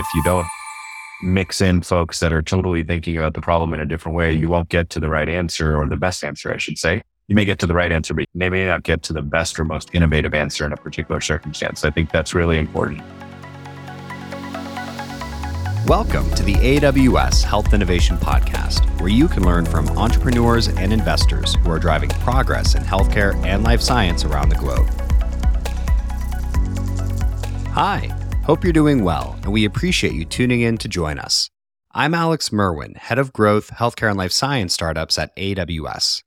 If 0.00 0.14
you 0.14 0.22
don't 0.22 0.46
mix 1.22 1.60
in 1.60 1.82
folks 1.82 2.20
that 2.20 2.32
are 2.32 2.40
totally 2.40 2.84
thinking 2.84 3.16
about 3.16 3.34
the 3.34 3.40
problem 3.40 3.74
in 3.74 3.80
a 3.80 3.84
different 3.84 4.16
way, 4.16 4.32
you 4.32 4.48
won't 4.48 4.68
get 4.68 4.90
to 4.90 5.00
the 5.00 5.08
right 5.08 5.28
answer 5.28 5.76
or 5.76 5.88
the 5.88 5.96
best 5.96 6.22
answer, 6.22 6.54
I 6.54 6.56
should 6.56 6.78
say. 6.78 7.02
You 7.26 7.34
may 7.34 7.44
get 7.44 7.58
to 7.58 7.66
the 7.66 7.74
right 7.74 7.90
answer, 7.90 8.14
but 8.14 8.20
you 8.32 8.48
may 8.48 8.64
not 8.64 8.84
get 8.84 9.02
to 9.02 9.12
the 9.12 9.22
best 9.22 9.58
or 9.58 9.64
most 9.64 9.92
innovative 9.96 10.34
answer 10.34 10.64
in 10.64 10.72
a 10.72 10.76
particular 10.76 11.20
circumstance. 11.20 11.84
I 11.84 11.90
think 11.90 12.12
that's 12.12 12.32
really 12.32 12.58
important. 12.58 13.02
Welcome 15.88 16.32
to 16.36 16.44
the 16.44 16.54
AWS 16.54 17.42
Health 17.42 17.74
Innovation 17.74 18.18
Podcast, 18.18 19.00
where 19.00 19.10
you 19.10 19.26
can 19.26 19.42
learn 19.42 19.64
from 19.64 19.88
entrepreneurs 19.98 20.68
and 20.68 20.92
investors 20.92 21.56
who 21.56 21.72
are 21.72 21.80
driving 21.80 22.10
progress 22.10 22.76
in 22.76 22.84
healthcare 22.84 23.34
and 23.44 23.64
life 23.64 23.80
science 23.80 24.24
around 24.24 24.50
the 24.50 24.54
globe. 24.54 24.88
Hi, 27.72 28.14
hope 28.48 28.64
you're 28.64 28.72
doing 28.72 29.04
well, 29.04 29.38
and 29.42 29.52
we 29.52 29.66
appreciate 29.66 30.14
you 30.14 30.24
tuning 30.24 30.62
in 30.62 30.78
to 30.78 30.88
join 30.88 31.18
us. 31.18 31.50
I'm 31.92 32.14
Alex 32.14 32.50
Merwin, 32.50 32.94
Head 32.94 33.18
of 33.18 33.30
Growth, 33.34 33.72
Healthcare 33.72 34.08
and 34.08 34.16
Life 34.16 34.32
Science 34.32 34.72
Startups 34.72 35.18
at 35.18 35.36
AWS. 35.36 36.22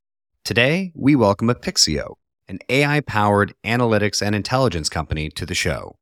Today, 0.45 0.91
we 0.93 1.15
welcome 1.15 1.47
Apixio, 1.47 2.17
an 2.47 2.59
AI 2.69 2.99
powered 2.99 3.55
analytics 3.63 4.21
and 4.21 4.35
intelligence 4.35 4.87
company, 4.87 5.31
to 5.31 5.47
the 5.47 5.55
show. 5.55 5.95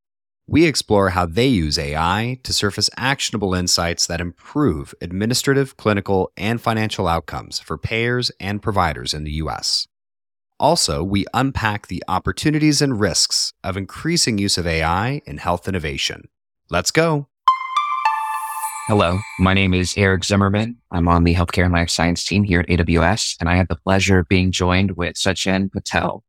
We 0.46 0.66
explore 0.66 1.12
how 1.12 1.26
they 1.26 1.48
use 1.48 1.80
AI 1.80 2.40
to 2.44 2.52
surface 2.52 2.90
actionable 2.98 3.54
insights 3.54 4.06
that 4.08 4.20
improve 4.20 4.94
administrative, 5.00 5.78
clinical, 5.78 6.34
and 6.36 6.60
financial 6.60 7.08
outcomes 7.08 7.62
for 7.62 7.78
payers 7.78 8.30
and 8.42 8.62
providers 8.62 9.14
in 9.14 9.24
the 9.24 9.32
U.S. 9.44 9.88
Also, 10.60 11.02
we 11.02 11.26
unpack 11.34 11.88
the 11.88 12.04
opportunities 12.10 12.82
and 12.82 13.00
risks 13.00 13.54
of 13.64 13.78
increasing 13.78 14.38
use 14.38 14.58
of 14.58 14.68
AI 14.68 15.22
in 15.26 15.38
health 15.38 15.70
innovation. 15.70 16.28
Let's 16.70 16.92
go. 16.92 17.28
Hello, 18.88 19.20
my 19.40 19.54
name 19.54 19.74
is 19.74 19.94
Eric 19.96 20.26
Zimmerman. 20.26 20.76
I'm 20.92 21.08
on 21.08 21.24
the 21.24 21.34
healthcare 21.34 21.64
and 21.64 21.72
life 21.72 21.90
science 21.90 22.26
team 22.26 22.44
here 22.44 22.60
at 22.60 22.68
AWS, 22.68 23.38
and 23.40 23.48
I 23.48 23.56
have 23.56 23.70
the 23.70 23.78
pleasure 23.78 24.20
of 24.20 24.28
being 24.28 24.52
joined 24.52 24.98
with 24.98 25.16
Sachin 25.16 25.72
Patel, 25.72 26.26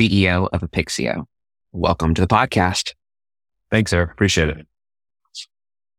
CEO 0.00 0.48
of 0.50 0.62
Apixio. 0.62 1.26
Welcome 1.72 2.14
to 2.14 2.22
the 2.22 2.26
podcast. 2.26 2.94
Thanks, 3.70 3.92
Eric. 3.92 4.12
Appreciate 4.12 4.48
it. 4.48 4.66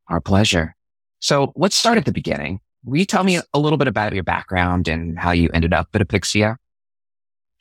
Our 0.07 0.21
pleasure. 0.21 0.75
So 1.19 1.53
let's 1.55 1.75
start 1.75 1.99
at 1.99 2.05
the 2.05 2.11
beginning. 2.11 2.61
Will 2.83 2.97
you 2.97 3.05
tell 3.05 3.23
me 3.23 3.39
a 3.53 3.59
little 3.59 3.77
bit 3.77 3.87
about 3.87 4.13
your 4.13 4.23
background 4.23 4.87
and 4.87 5.19
how 5.19 5.31
you 5.31 5.49
ended 5.53 5.73
up 5.73 5.89
at 5.93 6.01
Apixio? 6.01 6.55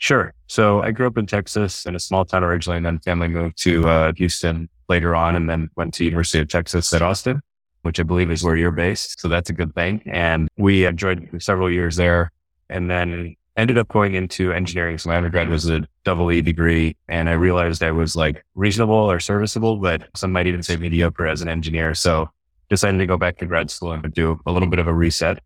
Sure. 0.04 0.34
So 0.48 0.82
I 0.82 0.90
grew 0.90 1.06
up 1.06 1.16
in 1.16 1.24
Texas 1.24 1.86
in 1.86 1.94
a 1.94 1.98
small 1.98 2.26
town 2.26 2.44
originally, 2.44 2.76
and 2.76 2.84
then 2.84 2.98
family 2.98 3.26
moved 3.26 3.56
to 3.62 3.88
uh, 3.88 4.12
Houston 4.18 4.68
later 4.86 5.16
on, 5.16 5.34
and 5.34 5.48
then 5.48 5.70
went 5.76 5.94
to 5.94 6.04
University 6.04 6.40
of 6.40 6.48
Texas 6.48 6.92
at 6.92 7.00
Austin, 7.00 7.40
which 7.84 7.98
I 7.98 8.02
believe 8.02 8.30
is 8.30 8.44
where 8.44 8.54
you're 8.54 8.70
based. 8.70 9.18
So 9.18 9.28
that's 9.28 9.48
a 9.48 9.54
good 9.54 9.74
thing. 9.74 10.02
And 10.04 10.50
we 10.58 10.84
enjoyed 10.84 11.30
several 11.42 11.72
years 11.72 11.96
there, 11.96 12.32
and 12.68 12.90
then 12.90 13.34
ended 13.56 13.78
up 13.78 13.88
going 13.88 14.14
into 14.14 14.52
engineering. 14.52 14.98
So 14.98 15.08
my 15.08 15.16
undergrad 15.16 15.48
was 15.48 15.70
a 15.70 15.88
double 16.04 16.30
E 16.30 16.42
degree 16.42 16.96
and 17.08 17.30
I 17.30 17.32
realized 17.32 17.82
I 17.82 17.92
was 17.92 18.14
like 18.14 18.44
reasonable 18.54 19.10
or 19.10 19.20
serviceable, 19.20 19.76
but 19.76 20.08
some 20.14 20.32
might 20.32 20.46
even 20.46 20.62
say 20.62 20.76
mediocre 20.76 21.26
as 21.26 21.40
an 21.40 21.48
engineer. 21.48 21.94
So 21.94 22.28
decided 22.68 22.98
to 22.98 23.06
go 23.06 23.16
back 23.16 23.38
to 23.38 23.46
grad 23.46 23.70
school 23.70 23.92
and 23.92 24.12
do 24.12 24.38
a 24.44 24.52
little 24.52 24.68
bit 24.68 24.80
of 24.80 24.86
a 24.86 24.92
reset 24.92 25.38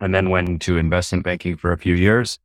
and 0.00 0.14
then 0.14 0.30
went 0.30 0.62
to 0.62 0.78
investment 0.78 1.24
banking 1.24 1.56
for 1.56 1.72
a 1.72 1.78
few 1.78 1.94
years, 1.94 2.38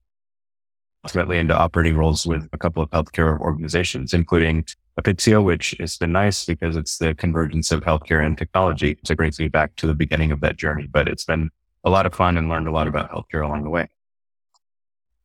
ultimately 1.03 1.38
into 1.38 1.58
operating 1.58 1.97
roles 1.97 2.25
with 2.25 2.47
a 2.52 2.58
couple 2.58 2.83
of 2.83 2.89
healthcare 2.89 3.39
organizations, 3.39 4.14
including 4.14 4.66
Apixio, 5.00 5.44
which 5.44 5.75
has 5.80 5.97
been 5.97 6.11
nice 6.11 6.45
because 6.45 6.75
it's 6.75 6.97
the 6.97 7.16
convergence 7.16 7.72
of 7.72 7.81
healthcare 7.81 8.25
and 8.25 8.38
technology. 8.38 8.97
So 9.06 9.14
it 9.14 9.17
brings 9.17 9.39
me 9.39 9.47
back 9.47 9.75
to 9.78 9.88
the 9.88 9.95
beginning 9.95 10.31
of 10.31 10.41
that 10.41 10.58
journey, 10.58 10.88
but 10.88 11.08
it's 11.08 11.23
been 11.23 11.50
a 11.83 11.89
lot 11.89 12.06
of 12.06 12.14
fun 12.14 12.38
and 12.38 12.50
learned 12.50 12.67
a 12.67 12.72
lot 12.72 12.88
about 12.88 13.11
healthcare 13.11 13.45
along 13.45 13.64
the 13.64 13.69
way. 13.69 13.88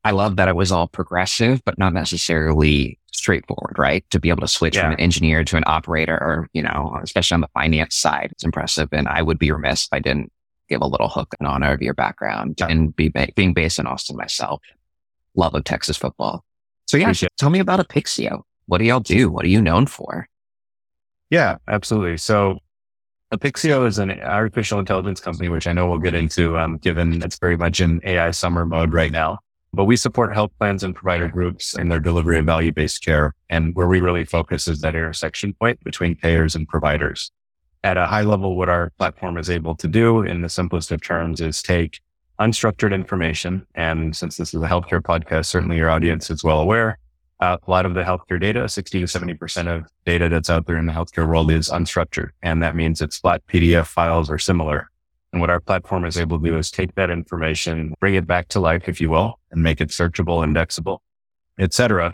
I 0.05 0.11
love 0.11 0.35
that 0.35 0.47
it 0.47 0.55
was 0.55 0.71
all 0.71 0.87
progressive, 0.87 1.61
but 1.65 1.77
not 1.77 1.91
necessarily 1.91 2.99
straightforward, 3.11 3.77
right? 3.77 4.05
To 4.11 4.19
be 4.19 4.29
able 4.29 4.41
to 4.41 4.47
switch 4.47 4.75
yeah. 4.75 4.83
from 4.83 4.93
an 4.93 4.99
engineer 4.99 5.43
to 5.43 5.57
an 5.57 5.63
operator 5.65 6.13
or, 6.13 6.47
you 6.53 6.61
know, 6.61 6.97
especially 7.01 7.35
on 7.35 7.41
the 7.41 7.49
finance 7.53 7.95
side, 7.95 8.29
it's 8.31 8.43
impressive. 8.43 8.89
And 8.91 9.07
I 9.07 9.23
would 9.23 9.39
be 9.39 9.51
remiss 9.51 9.85
if 9.85 9.89
I 9.93 9.99
didn't 9.99 10.31
give 10.69 10.81
a 10.81 10.87
little 10.87 11.09
hook 11.09 11.35
and 11.39 11.47
honor 11.47 11.73
of 11.73 11.81
your 11.81 11.95
background 11.95 12.55
yeah. 12.59 12.67
and 12.67 12.95
be 12.95 13.09
ba- 13.09 13.29
being 13.35 13.53
based 13.53 13.79
in 13.79 13.87
Austin 13.87 14.15
myself. 14.15 14.61
Love 15.35 15.55
of 15.55 15.63
Texas 15.63 15.97
football. 15.97 16.43
So 16.87 16.97
yeah, 16.97 17.05
Appreciate 17.05 17.31
tell 17.37 17.49
me 17.49 17.59
about 17.59 17.85
Apixio. 17.85 18.41
What 18.67 18.79
do 18.79 18.85
y'all 18.85 18.99
do? 18.99 19.29
What 19.29 19.45
are 19.45 19.49
you 19.49 19.61
known 19.61 19.85
for? 19.85 20.27
Yeah, 21.29 21.57
absolutely. 21.67 22.17
So 22.17 22.59
Apixio 23.33 23.87
is 23.87 23.97
an 23.97 24.11
artificial 24.21 24.79
intelligence 24.79 25.19
company, 25.19 25.49
which 25.49 25.67
I 25.67 25.73
know 25.73 25.89
we'll 25.89 25.99
get 25.99 26.13
into, 26.13 26.57
um, 26.57 26.77
given 26.77 27.21
it's 27.23 27.39
very 27.39 27.57
much 27.57 27.81
in 27.81 27.99
AI 28.03 28.31
summer 28.31 28.65
mode 28.65 28.93
right 28.93 29.11
now. 29.11 29.39
But 29.73 29.85
we 29.85 29.97
support 29.97 30.33
health 30.33 30.51
plans 30.57 30.83
and 30.83 30.95
provider 30.95 31.27
groups 31.27 31.77
in 31.77 31.89
their 31.89 31.99
delivery 31.99 32.39
of 32.39 32.45
value 32.45 32.71
based 32.71 33.03
care. 33.03 33.33
And 33.49 33.75
where 33.75 33.87
we 33.87 33.99
really 33.99 34.23
focus 34.23 34.67
is 34.67 34.79
that 34.81 34.95
intersection 34.95 35.53
point 35.53 35.83
between 35.83 36.15
payers 36.15 36.55
and 36.55 36.67
providers. 36.67 37.31
At 37.83 37.97
a 37.97 38.05
high 38.05 38.21
level, 38.21 38.55
what 38.55 38.69
our 38.69 38.91
platform 38.97 39.37
is 39.37 39.49
able 39.49 39.75
to 39.75 39.87
do 39.87 40.21
in 40.21 40.41
the 40.41 40.49
simplest 40.49 40.91
of 40.91 41.01
terms 41.01 41.41
is 41.41 41.61
take 41.61 41.99
unstructured 42.39 42.93
information. 42.93 43.65
And 43.75 44.15
since 44.15 44.37
this 44.37 44.53
is 44.53 44.61
a 44.61 44.67
healthcare 44.67 45.01
podcast, 45.01 45.45
certainly 45.45 45.77
your 45.77 45.89
audience 45.89 46.29
is 46.29 46.43
well 46.43 46.59
aware. 46.59 46.97
Uh, 47.39 47.57
a 47.65 47.71
lot 47.71 47.85
of 47.85 47.93
the 47.93 48.03
healthcare 48.03 48.39
data, 48.39 48.67
60 48.67 48.99
to 49.01 49.05
70% 49.05 49.67
of 49.67 49.85
data 50.05 50.29
that's 50.29 50.49
out 50.49 50.67
there 50.67 50.77
in 50.77 50.85
the 50.85 50.93
healthcare 50.93 51.27
world 51.27 51.51
is 51.51 51.69
unstructured. 51.69 52.29
And 52.41 52.63
that 52.63 52.75
means 52.75 53.01
it's 53.01 53.17
flat 53.17 53.45
PDF 53.47 53.87
files 53.87 54.29
or 54.29 54.37
similar. 54.37 54.89
And 55.33 55.41
what 55.41 55.49
our 55.49 55.59
platform 55.59 56.05
is 56.05 56.17
able 56.17 56.39
to 56.39 56.49
do 56.49 56.57
is 56.57 56.71
take 56.71 56.95
that 56.95 57.09
information, 57.09 57.93
bring 57.99 58.15
it 58.15 58.25
back 58.25 58.47
to 58.49 58.61
life, 58.61 58.87
if 58.87 59.01
you 59.01 59.09
will, 59.09 59.37
and 59.51 59.61
make 59.61 59.81
it 59.81 59.89
searchable, 59.89 60.45
indexable, 60.45 61.01
et 61.59 61.73
cetera, 61.73 62.13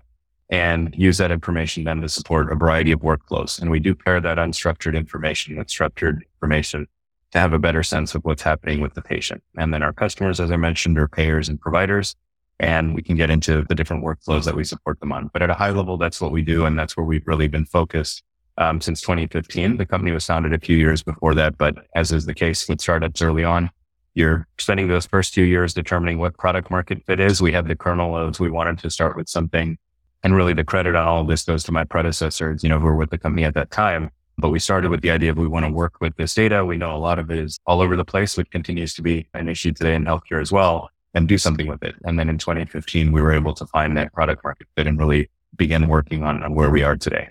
and 0.49 0.93
use 0.97 1.19
that 1.19 1.29
information 1.29 1.83
then 1.83 2.01
to 2.01 2.09
support 2.09 2.51
a 2.51 2.55
variety 2.55 2.91
of 2.91 3.01
workflows. 3.01 3.61
And 3.61 3.69
we 3.69 3.79
do 3.79 3.93
pair 3.93 4.19
that 4.19 4.37
unstructured 4.37 4.95
information 4.95 5.55
with 5.55 5.69
structured 5.69 6.25
information 6.35 6.87
to 7.31 7.39
have 7.39 7.53
a 7.53 7.59
better 7.59 7.83
sense 7.83 8.13
of 8.15 8.23
what's 8.23 8.41
happening 8.41 8.81
with 8.81 8.93
the 8.93 9.01
patient. 9.01 9.43
And 9.57 9.73
then 9.73 9.83
our 9.83 9.93
customers, 9.93 10.39
as 10.39 10.51
I 10.51 10.57
mentioned, 10.57 10.97
are 10.97 11.07
payers 11.07 11.49
and 11.49 11.59
providers. 11.59 12.15
And 12.59 12.93
we 12.93 13.01
can 13.01 13.15
get 13.15 13.29
into 13.29 13.65
the 13.67 13.75
different 13.75 14.03
workflows 14.03 14.43
that 14.45 14.55
we 14.55 14.63
support 14.63 14.99
them 14.99 15.11
on. 15.11 15.29
But 15.33 15.41
at 15.41 15.49
a 15.49 15.55
high 15.55 15.71
level, 15.71 15.97
that's 15.97 16.21
what 16.21 16.31
we 16.31 16.41
do. 16.41 16.65
And 16.65 16.77
that's 16.77 16.95
where 16.95 17.05
we've 17.05 17.25
really 17.25 17.47
been 17.47 17.65
focused 17.65 18.23
um, 18.57 18.81
since 18.81 19.01
2015. 19.01 19.77
The 19.77 19.85
company 19.85 20.11
was 20.11 20.25
founded 20.25 20.53
a 20.53 20.59
few 20.59 20.77
years 20.77 21.01
before 21.01 21.33
that, 21.35 21.57
but 21.57 21.75
as 21.95 22.11
is 22.11 22.25
the 22.25 22.33
case 22.33 22.67
with 22.67 22.81
startups 22.81 23.21
early 23.21 23.43
on, 23.43 23.71
you're 24.13 24.47
spending 24.59 24.87
those 24.87 25.05
first 25.05 25.33
few 25.33 25.45
years 25.45 25.73
determining 25.73 26.19
what 26.19 26.37
product 26.37 26.69
market 26.69 27.03
fit 27.05 27.19
is. 27.19 27.41
We 27.41 27.53
had 27.53 27.67
the 27.67 27.75
kernel 27.75 28.15
of 28.15 28.39
we 28.39 28.51
wanted 28.51 28.77
to 28.79 28.89
start 28.89 29.15
with 29.15 29.29
something. 29.29 29.77
And 30.23 30.35
really 30.35 30.53
the 30.53 30.63
credit 30.63 30.95
on 30.95 31.07
all 31.07 31.21
of 31.21 31.27
this 31.27 31.43
goes 31.43 31.63
to 31.63 31.71
my 31.71 31.83
predecessors, 31.83 32.63
you 32.63 32.69
know, 32.69 32.79
who 32.79 32.85
were 32.85 32.95
with 32.95 33.09
the 33.09 33.17
company 33.17 33.43
at 33.45 33.55
that 33.55 33.71
time. 33.71 34.11
But 34.41 34.49
we 34.49 34.59
started 34.59 34.89
with 34.89 35.01
the 35.01 35.11
idea 35.11 35.29
of 35.29 35.37
we 35.37 35.47
want 35.47 35.65
to 35.67 35.71
work 35.71 36.01
with 36.01 36.15
this 36.17 36.33
data. 36.33 36.65
We 36.65 36.75
know 36.75 36.95
a 36.95 36.97
lot 36.97 37.19
of 37.19 37.29
it 37.29 37.37
is 37.37 37.59
all 37.67 37.79
over 37.79 37.95
the 37.95 38.03
place, 38.03 38.35
which 38.35 38.49
continues 38.49 38.95
to 38.95 39.03
be 39.03 39.27
an 39.35 39.47
issue 39.47 39.71
today 39.71 39.93
in 39.93 40.03
healthcare 40.03 40.41
as 40.41 40.51
well, 40.51 40.89
and 41.13 41.27
do 41.27 41.37
something 41.37 41.67
with 41.67 41.83
it. 41.83 41.93
And 42.03 42.17
then 42.17 42.27
in 42.27 42.39
2015, 42.39 43.11
we 43.11 43.21
were 43.21 43.33
able 43.33 43.53
to 43.53 43.67
find 43.67 43.95
that 43.97 44.11
product 44.13 44.43
market 44.43 44.67
fit 44.75 44.87
and 44.87 44.97
really 44.97 45.29
begin 45.55 45.87
working 45.87 46.23
on, 46.23 46.41
on 46.41 46.55
where 46.55 46.71
we 46.71 46.81
are 46.81 46.97
today. 46.97 47.29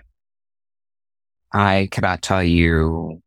I 1.52 1.88
cannot 1.90 2.22
tell 2.22 2.44
you 2.44 3.20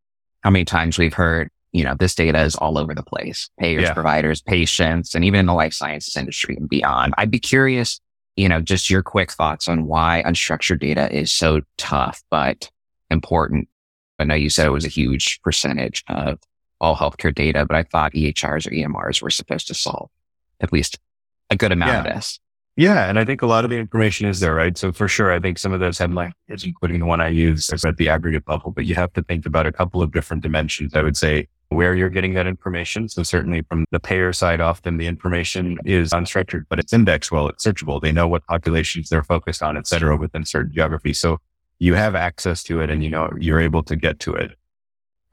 how 0.44 0.50
many 0.50 0.64
times 0.64 0.98
we've 0.98 1.14
heard, 1.14 1.50
you 1.74 1.84
know, 1.84 1.96
this 2.00 2.16
data 2.16 2.42
is 2.42 2.56
all 2.56 2.78
over 2.78 2.96
the 2.96 3.04
place. 3.04 3.50
Payers, 3.60 3.84
yeah. 3.84 3.94
providers, 3.94 4.42
patients, 4.42 5.14
and 5.14 5.26
even 5.26 5.42
in 5.42 5.46
the 5.46 5.54
life 5.54 5.74
sciences 5.74 6.16
industry 6.16 6.56
and 6.56 6.70
beyond. 6.70 7.14
I'd 7.18 7.32
be 7.32 7.40
curious, 7.40 8.00
you 8.38 8.48
know, 8.48 8.62
just 8.62 8.90
your 8.90 9.04
quick 9.04 9.34
thoughts 9.34 9.68
on 9.68 9.88
why 9.88 10.24
unstructured 10.26 10.80
data 10.80 11.14
is 11.14 11.34
so 11.34 11.62
tough, 11.78 12.24
but 12.32 12.70
important. 13.10 13.68
I 14.24 14.26
know 14.26 14.36
you 14.36 14.50
said 14.50 14.66
it 14.66 14.72
was 14.72 14.86
a 14.86 14.90
huge 14.90 15.42
percentage 15.44 16.04
of 16.08 16.40
all 16.80 16.96
healthcare 16.96 17.36
data, 17.36 17.66
but 17.66 17.76
I 17.76 17.84
thought 17.84 18.14
EHRs 18.14 18.66
or 18.68 18.72
EMRs 18.72 19.22
were 19.22 19.30
supposed 19.30 19.68
to 19.68 19.74
solve 19.74 20.10
at 20.62 20.72
least 20.72 20.98
a 21.50 21.58
good 21.58 21.74
amount 21.74 21.92
yeah. 21.92 22.00
of 22.00 22.16
this. 22.16 22.40
Yeah. 22.76 23.10
And 23.10 23.20
I 23.20 23.26
think 23.26 23.42
a 23.42 23.46
lot 23.46 23.66
of 23.66 23.70
the 23.70 23.78
information 23.78 24.28
is 24.28 24.40
there, 24.40 24.56
right? 24.56 24.78
So 24.78 24.92
for 24.92 25.08
sure, 25.08 25.32
I 25.32 25.40
think 25.40 25.60
some 25.60 25.74
of 25.74 25.80
those 25.80 25.98
headlines, 25.98 26.34
including 26.64 27.00
the 27.00 27.06
one 27.06 27.22
I 27.22 27.28
use, 27.28 27.70
is 27.70 27.86
at 27.86 27.98
the 27.98 28.10
aggregate 28.10 28.44
level, 28.48 28.72
but 28.72 28.86
you 28.86 28.96
have 28.96 29.14
to 29.14 29.22
think 29.22 29.46
about 29.46 29.68
a 29.68 29.72
couple 29.72 30.02
of 30.02 30.12
different 30.12 30.42
dimensions. 30.42 30.96
I 30.96 31.04
would 31.04 31.18
say 31.18 31.50
where 31.70 31.96
you're 31.96 32.10
getting 32.10 32.34
that 32.36 32.48
information. 32.48 33.10
So 33.10 33.24
certainly 33.24 33.62
from 33.64 33.86
the 33.92 34.00
payer 34.00 34.32
side, 34.34 34.62
often 34.62 34.98
the 34.98 35.08
information 35.08 35.78
is 35.86 36.12
unstructured, 36.12 36.64
but 36.70 36.80
it's 36.80 36.94
indexed 36.94 37.32
well, 37.32 37.48
it's 37.48 37.66
searchable. 37.66 38.02
They 38.02 38.12
know 38.12 38.28
what 38.28 38.46
populations 38.48 39.10
they're 39.10 39.24
focused 39.24 39.62
on, 39.62 39.78
et 39.78 39.88
cetera, 39.88 40.16
within 40.16 40.46
certain 40.46 40.74
geography. 40.74 41.14
So 41.14 41.40
you 41.84 41.96
have 41.96 42.16
access 42.16 42.64
to 42.64 42.80
it 42.80 42.90
and 42.90 43.04
you 43.04 43.10
know, 43.10 43.30
you're 43.38 43.60
able 43.60 43.84
to 43.84 43.98
get 43.98 44.18
to 44.18 44.34
it. 44.34 44.52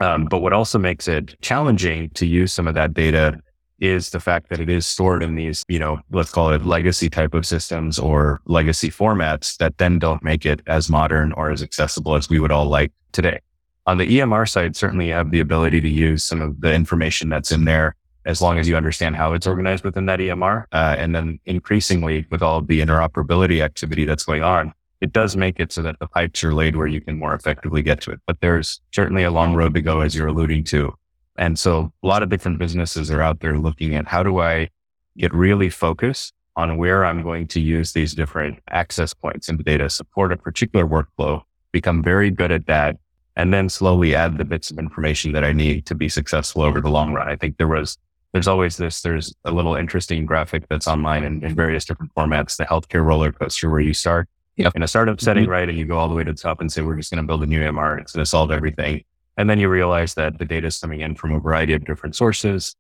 Um, 0.00 0.25
but 0.25 0.41
what 0.41 0.52
also 0.52 0.81
makes 0.81 1.06
it 1.06 1.41
challenging 1.41 2.11
to 2.11 2.26
use 2.26 2.52
some 2.52 2.67
of 2.67 2.75
that 2.75 2.93
data 2.93 3.38
is 3.79 4.11
the 4.11 4.19
fact 4.19 4.49
that 4.49 4.58
it 4.58 4.69
is 4.69 4.85
stored 4.85 5.23
in 5.23 5.37
these, 5.37 5.62
you 5.69 5.79
know, 5.79 6.00
let's 6.11 6.32
call 6.32 6.50
it 6.50 6.67
legacy 6.67 7.08
type 7.08 7.35
of 7.35 7.47
systems 7.47 8.00
or 8.00 8.41
legacy 8.47 8.91
formats 8.91 9.58
that 9.58 9.79
then 9.79 10.00
don't 10.00 10.25
make 10.25 10.44
it 10.44 10.61
as 10.67 10.91
modern 10.91 11.32
or 11.35 11.52
as 11.52 11.62
accessible 11.62 12.17
as 12.17 12.29
we 12.29 12.41
would 12.41 12.50
all 12.50 12.67
like 12.67 12.91
today. 13.12 13.38
On 13.87 13.99
the 13.99 14.19
EMR 14.19 14.49
side, 14.49 14.75
certainly 14.75 15.06
you 15.06 15.12
have 15.12 15.31
the 15.31 15.41
ability 15.41 15.81
to 15.81 15.88
use 15.88 16.25
some 16.25 16.41
of 16.41 16.61
the 16.61 16.75
information 16.75 17.29
that's 17.29 17.52
in 17.52 17.64
there 17.64 17.94
as 18.26 18.43
long 18.43 18.58
as 18.58 18.69
you 18.69 18.76
understand 18.76 19.14
how 19.14 19.35
it's 19.35 19.47
organized 19.47 19.85
within 19.85 20.06
that 20.06 20.19
EMR. 20.19 20.64
Uh, 20.73 20.97
and 20.99 21.14
then 21.14 21.38
increasingly 21.47 22.26
with 22.31 22.43
all 22.43 22.61
the 22.61 22.81
interoperability 22.81 23.62
activity 23.62 24.05
that's 24.05 24.25
going 24.25 24.43
on, 24.43 24.75
it 25.00 25.12
does 25.12 25.37
make 25.37 25.58
it 25.58 25.73
so 25.73 25.82
that 25.82 25.99
the 25.99 26.06
pipes 26.06 26.44
are 26.44 26.55
laid 26.55 26.76
where 26.76 26.87
you 26.87 27.00
can 27.00 27.19
more 27.19 27.35
effectively 27.35 27.82
get 27.82 28.00
to 28.02 28.11
it. 28.11 28.20
But 28.26 28.41
there's 28.41 28.81
certainly 28.93 29.25
a 29.25 29.31
long 29.31 29.55
road 29.55 29.75
to 29.75 29.82
go, 29.82 30.00
as 30.00 30.14
you're 30.14 30.29
alluding 30.29 30.64
to. 30.64 30.94
And 31.38 31.58
so 31.58 31.93
a 32.02 32.06
lot 32.06 32.23
of 32.23 32.29
different 32.29 32.58
businesses 32.58 33.11
are 33.11 33.23
out 33.23 33.41
there 33.41 33.58
looking 33.58 33.94
at 33.94 34.06
how 34.06 34.23
do 34.23 34.41
I 34.41 34.69
get 35.17 35.32
really 35.32 35.70
focused 35.70 36.35
on 36.56 36.76
where 36.76 37.05
I'm 37.05 37.23
going 37.23 37.47
to 37.49 37.61
use 37.61 37.93
these 37.93 38.14
different 38.14 38.58
access 38.69 39.14
points 39.14 39.49
into 39.49 39.62
data, 39.62 39.88
support 39.88 40.32
a 40.32 40.37
particular 40.37 40.87
workflow, 40.87 41.43
become 41.73 42.02
very 42.02 42.31
good 42.31 42.52
at 42.52 42.67
that, 42.67 42.97
and 43.37 43.55
then 43.55 43.70
slowly 43.70 44.14
add 44.14 44.37
the 44.37 44.44
bits 44.44 44.70
of 44.70 44.79
information 44.79 45.32
that 45.32 45.44
I 45.44 45.52
need 45.52 45.87
to 45.87 45.94
be 45.94 46.08
successful 46.08 46.62
over 46.62 46.81
the 46.81 46.91
long 46.91 47.14
run. 47.14 47.29
I 47.29 47.37
think 47.37 47.56
there 47.56 47.69
was, 47.69 47.97
there's 48.32 48.49
always 48.49 48.76
this, 48.76 49.00
there's 49.00 49.35
a 49.44 49.50
little 49.50 49.76
interesting 49.76 50.26
graphic 50.26 50.69
that's 50.69 50.88
online 50.88 51.25
in, 51.25 51.43
in 51.43 51.55
various 51.55 51.87
different 51.87 52.14
formats, 52.14 52.56
the 52.56 52.64
healthcare 52.64 53.05
roller 53.05 53.32
coaster 53.32 53.70
where 53.70 53.81
you 53.81 53.94
start 53.94 54.29
yep. 54.62 54.76
in 54.76 54.82
a 54.82 54.88
startup 54.88 55.20
setting, 55.20 55.44
mm-hmm. 55.44 55.52
right? 55.52 55.68
And 55.68 55.78
you 55.78 55.84
go 55.84 55.98
all 55.98 56.08
the 56.08 56.14
way 56.14 56.24
to 56.24 56.32
the 56.32 56.38
top 56.38 56.60
and 56.60 56.70
say, 56.70 56.82
we're 56.82 56.96
just 56.96 57.10
going 57.10 57.22
to 57.22 57.26
build 57.26 57.42
a 57.42 57.46
new 57.46 57.60
EMR. 57.60 58.00
It's 58.00 58.12
going 58.12 58.22
to 58.22 58.28
solve 58.28 58.50
everything. 58.50 59.04
And 59.36 59.48
then 59.48 59.58
you 59.58 59.68
realize 59.68 60.14
that 60.14 60.38
the 60.38 60.44
data 60.44 60.66
is 60.66 60.78
coming 60.78 61.00
in 61.00 61.14
from 61.14 61.32
a 61.32 61.40
variety 61.40 61.72
of 61.72 61.84
different 61.84 62.16
sources. 62.16 62.76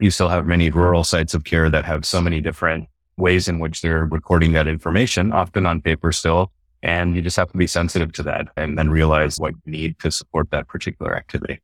You 0.00 0.10
still 0.10 0.28
have 0.28 0.46
many 0.46 0.70
rural 0.70 1.04
sites 1.04 1.34
of 1.34 1.44
care 1.44 1.70
that 1.70 1.84
have 1.84 2.04
so 2.04 2.20
many 2.20 2.40
different 2.40 2.88
ways 3.16 3.48
in 3.48 3.60
which 3.60 3.80
they're 3.80 4.04
recording 4.04 4.52
that 4.52 4.66
information, 4.66 5.32
often 5.32 5.66
on 5.66 5.80
paper 5.80 6.10
still. 6.10 6.50
And 6.82 7.14
you 7.14 7.22
just 7.22 7.36
have 7.36 7.50
to 7.52 7.56
be 7.56 7.66
sensitive 7.66 8.12
to 8.14 8.22
that 8.24 8.48
and 8.56 8.76
then 8.76 8.90
realize 8.90 9.38
what 9.38 9.54
you 9.64 9.72
need 9.72 9.98
to 10.00 10.10
support 10.10 10.50
that 10.50 10.68
particular 10.68 11.16
activity. 11.16 11.62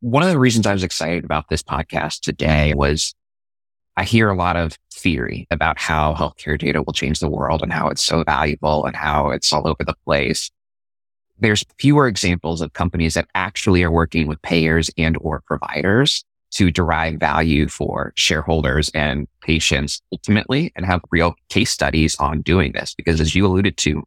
One 0.00 0.22
of 0.22 0.30
the 0.30 0.38
reasons 0.38 0.66
I 0.66 0.72
was 0.72 0.84
excited 0.84 1.24
about 1.24 1.48
this 1.48 1.62
podcast 1.62 2.20
today 2.20 2.74
was 2.74 3.14
I 3.96 4.04
hear 4.04 4.28
a 4.28 4.36
lot 4.36 4.56
of 4.56 4.76
theory 4.92 5.46
about 5.50 5.78
how 5.78 6.14
healthcare 6.14 6.58
data 6.58 6.82
will 6.82 6.92
change 6.92 7.20
the 7.20 7.28
world 7.28 7.62
and 7.62 7.72
how 7.72 7.88
it's 7.88 8.02
so 8.02 8.24
valuable 8.24 8.84
and 8.86 8.96
how 8.96 9.30
it's 9.30 9.52
all 9.52 9.68
over 9.68 9.84
the 9.84 9.94
place. 10.04 10.50
There's 11.38 11.64
fewer 11.78 12.08
examples 12.08 12.60
of 12.60 12.72
companies 12.72 13.14
that 13.14 13.28
actually 13.34 13.82
are 13.82 13.90
working 13.90 14.26
with 14.26 14.42
payers 14.42 14.90
and 14.96 15.16
or 15.20 15.42
providers 15.46 16.24
to 16.52 16.70
derive 16.70 17.14
value 17.14 17.68
for 17.68 18.12
shareholders 18.14 18.88
and 18.94 19.26
patients 19.42 20.00
ultimately 20.12 20.72
and 20.76 20.86
have 20.86 21.00
real 21.10 21.34
case 21.48 21.70
studies 21.70 22.16
on 22.16 22.42
doing 22.42 22.72
this. 22.72 22.94
Because 22.94 23.20
as 23.20 23.34
you 23.34 23.44
alluded 23.46 23.76
to, 23.78 24.04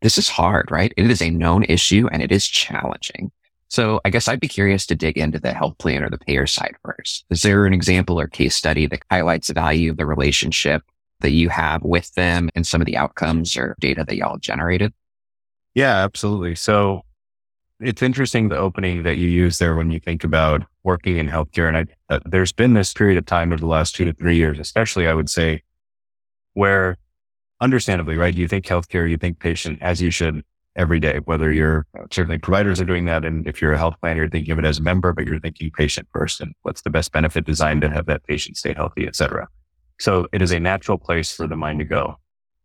this 0.00 0.18
is 0.18 0.28
hard, 0.28 0.70
right? 0.70 0.92
It 0.96 1.08
is 1.08 1.22
a 1.22 1.30
known 1.30 1.62
issue 1.64 2.08
and 2.10 2.20
it 2.20 2.32
is 2.32 2.46
challenging. 2.46 3.30
So 3.72 4.02
I 4.04 4.10
guess 4.10 4.28
I'd 4.28 4.38
be 4.38 4.48
curious 4.48 4.84
to 4.84 4.94
dig 4.94 5.16
into 5.16 5.40
the 5.40 5.54
health 5.54 5.78
plan 5.78 6.02
or 6.02 6.10
the 6.10 6.18
payer 6.18 6.46
side 6.46 6.74
first. 6.84 7.24
Is 7.30 7.40
there 7.40 7.64
an 7.64 7.72
example 7.72 8.20
or 8.20 8.28
case 8.28 8.54
study 8.54 8.86
that 8.88 9.00
highlights 9.10 9.48
the 9.48 9.54
value 9.54 9.90
of 9.90 9.96
the 9.96 10.04
relationship 10.04 10.82
that 11.20 11.30
you 11.30 11.48
have 11.48 11.82
with 11.82 12.12
them 12.12 12.50
and 12.54 12.66
some 12.66 12.82
of 12.82 12.86
the 12.86 12.98
outcomes 12.98 13.56
or 13.56 13.74
data 13.80 14.04
that 14.06 14.14
y'all 14.14 14.36
generated? 14.36 14.92
Yeah, 15.72 16.04
absolutely. 16.04 16.54
So 16.54 17.00
it's 17.80 18.02
interesting 18.02 18.50
the 18.50 18.58
opening 18.58 19.04
that 19.04 19.16
you 19.16 19.28
use 19.28 19.56
there 19.56 19.74
when 19.74 19.90
you 19.90 20.00
think 20.00 20.22
about 20.22 20.64
working 20.82 21.16
in 21.16 21.30
healthcare. 21.30 21.68
And 21.68 21.78
I, 21.78 22.14
uh, 22.14 22.20
there's 22.26 22.52
been 22.52 22.74
this 22.74 22.92
period 22.92 23.16
of 23.16 23.24
time 23.24 23.54
over 23.54 23.60
the 23.60 23.66
last 23.66 23.96
two 23.96 24.04
to 24.04 24.12
three 24.12 24.36
years, 24.36 24.58
especially 24.58 25.08
I 25.08 25.14
would 25.14 25.30
say, 25.30 25.62
where 26.52 26.98
understandably, 27.58 28.18
right? 28.18 28.34
You 28.34 28.48
think 28.48 28.66
healthcare, 28.66 29.08
you 29.08 29.16
think 29.16 29.38
patient 29.38 29.78
as 29.80 30.02
you 30.02 30.10
should 30.10 30.44
every 30.76 31.00
day, 31.00 31.20
whether 31.24 31.48
mm-hmm. 31.48 31.58
you're 31.58 31.86
certainly 32.10 32.38
providers 32.38 32.80
are 32.80 32.84
doing 32.84 33.04
that. 33.06 33.24
And 33.24 33.46
if 33.46 33.60
you're 33.60 33.72
a 33.72 33.78
health 33.78 33.94
plan, 34.00 34.16
you're 34.16 34.28
thinking 34.28 34.52
of 34.52 34.58
it 34.58 34.64
as 34.64 34.78
a 34.78 34.82
member, 34.82 35.12
but 35.12 35.26
you're 35.26 35.40
thinking 35.40 35.70
patient 35.70 36.08
first 36.12 36.40
and 36.40 36.54
what's 36.62 36.82
the 36.82 36.90
best 36.90 37.12
benefit 37.12 37.44
designed 37.44 37.82
to 37.82 37.90
have 37.90 38.06
that 38.06 38.24
patient 38.24 38.56
stay 38.56 38.74
healthy, 38.74 39.06
et 39.06 39.16
cetera. 39.16 39.48
So 40.00 40.26
it 40.32 40.42
is 40.42 40.52
a 40.52 40.60
natural 40.60 40.98
place 40.98 41.34
for 41.34 41.46
the 41.46 41.56
mind 41.56 41.78
to 41.80 41.84
go. 41.84 42.16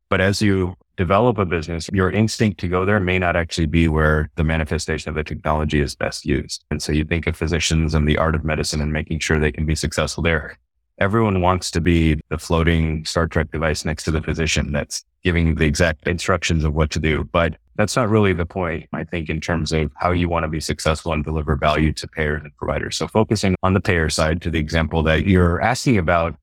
But 0.10 0.22
as 0.22 0.42
you 0.42 0.76
develop 0.96 1.38
a 1.38 1.46
business, 1.46 1.90
your 1.92 2.10
instinct 2.10 2.60
to 2.62 2.70
go 2.70 2.86
there 2.86 3.00
may 3.00 3.20
not 3.20 3.36
actually 3.36 3.68
be 3.68 3.90
where 3.90 4.30
the 4.36 4.44
manifestation 4.44 5.10
of 5.10 5.16
the 5.16 5.24
technology 5.24 5.82
is 5.82 5.96
best 5.96 6.26
used. 6.26 6.64
And 6.72 6.82
so 6.82 6.94
you 6.94 7.04
think 7.04 7.28
of 7.28 7.36
physicians 7.36 7.94
and 7.94 8.08
the 8.08 8.18
art 8.18 8.34
of 8.34 8.46
medicine 8.46 8.82
and 8.82 8.94
making 8.94 9.20
sure 9.20 9.38
they 9.38 9.52
can 9.52 9.66
be 9.66 9.76
successful 9.76 10.24
there 10.24 10.58
everyone 11.00 11.42
wants 11.42 11.70
to 11.72 11.82
be 11.82 12.20
the 12.30 12.38
floating 12.38 13.06
Star 13.06 13.28
Trek 13.28 13.52
device 13.52 13.86
next 13.86 14.04
to 14.06 14.12
the 14.12 14.22
physician 14.22 14.72
that's 14.72 15.06
giving 15.24 15.56
the 15.56 15.66
exact 15.66 16.08
instructions 16.08 16.64
of 16.64 16.74
what 16.74 16.90
to 16.92 17.00
do. 17.00 17.24
But 17.32 17.56
that's 17.78 17.96
not 17.96 18.10
really 18.10 18.34
the 18.34 18.46
point, 18.46 18.90
I 18.92 19.04
think, 19.04 19.30
in 19.30 19.40
terms 19.40 19.72
of 19.72 19.92
how 19.96 20.12
you 20.12 20.28
want 20.28 20.44
to 20.44 20.48
be 20.48 20.60
successful 20.60 21.14
and 21.14 21.24
deliver 21.24 21.56
value 21.56 21.94
to 21.94 22.08
payers 22.08 22.42
and 22.44 22.56
providers. 22.58 22.98
So 22.98 23.08
focusing 23.08 23.56
on 23.62 23.74
the 23.74 23.80
payer 23.80 24.10
side 24.10 24.42
to 24.42 24.50
the 24.50 24.60
example 24.60 25.04
that 25.04 25.28
you're 25.28 25.62
asking 25.62 25.98
about, 25.98 26.36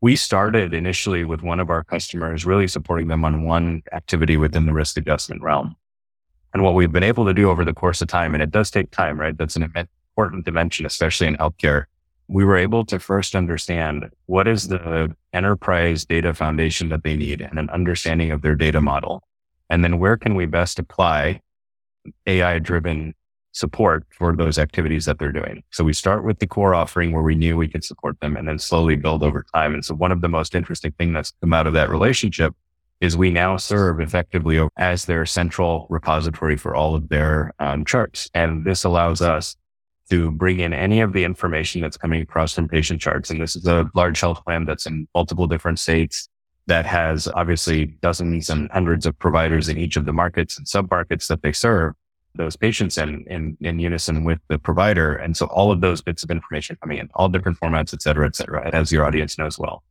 we 0.00 0.16
started 0.16 0.74
initially 0.74 1.24
with 1.24 1.42
one 1.42 1.60
of 1.60 1.70
our 1.70 1.84
customers, 1.84 2.44
really 2.44 2.66
supporting 2.66 3.08
them 3.08 3.24
on 3.24 3.44
one 3.44 3.82
activity 3.92 4.36
within 4.36 4.66
the 4.66 4.72
risk 4.72 4.96
adjustment 4.96 5.42
realm. 5.42 5.76
And 6.52 6.62
what 6.62 6.74
we've 6.74 6.92
been 6.92 7.02
able 7.02 7.26
to 7.26 7.34
do 7.34 7.50
over 7.50 7.64
the 7.64 7.74
course 7.74 8.00
of 8.00 8.08
time, 8.08 8.34
and 8.34 8.42
it 8.42 8.50
does 8.50 8.70
take 8.70 8.90
time, 8.90 9.20
right? 9.20 9.36
That's 9.36 9.56
an 9.56 9.62
important 9.62 10.44
dimension, 10.44 10.86
especially 10.86 11.26
in 11.26 11.36
healthcare, 11.36 11.84
we 12.28 12.44
were 12.44 12.56
able 12.56 12.86
to 12.86 12.98
first 12.98 13.34
understand 13.34 14.08
what 14.26 14.48
is 14.48 14.68
the 14.68 15.14
enterprise 15.34 16.06
data 16.06 16.32
foundation 16.32 16.88
that 16.88 17.02
they 17.02 17.16
need 17.16 17.42
and 17.42 17.58
an 17.58 17.68
understanding 17.70 18.30
of 18.30 18.40
their 18.40 18.54
data 18.54 18.80
model. 18.80 19.22
And 19.70 19.82
then 19.82 19.98
where 19.98 20.16
can 20.16 20.34
we 20.34 20.46
best 20.46 20.78
apply 20.78 21.40
AI 22.26 22.58
driven 22.58 23.14
support 23.54 24.04
for 24.10 24.34
those 24.34 24.58
activities 24.58 25.04
that 25.04 25.18
they're 25.18 25.32
doing. 25.32 25.62
So 25.70 25.84
we 25.84 25.92
start 25.92 26.24
with 26.24 26.40
the 26.40 26.46
core 26.46 26.74
offering 26.74 27.12
where 27.12 27.22
we 27.22 27.36
knew 27.36 27.56
we 27.56 27.68
could 27.68 27.84
support 27.84 28.18
them 28.20 28.36
and 28.36 28.48
then 28.48 28.58
slowly 28.58 28.96
build 28.96 29.22
over 29.22 29.46
time. 29.54 29.74
And 29.74 29.84
so 29.84 29.94
one 29.94 30.10
of 30.10 30.20
the 30.20 30.28
most 30.28 30.54
interesting 30.56 30.92
things 30.98 31.14
that's 31.14 31.32
come 31.40 31.52
out 31.52 31.68
of 31.68 31.72
that 31.74 31.88
relationship 31.88 32.52
is 33.00 33.16
we 33.16 33.30
now 33.30 33.56
serve 33.56 34.00
effectively 34.00 34.60
as 34.76 35.04
their 35.04 35.24
central 35.24 35.86
repository 35.88 36.56
for 36.56 36.74
all 36.74 36.94
of 36.96 37.08
their 37.08 37.52
um, 37.60 37.84
charts. 37.84 38.28
And 38.34 38.64
this 38.64 38.82
allows 38.82 39.22
us 39.22 39.56
to 40.10 40.32
bring 40.32 40.58
in 40.58 40.72
any 40.72 41.00
of 41.00 41.12
the 41.12 41.24
information 41.24 41.80
that's 41.80 41.96
coming 41.96 42.20
across 42.20 42.54
from 42.54 42.68
patient 42.68 43.00
charts. 43.00 43.30
And 43.30 43.40
this 43.40 43.56
is 43.56 43.66
a 43.66 43.88
large 43.94 44.20
health 44.20 44.44
plan 44.44 44.64
that's 44.64 44.86
in 44.86 45.06
multiple 45.14 45.46
different 45.46 45.78
states 45.78 46.28
that 46.66 46.86
has 46.86 47.28
obviously 47.28 47.86
dozens 47.86 48.48
and 48.48 48.70
hundreds 48.70 49.06
of 49.06 49.18
providers 49.18 49.68
in 49.68 49.76
each 49.76 49.96
of 49.96 50.06
the 50.06 50.12
markets 50.12 50.56
and 50.56 50.66
sub 50.66 50.90
markets 50.90 51.28
that 51.28 51.42
they 51.42 51.52
serve 51.52 51.94
those 52.36 52.56
patients 52.56 52.98
in, 52.98 53.24
in, 53.28 53.56
in 53.60 53.78
unison 53.78 54.24
with 54.24 54.40
the 54.48 54.58
provider. 54.58 55.14
And 55.14 55.36
so 55.36 55.46
all 55.46 55.70
of 55.70 55.80
those 55.80 56.00
bits 56.00 56.24
of 56.24 56.30
information 56.30 56.76
coming 56.80 56.98
in, 56.98 57.08
all 57.14 57.28
different 57.28 57.60
formats, 57.60 57.94
et 57.94 58.02
cetera, 58.02 58.26
et 58.26 58.34
cetera, 58.34 58.70
as 58.74 58.90
your 58.90 59.04
audience 59.04 59.38
knows 59.38 59.58
well. 59.58 59.84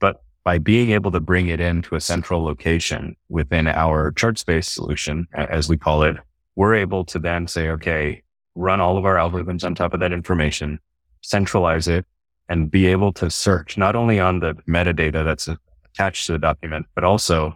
But 0.00 0.22
by 0.42 0.58
being 0.58 0.90
able 0.90 1.12
to 1.12 1.20
bring 1.20 1.48
it 1.48 1.60
into 1.60 1.94
a 1.94 2.00
central 2.00 2.42
location 2.42 3.14
within 3.28 3.68
our 3.68 4.10
chart 4.12 4.38
space 4.38 4.68
solution, 4.68 5.28
as 5.32 5.68
we 5.68 5.76
call 5.76 6.02
it, 6.02 6.16
we're 6.56 6.74
able 6.74 7.04
to 7.04 7.18
then 7.18 7.46
say, 7.46 7.68
okay, 7.68 8.22
run 8.54 8.80
all 8.80 8.96
of 8.96 9.04
our 9.04 9.16
algorithms 9.16 9.62
on 9.62 9.74
top 9.74 9.92
of 9.92 10.00
that 10.00 10.12
information, 10.12 10.80
centralize 11.20 11.86
it, 11.86 12.06
and 12.48 12.70
be 12.70 12.86
able 12.86 13.12
to 13.12 13.30
search 13.30 13.76
not 13.76 13.94
only 13.94 14.18
on 14.18 14.40
the 14.40 14.54
metadata 14.68 15.24
that's 15.24 15.48
attached 15.96 16.26
to 16.26 16.32
the 16.32 16.38
document, 16.38 16.86
but 16.94 17.04
also 17.04 17.54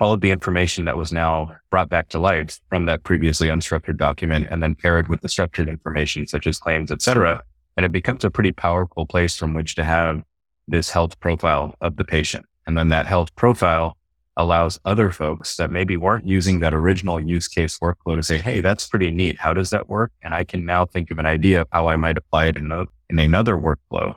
all 0.00 0.12
of 0.12 0.20
the 0.20 0.30
information 0.30 0.84
that 0.84 0.96
was 0.96 1.12
now 1.12 1.56
brought 1.70 1.88
back 1.88 2.08
to 2.08 2.18
light 2.18 2.58
from 2.68 2.86
that 2.86 3.04
previously 3.04 3.48
unstructured 3.48 3.96
document 3.96 4.46
and 4.50 4.62
then 4.62 4.74
paired 4.74 5.08
with 5.08 5.20
the 5.22 5.28
structured 5.28 5.68
information 5.68 6.26
such 6.26 6.46
as 6.46 6.58
claims, 6.58 6.90
et 6.90 7.00
cetera. 7.00 7.42
And 7.76 7.86
it 7.86 7.92
becomes 7.92 8.24
a 8.24 8.30
pretty 8.30 8.52
powerful 8.52 9.06
place 9.06 9.36
from 9.36 9.54
which 9.54 9.76
to 9.76 9.84
have 9.84 10.22
this 10.68 10.90
health 10.90 11.18
profile 11.20 11.74
of 11.80 11.96
the 11.96 12.04
patient. 12.04 12.44
And 12.66 12.76
then 12.76 12.88
that 12.88 13.06
health 13.06 13.34
profile 13.34 13.96
allows 14.36 14.80
other 14.84 15.10
folks 15.12 15.56
that 15.56 15.70
maybe 15.70 15.96
weren't 15.96 16.26
using 16.26 16.58
that 16.60 16.74
original 16.74 17.20
use 17.20 17.46
case 17.46 17.78
workflow 17.78 18.16
to 18.16 18.22
say, 18.22 18.38
Hey, 18.38 18.60
that's 18.60 18.88
pretty 18.88 19.10
neat. 19.10 19.38
How 19.38 19.54
does 19.54 19.70
that 19.70 19.88
work? 19.88 20.10
And 20.22 20.34
I 20.34 20.42
can 20.44 20.66
now 20.66 20.86
think 20.86 21.10
of 21.12 21.18
an 21.18 21.26
idea 21.26 21.62
of 21.62 21.68
how 21.70 21.88
I 21.88 21.96
might 21.96 22.18
apply 22.18 22.46
it 22.46 22.56
in, 22.56 22.72
a, 22.72 22.86
in 23.10 23.18
another 23.18 23.56
workflow 23.56 24.16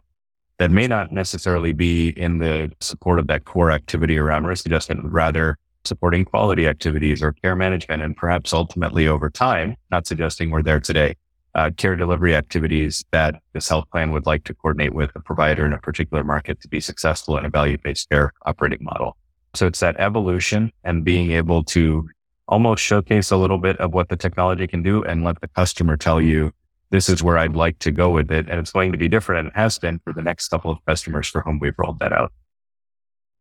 that 0.59 0.71
may 0.71 0.87
not 0.87 1.11
necessarily 1.11 1.73
be 1.73 2.09
in 2.09 2.39
the 2.39 2.71
support 2.79 3.19
of 3.19 3.27
that 3.27 3.45
core 3.45 3.71
activity 3.71 4.17
around 4.17 4.45
risk 4.45 4.65
adjustment, 4.65 5.01
rather 5.05 5.57
supporting 5.85 6.25
quality 6.25 6.67
activities 6.67 7.21
or 7.21 7.31
care 7.31 7.55
management. 7.55 8.01
And 8.01 8.15
perhaps 8.15 8.53
ultimately 8.53 9.07
over 9.07 9.29
time, 9.29 9.75
not 9.91 10.07
suggesting 10.07 10.49
we're 10.49 10.63
there 10.63 10.79
today, 10.79 11.15
uh, 11.55 11.71
care 11.77 11.95
delivery 11.95 12.35
activities 12.35 13.05
that 13.11 13.41
this 13.53 13.69
health 13.69 13.89
plan 13.91 14.11
would 14.11 14.25
like 14.25 14.43
to 14.43 14.53
coordinate 14.53 14.93
with 14.93 15.11
a 15.15 15.19
provider 15.19 15.65
in 15.65 15.73
a 15.73 15.79
particular 15.79 16.23
market 16.23 16.61
to 16.61 16.67
be 16.67 16.79
successful 16.79 17.37
in 17.37 17.45
a 17.45 17.49
value-based 17.49 18.09
care 18.09 18.33
operating 18.45 18.83
model. 18.83 19.17
So 19.53 19.65
it's 19.65 19.79
that 19.79 19.95
evolution 19.97 20.71
and 20.83 21.03
being 21.03 21.31
able 21.31 21.63
to 21.65 22.07
almost 22.47 22.83
showcase 22.83 23.31
a 23.31 23.37
little 23.37 23.57
bit 23.57 23.77
of 23.79 23.93
what 23.93 24.09
the 24.09 24.15
technology 24.15 24.67
can 24.67 24.83
do 24.83 25.03
and 25.03 25.23
let 25.23 25.41
the 25.41 25.47
customer 25.47 25.97
tell 25.97 26.21
you, 26.21 26.51
this 26.89 27.09
is 27.09 27.21
where 27.21 27.37
I'd 27.37 27.55
like 27.55 27.79
to 27.79 27.91
go 27.91 28.09
with 28.09 28.31
it. 28.31 28.49
And 28.49 28.59
it's 28.59 28.71
going 28.71 28.91
to 28.91 28.97
be 28.97 29.07
different 29.07 29.39
and 29.39 29.47
it 29.49 29.55
has 29.55 29.77
been 29.77 29.99
for 29.99 30.13
the 30.13 30.21
next 30.21 30.47
couple 30.47 30.71
of 30.71 30.77
customers 30.85 31.27
for 31.27 31.41
whom 31.41 31.59
we've 31.59 31.77
rolled 31.77 31.99
that 31.99 32.13
out. 32.13 32.31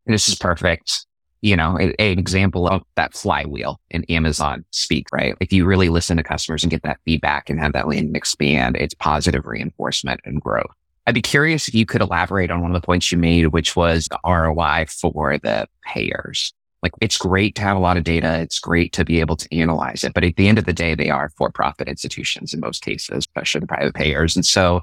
This 0.06 0.28
is 0.28 0.34
perfect. 0.36 1.06
you 1.42 1.56
know, 1.56 1.76
an 1.76 1.94
example 1.98 2.66
of 2.66 2.82
that 2.96 3.14
flywheel 3.14 3.78
in 3.90 4.04
Amazon 4.04 4.64
speak, 4.70 5.06
right? 5.12 5.34
If 5.40 5.52
you 5.52 5.64
really 5.64 5.88
listen 5.88 6.16
to 6.16 6.22
customers 6.22 6.64
and 6.64 6.70
get 6.70 6.82
that 6.82 6.98
feedback 7.04 7.48
and 7.50 7.60
have 7.60 7.72
that 7.74 7.86
land 7.86 8.06
and 8.06 8.16
expand, 8.16 8.76
it's 8.76 8.94
positive 8.94 9.46
reinforcement 9.46 10.20
and 10.24 10.40
growth. 10.40 10.70
I'd 11.06 11.14
be 11.14 11.22
curious 11.22 11.68
if 11.68 11.74
you 11.74 11.86
could 11.86 12.00
elaborate 12.00 12.50
on 12.50 12.62
one 12.62 12.74
of 12.74 12.80
the 12.80 12.84
points 12.84 13.12
you 13.12 13.18
made, 13.18 13.46
which 13.48 13.76
was 13.76 14.08
the 14.08 14.18
ROI 14.24 14.86
for 14.88 15.38
the 15.38 15.68
payers. 15.84 16.52
Like 16.86 16.92
it's 17.00 17.18
great 17.18 17.56
to 17.56 17.62
have 17.62 17.76
a 17.76 17.80
lot 17.80 17.96
of 17.96 18.04
data. 18.04 18.38
It's 18.38 18.60
great 18.60 18.92
to 18.92 19.04
be 19.04 19.18
able 19.18 19.34
to 19.34 19.52
analyze 19.52 20.04
it. 20.04 20.14
But 20.14 20.22
at 20.22 20.36
the 20.36 20.46
end 20.46 20.56
of 20.56 20.66
the 20.66 20.72
day, 20.72 20.94
they 20.94 21.10
are 21.10 21.30
for 21.30 21.50
profit 21.50 21.88
institutions 21.88 22.54
in 22.54 22.60
most 22.60 22.80
cases, 22.80 23.16
especially 23.16 23.62
the 23.62 23.66
private 23.66 23.92
payers. 23.92 24.36
And 24.36 24.46
so 24.46 24.82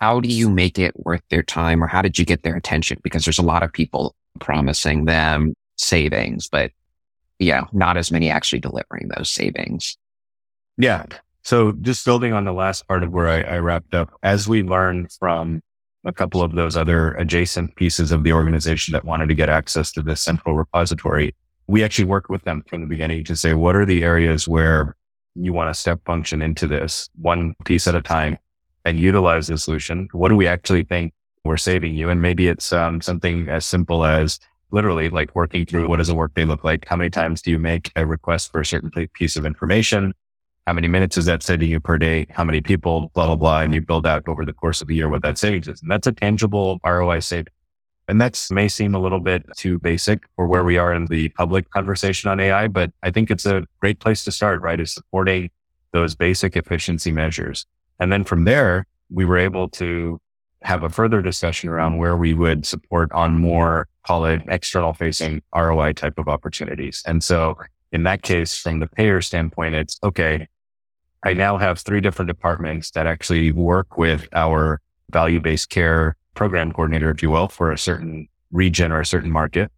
how 0.00 0.18
do 0.18 0.28
you 0.28 0.50
make 0.50 0.80
it 0.80 0.94
worth 1.06 1.22
their 1.30 1.44
time 1.44 1.80
or 1.80 1.86
how 1.86 2.02
did 2.02 2.18
you 2.18 2.24
get 2.24 2.42
their 2.42 2.56
attention? 2.56 2.98
Because 3.04 3.24
there's 3.24 3.38
a 3.38 3.42
lot 3.42 3.62
of 3.62 3.72
people 3.72 4.16
promising 4.40 5.04
them 5.04 5.54
savings, 5.76 6.48
but 6.48 6.72
yeah, 7.38 7.66
not 7.72 7.96
as 7.96 8.10
many 8.10 8.30
actually 8.30 8.58
delivering 8.58 9.08
those 9.16 9.30
savings. 9.30 9.96
Yeah. 10.76 11.06
So 11.44 11.70
just 11.70 12.04
building 12.04 12.32
on 12.32 12.46
the 12.46 12.52
last 12.52 12.88
part 12.88 13.04
of 13.04 13.12
where 13.12 13.28
I, 13.28 13.42
I 13.42 13.58
wrapped 13.58 13.94
up, 13.94 14.10
as 14.24 14.48
we 14.48 14.64
learned 14.64 15.12
from 15.12 15.62
a 16.08 16.12
couple 16.12 16.42
of 16.42 16.52
those 16.52 16.76
other 16.76 17.12
adjacent 17.14 17.76
pieces 17.76 18.10
of 18.10 18.24
the 18.24 18.32
organization 18.32 18.92
that 18.92 19.04
wanted 19.04 19.28
to 19.28 19.34
get 19.34 19.48
access 19.48 19.92
to 19.92 20.02
this 20.02 20.20
central 20.20 20.54
repository, 20.54 21.34
we 21.66 21.84
actually 21.84 22.06
worked 22.06 22.30
with 22.30 22.42
them 22.44 22.64
from 22.66 22.80
the 22.80 22.86
beginning 22.86 23.24
to 23.24 23.36
say, 23.36 23.54
what 23.54 23.76
are 23.76 23.84
the 23.84 24.02
areas 24.02 24.48
where 24.48 24.96
you 25.34 25.52
want 25.52 25.72
to 25.72 25.78
step 25.78 26.00
function 26.04 26.42
into 26.42 26.66
this 26.66 27.10
one 27.20 27.54
piece 27.64 27.86
at 27.86 27.94
a 27.94 28.02
time 28.02 28.38
and 28.84 28.98
utilize 28.98 29.46
the 29.46 29.58
solution? 29.58 30.08
What 30.12 30.30
do 30.30 30.36
we 30.36 30.46
actually 30.46 30.84
think 30.84 31.12
we're 31.44 31.58
saving 31.58 31.94
you? 31.94 32.08
And 32.08 32.22
maybe 32.22 32.48
it's 32.48 32.72
um, 32.72 33.00
something 33.00 33.48
as 33.48 33.66
simple 33.66 34.04
as 34.04 34.40
literally 34.70 35.08
like 35.08 35.34
working 35.34 35.64
through 35.64 35.88
what 35.88 35.96
does 35.96 36.08
a 36.08 36.14
workday 36.14 36.44
look 36.44 36.64
like? 36.64 36.86
How 36.86 36.96
many 36.96 37.10
times 37.10 37.42
do 37.42 37.50
you 37.50 37.58
make 37.58 37.92
a 37.96 38.06
request 38.06 38.50
for 38.50 38.60
a 38.60 38.66
certain 38.66 38.90
piece 39.14 39.36
of 39.36 39.46
information? 39.46 40.14
How 40.68 40.74
many 40.74 40.86
minutes 40.86 41.16
is 41.16 41.24
that 41.24 41.42
saving 41.42 41.70
you 41.70 41.80
per 41.80 41.96
day? 41.96 42.26
How 42.28 42.44
many 42.44 42.60
people, 42.60 43.10
blah, 43.14 43.24
blah, 43.24 43.36
blah. 43.36 43.60
And 43.62 43.72
you 43.72 43.80
build 43.80 44.06
out 44.06 44.28
over 44.28 44.44
the 44.44 44.52
course 44.52 44.82
of 44.82 44.88
the 44.88 44.94
year 44.94 45.08
what 45.08 45.22
that 45.22 45.38
savings 45.38 45.66
is. 45.66 45.80
And 45.80 45.90
that's 45.90 46.06
a 46.06 46.12
tangible 46.12 46.78
ROI 46.84 47.20
saving. 47.20 47.54
And 48.06 48.20
that 48.20 48.46
may 48.50 48.68
seem 48.68 48.94
a 48.94 48.98
little 48.98 49.20
bit 49.20 49.46
too 49.56 49.78
basic 49.78 50.24
for 50.36 50.46
where 50.46 50.64
we 50.64 50.76
are 50.76 50.92
in 50.92 51.06
the 51.06 51.30
public 51.30 51.70
conversation 51.70 52.30
on 52.30 52.38
AI, 52.38 52.68
but 52.68 52.92
I 53.02 53.10
think 53.10 53.30
it's 53.30 53.46
a 53.46 53.64
great 53.80 53.98
place 53.98 54.24
to 54.24 54.30
start, 54.30 54.60
right? 54.60 54.78
Is 54.78 54.92
supporting 54.92 55.48
those 55.92 56.14
basic 56.14 56.54
efficiency 56.54 57.12
measures. 57.12 57.64
And 57.98 58.12
then 58.12 58.24
from 58.24 58.44
there, 58.44 58.86
we 59.08 59.24
were 59.24 59.38
able 59.38 59.70
to 59.70 60.20
have 60.60 60.82
a 60.82 60.90
further 60.90 61.22
discussion 61.22 61.70
around 61.70 61.96
where 61.96 62.18
we 62.18 62.34
would 62.34 62.66
support 62.66 63.10
on 63.12 63.38
more, 63.38 63.88
call 64.06 64.26
it 64.26 64.42
external 64.48 64.92
facing 64.92 65.40
ROI 65.56 65.94
type 65.94 66.18
of 66.18 66.28
opportunities. 66.28 67.02
And 67.06 67.24
so 67.24 67.56
in 67.90 68.02
that 68.02 68.20
case, 68.20 68.58
from 68.58 68.80
the 68.80 68.86
payer 68.86 69.22
standpoint, 69.22 69.74
it's 69.74 69.98
okay. 70.04 70.46
I 71.24 71.32
now 71.32 71.56
have 71.56 71.78
three 71.78 72.00
different 72.00 72.28
departments 72.28 72.90
that 72.92 73.06
actually 73.06 73.50
work 73.52 73.98
with 73.98 74.28
our 74.32 74.80
value 75.10 75.40
based 75.40 75.70
care 75.70 76.16
program 76.34 76.72
coordinator, 76.72 77.10
if 77.10 77.22
you 77.22 77.30
will, 77.30 77.48
for 77.48 77.72
a 77.72 77.78
certain 77.78 78.28
region 78.52 78.92
or 78.92 79.00
a 79.00 79.06
certain 79.06 79.30
market. 79.30 79.70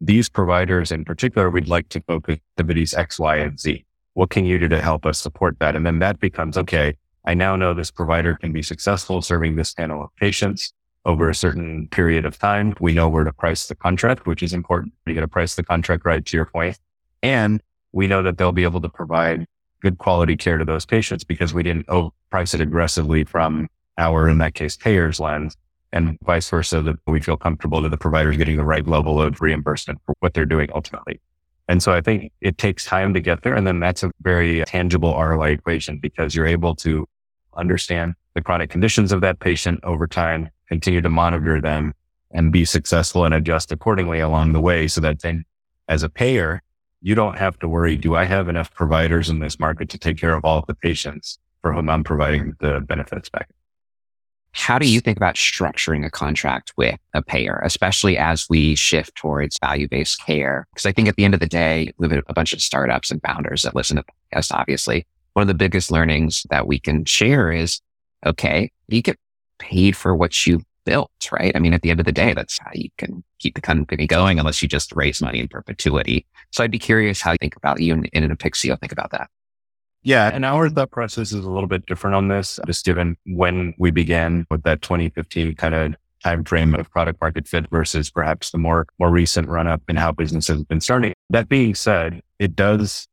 These 0.00 0.28
providers 0.28 0.90
in 0.90 1.04
particular, 1.04 1.50
we'd 1.50 1.68
like 1.68 1.88
to 1.90 2.00
focus 2.02 2.38
activities 2.54 2.94
X, 2.94 3.18
Y, 3.18 3.36
and 3.36 3.58
Z. 3.58 3.84
What 4.14 4.30
can 4.30 4.46
you 4.46 4.58
do 4.58 4.68
to 4.68 4.80
help 4.80 5.04
us 5.04 5.18
support 5.18 5.58
that? 5.58 5.76
And 5.76 5.84
then 5.84 5.98
that 5.98 6.18
becomes, 6.20 6.56
okay, 6.56 6.96
I 7.26 7.34
now 7.34 7.56
know 7.56 7.74
this 7.74 7.90
provider 7.90 8.34
can 8.34 8.52
be 8.52 8.62
successful 8.62 9.20
serving 9.20 9.56
this 9.56 9.74
panel 9.74 10.02
of 10.04 10.16
patients 10.16 10.72
over 11.04 11.28
a 11.28 11.34
certain 11.34 11.88
period 11.88 12.24
of 12.24 12.38
time. 12.38 12.74
We 12.80 12.94
know 12.94 13.08
where 13.08 13.24
to 13.24 13.32
price 13.32 13.66
the 13.66 13.74
contract, 13.74 14.26
which 14.26 14.42
is 14.42 14.52
important. 14.52 14.94
You 15.06 15.14
got 15.14 15.20
to 15.20 15.28
price 15.28 15.54
the 15.54 15.62
contract 15.62 16.04
right 16.04 16.24
to 16.24 16.36
your 16.36 16.46
point. 16.46 16.78
And 17.22 17.62
we 17.92 18.06
know 18.06 18.22
that 18.22 18.38
they'll 18.38 18.52
be 18.52 18.64
able 18.64 18.80
to 18.80 18.88
provide 18.88 19.46
good 19.86 19.98
quality 19.98 20.36
care 20.36 20.58
to 20.58 20.64
those 20.64 20.84
patients 20.84 21.22
because 21.22 21.54
we 21.54 21.62
didn't 21.62 21.86
price 22.28 22.54
it 22.54 22.60
aggressively 22.60 23.22
from 23.22 23.68
our, 23.98 24.28
in 24.28 24.38
that 24.38 24.54
case, 24.54 24.76
payers 24.76 25.20
lens 25.20 25.56
and 25.92 26.18
vice 26.24 26.50
versa, 26.50 26.82
that 26.82 26.96
we 27.06 27.20
feel 27.20 27.36
comfortable 27.36 27.80
that 27.80 27.90
the 27.90 27.96
provider 27.96 28.32
is 28.32 28.36
getting 28.36 28.56
the 28.56 28.64
right 28.64 28.84
level 28.84 29.22
of 29.22 29.40
reimbursement 29.40 30.00
for 30.04 30.16
what 30.18 30.34
they're 30.34 30.44
doing 30.44 30.68
ultimately. 30.74 31.20
And 31.68 31.80
so 31.80 31.92
I 31.92 32.00
think 32.00 32.32
it 32.40 32.58
takes 32.58 32.84
time 32.84 33.14
to 33.14 33.20
get 33.20 33.42
there. 33.42 33.54
And 33.54 33.64
then 33.64 33.78
that's 33.78 34.02
a 34.02 34.10
very 34.22 34.64
tangible 34.64 35.12
ROI 35.16 35.50
equation 35.50 36.00
because 36.00 36.34
you're 36.34 36.46
able 36.46 36.74
to 36.76 37.06
understand 37.56 38.14
the 38.34 38.42
chronic 38.42 38.68
conditions 38.68 39.12
of 39.12 39.20
that 39.20 39.38
patient 39.38 39.78
over 39.84 40.08
time, 40.08 40.50
continue 40.68 41.00
to 41.00 41.08
monitor 41.08 41.60
them 41.60 41.94
and 42.32 42.50
be 42.50 42.64
successful 42.64 43.24
and 43.24 43.34
adjust 43.34 43.70
accordingly 43.70 44.18
along 44.18 44.52
the 44.52 44.60
way 44.60 44.88
so 44.88 45.00
that 45.00 45.20
then 45.20 45.44
as 45.88 46.02
a 46.02 46.08
payer, 46.08 46.60
you 47.06 47.14
don't 47.14 47.38
have 47.38 47.56
to 47.60 47.68
worry. 47.68 47.96
Do 47.96 48.16
I 48.16 48.24
have 48.24 48.48
enough 48.48 48.74
providers 48.74 49.30
in 49.30 49.38
this 49.38 49.60
market 49.60 49.88
to 49.90 49.98
take 49.98 50.18
care 50.18 50.34
of 50.34 50.44
all 50.44 50.58
of 50.58 50.66
the 50.66 50.74
patients 50.74 51.38
for 51.62 51.72
whom 51.72 51.88
I'm 51.88 52.02
providing 52.02 52.56
the 52.58 52.80
benefits 52.80 53.28
back? 53.28 53.48
How 54.50 54.76
do 54.80 54.90
you 54.90 54.98
think 54.98 55.16
about 55.16 55.36
structuring 55.36 56.04
a 56.04 56.10
contract 56.10 56.72
with 56.76 56.98
a 57.14 57.22
payer, 57.22 57.60
especially 57.62 58.18
as 58.18 58.48
we 58.50 58.74
shift 58.74 59.14
towards 59.14 59.56
value 59.60 59.86
based 59.86 60.26
care? 60.26 60.66
Because 60.72 60.84
I 60.84 60.90
think 60.90 61.06
at 61.06 61.14
the 61.14 61.24
end 61.24 61.34
of 61.34 61.38
the 61.38 61.46
day, 61.46 61.92
we 61.98 62.08
have 62.08 62.24
a 62.26 62.34
bunch 62.34 62.52
of 62.52 62.60
startups 62.60 63.12
and 63.12 63.22
founders 63.22 63.62
that 63.62 63.76
listen 63.76 63.98
to 63.98 64.04
podcasts, 64.34 64.50
obviously. 64.50 65.06
One 65.34 65.42
of 65.42 65.48
the 65.48 65.54
biggest 65.54 65.92
learnings 65.92 66.44
that 66.50 66.66
we 66.66 66.80
can 66.80 67.04
share 67.04 67.52
is 67.52 67.80
okay, 68.24 68.72
you 68.88 69.00
get 69.00 69.20
paid 69.60 69.96
for 69.96 70.16
what 70.16 70.44
you 70.44 70.62
built, 70.86 71.10
right? 71.30 71.52
I 71.54 71.58
mean, 71.58 71.74
at 71.74 71.82
the 71.82 71.90
end 71.90 72.00
of 72.00 72.06
the 72.06 72.12
day, 72.12 72.32
that's 72.32 72.58
how 72.58 72.70
you 72.72 72.88
can 72.96 73.22
keep 73.38 73.54
the 73.54 73.60
company 73.60 74.06
going 74.06 74.38
unless 74.38 74.62
you 74.62 74.68
just 74.68 74.94
raise 74.96 75.20
money 75.20 75.40
in 75.40 75.48
perpetuity. 75.48 76.24
So 76.52 76.64
I'd 76.64 76.70
be 76.70 76.78
curious 76.78 77.20
how 77.20 77.32
you 77.32 77.38
think 77.38 77.56
about 77.56 77.82
you 77.82 77.92
and, 77.92 78.08
and 78.14 78.38
Apixio 78.38 78.80
think 78.80 78.92
about 78.92 79.10
that. 79.10 79.28
Yeah, 80.02 80.30
and 80.32 80.44
our 80.44 80.70
thought 80.70 80.92
process 80.92 81.32
is 81.32 81.44
a 81.44 81.50
little 81.50 81.66
bit 81.66 81.84
different 81.84 82.14
on 82.14 82.28
this, 82.28 82.60
just 82.64 82.86
given 82.86 83.16
when 83.26 83.74
we 83.76 83.90
began 83.90 84.46
with 84.50 84.62
that 84.62 84.80
2015 84.80 85.56
kind 85.56 85.74
of 85.74 85.94
time 86.22 86.44
frame 86.44 86.74
of 86.74 86.88
product 86.90 87.20
market 87.20 87.46
fit 87.46 87.68
versus 87.70 88.08
perhaps 88.10 88.50
the 88.50 88.58
more 88.58 88.86
more 88.98 89.10
recent 89.10 89.48
run 89.48 89.66
up 89.66 89.82
in 89.88 89.96
how 89.96 90.12
business 90.12 90.46
has 90.46 90.62
been 90.64 90.80
starting. 90.80 91.12
That 91.30 91.48
being 91.48 91.74
said, 91.74 92.22
it 92.38 92.54
does 92.54 93.08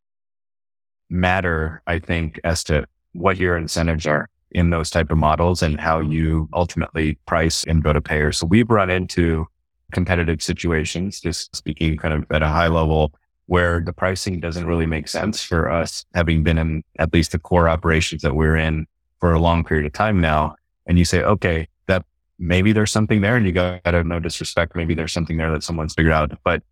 matter, 1.09 1.81
I 1.87 1.97
think, 1.97 2.39
as 2.43 2.63
to 2.65 2.85
what 3.13 3.37
your 3.37 3.57
incentives 3.57 4.05
are 4.05 4.29
in 4.53 4.69
those 4.69 4.89
type 4.89 5.11
of 5.11 5.17
models 5.17 5.61
and 5.61 5.79
how 5.79 6.01
mm-hmm. 6.01 6.11
you 6.11 6.49
ultimately 6.53 7.15
price 7.25 7.63
and 7.65 7.83
go 7.83 7.93
to 7.93 8.01
payers. 8.01 8.37
So 8.37 8.45
we've 8.45 8.69
run 8.69 8.89
into 8.89 9.47
competitive 9.91 10.41
situations, 10.41 11.19
just 11.19 11.55
speaking 11.55 11.97
kind 11.97 12.13
of 12.13 12.25
at 12.31 12.41
a 12.41 12.47
high 12.47 12.67
level 12.67 13.13
where 13.47 13.81
the 13.81 13.93
pricing 13.93 14.39
doesn't 14.39 14.65
really 14.65 14.85
make 14.85 15.07
sense 15.07 15.43
for 15.43 15.69
us 15.69 16.05
having 16.15 16.43
been 16.43 16.57
in 16.57 16.83
at 16.97 17.13
least 17.13 17.33
the 17.33 17.39
core 17.39 17.67
operations 17.67 18.21
that 18.21 18.35
we're 18.35 18.55
in 18.55 18.85
for 19.19 19.33
a 19.33 19.39
long 19.39 19.63
period 19.63 19.85
of 19.85 19.93
time 19.93 20.21
now. 20.21 20.55
And 20.87 20.97
you 20.97 21.05
say, 21.05 21.21
okay, 21.21 21.67
that 21.87 22.05
maybe 22.39 22.71
there's 22.71 22.91
something 22.91 23.21
there 23.21 23.35
and 23.35 23.45
you 23.45 23.51
got 23.51 23.83
to 23.83 24.03
no 24.03 24.19
disrespect. 24.19 24.75
Maybe 24.75 24.93
there's 24.93 25.13
something 25.13 25.37
there 25.37 25.51
that 25.51 25.63
someone's 25.63 25.93
figured 25.93 26.13
out, 26.13 26.31
but 26.43 26.63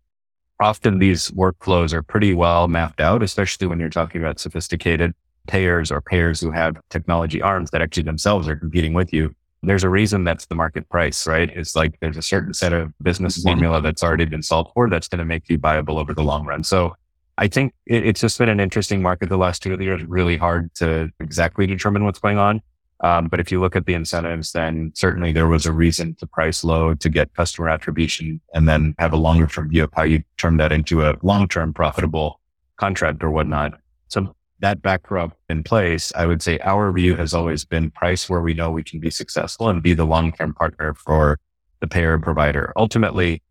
often 0.60 0.98
these 0.98 1.30
workflows 1.32 1.92
are 1.92 2.02
pretty 2.02 2.34
well 2.34 2.68
mapped 2.68 3.00
out, 3.00 3.22
especially 3.22 3.66
when 3.66 3.80
you're 3.80 3.90
talking 3.90 4.20
about 4.20 4.40
sophisticated 4.40 5.14
payers 5.46 5.90
or 5.90 6.00
payers 6.00 6.40
who 6.40 6.50
have 6.50 6.76
technology 6.90 7.42
arms 7.42 7.70
that 7.70 7.82
actually 7.82 8.04
themselves 8.04 8.48
are 8.48 8.56
competing 8.56 8.94
with 8.94 9.12
you. 9.12 9.34
There's 9.62 9.84
a 9.84 9.88
reason 9.88 10.24
that's 10.24 10.46
the 10.46 10.54
market 10.54 10.88
price, 10.88 11.26
right? 11.26 11.48
It's 11.54 11.76
like 11.76 11.98
there's 12.00 12.16
a 12.16 12.22
certain 12.22 12.52
set 12.52 12.72
of 12.72 12.92
business 13.02 13.38
mm-hmm. 13.38 13.48
formula 13.48 13.80
that's 13.80 14.02
already 14.02 14.24
been 14.24 14.42
solved 14.42 14.72
for 14.74 14.88
that's 14.90 15.08
going 15.08 15.20
to 15.20 15.24
make 15.24 15.48
you 15.48 15.58
viable 15.58 15.98
over 15.98 16.14
the 16.14 16.22
long 16.22 16.44
run. 16.44 16.64
So 16.64 16.96
I 17.38 17.48
think 17.48 17.72
it, 17.86 18.06
it's 18.06 18.20
just 18.20 18.38
been 18.38 18.48
an 18.48 18.60
interesting 18.60 19.02
market 19.02 19.28
the 19.28 19.36
last 19.36 19.62
two 19.62 19.80
years. 19.80 20.02
Really 20.04 20.36
hard 20.36 20.74
to 20.76 21.10
exactly 21.20 21.66
determine 21.66 22.04
what's 22.04 22.18
going 22.18 22.38
on. 22.38 22.60
Um, 23.02 23.26
but 23.26 23.40
if 23.40 23.50
you 23.50 23.60
look 23.60 23.74
at 23.74 23.86
the 23.86 23.94
incentives, 23.94 24.52
then 24.52 24.92
certainly 24.94 25.32
there 25.32 25.48
was 25.48 25.66
a 25.66 25.72
reason 25.72 26.14
to 26.16 26.26
price 26.26 26.62
low 26.62 26.94
to 26.94 27.08
get 27.08 27.34
customer 27.34 27.68
attribution 27.68 28.40
and 28.54 28.68
then 28.68 28.94
have 28.98 29.12
a 29.12 29.16
longer 29.16 29.48
term 29.48 29.68
view 29.70 29.84
of 29.84 29.90
how 29.92 30.04
you 30.04 30.22
turn 30.38 30.56
that 30.58 30.70
into 30.70 31.04
a 31.04 31.16
long 31.22 31.48
term 31.48 31.74
profitable 31.74 32.40
contract 32.76 33.24
or 33.24 33.30
whatnot. 33.30 33.74
So 34.06 34.34
that 34.62 34.80
backdrop 34.80 35.36
in 35.48 35.62
place, 35.62 36.12
I 36.16 36.24
would 36.24 36.40
say 36.40 36.58
our 36.60 36.90
view 36.92 37.16
has 37.16 37.34
always 37.34 37.64
been 37.64 37.90
price 37.90 38.30
where 38.30 38.40
we 38.40 38.54
know 38.54 38.70
we 38.70 38.84
can 38.84 39.00
be 39.00 39.10
successful 39.10 39.68
and 39.68 39.82
be 39.82 39.92
the 39.92 40.06
long-term 40.06 40.54
partner 40.54 40.94
for 40.94 41.38
the 41.80 41.88
payer 41.88 42.14
and 42.14 42.22
provider. 42.22 42.72
Ultimately, 42.76 43.42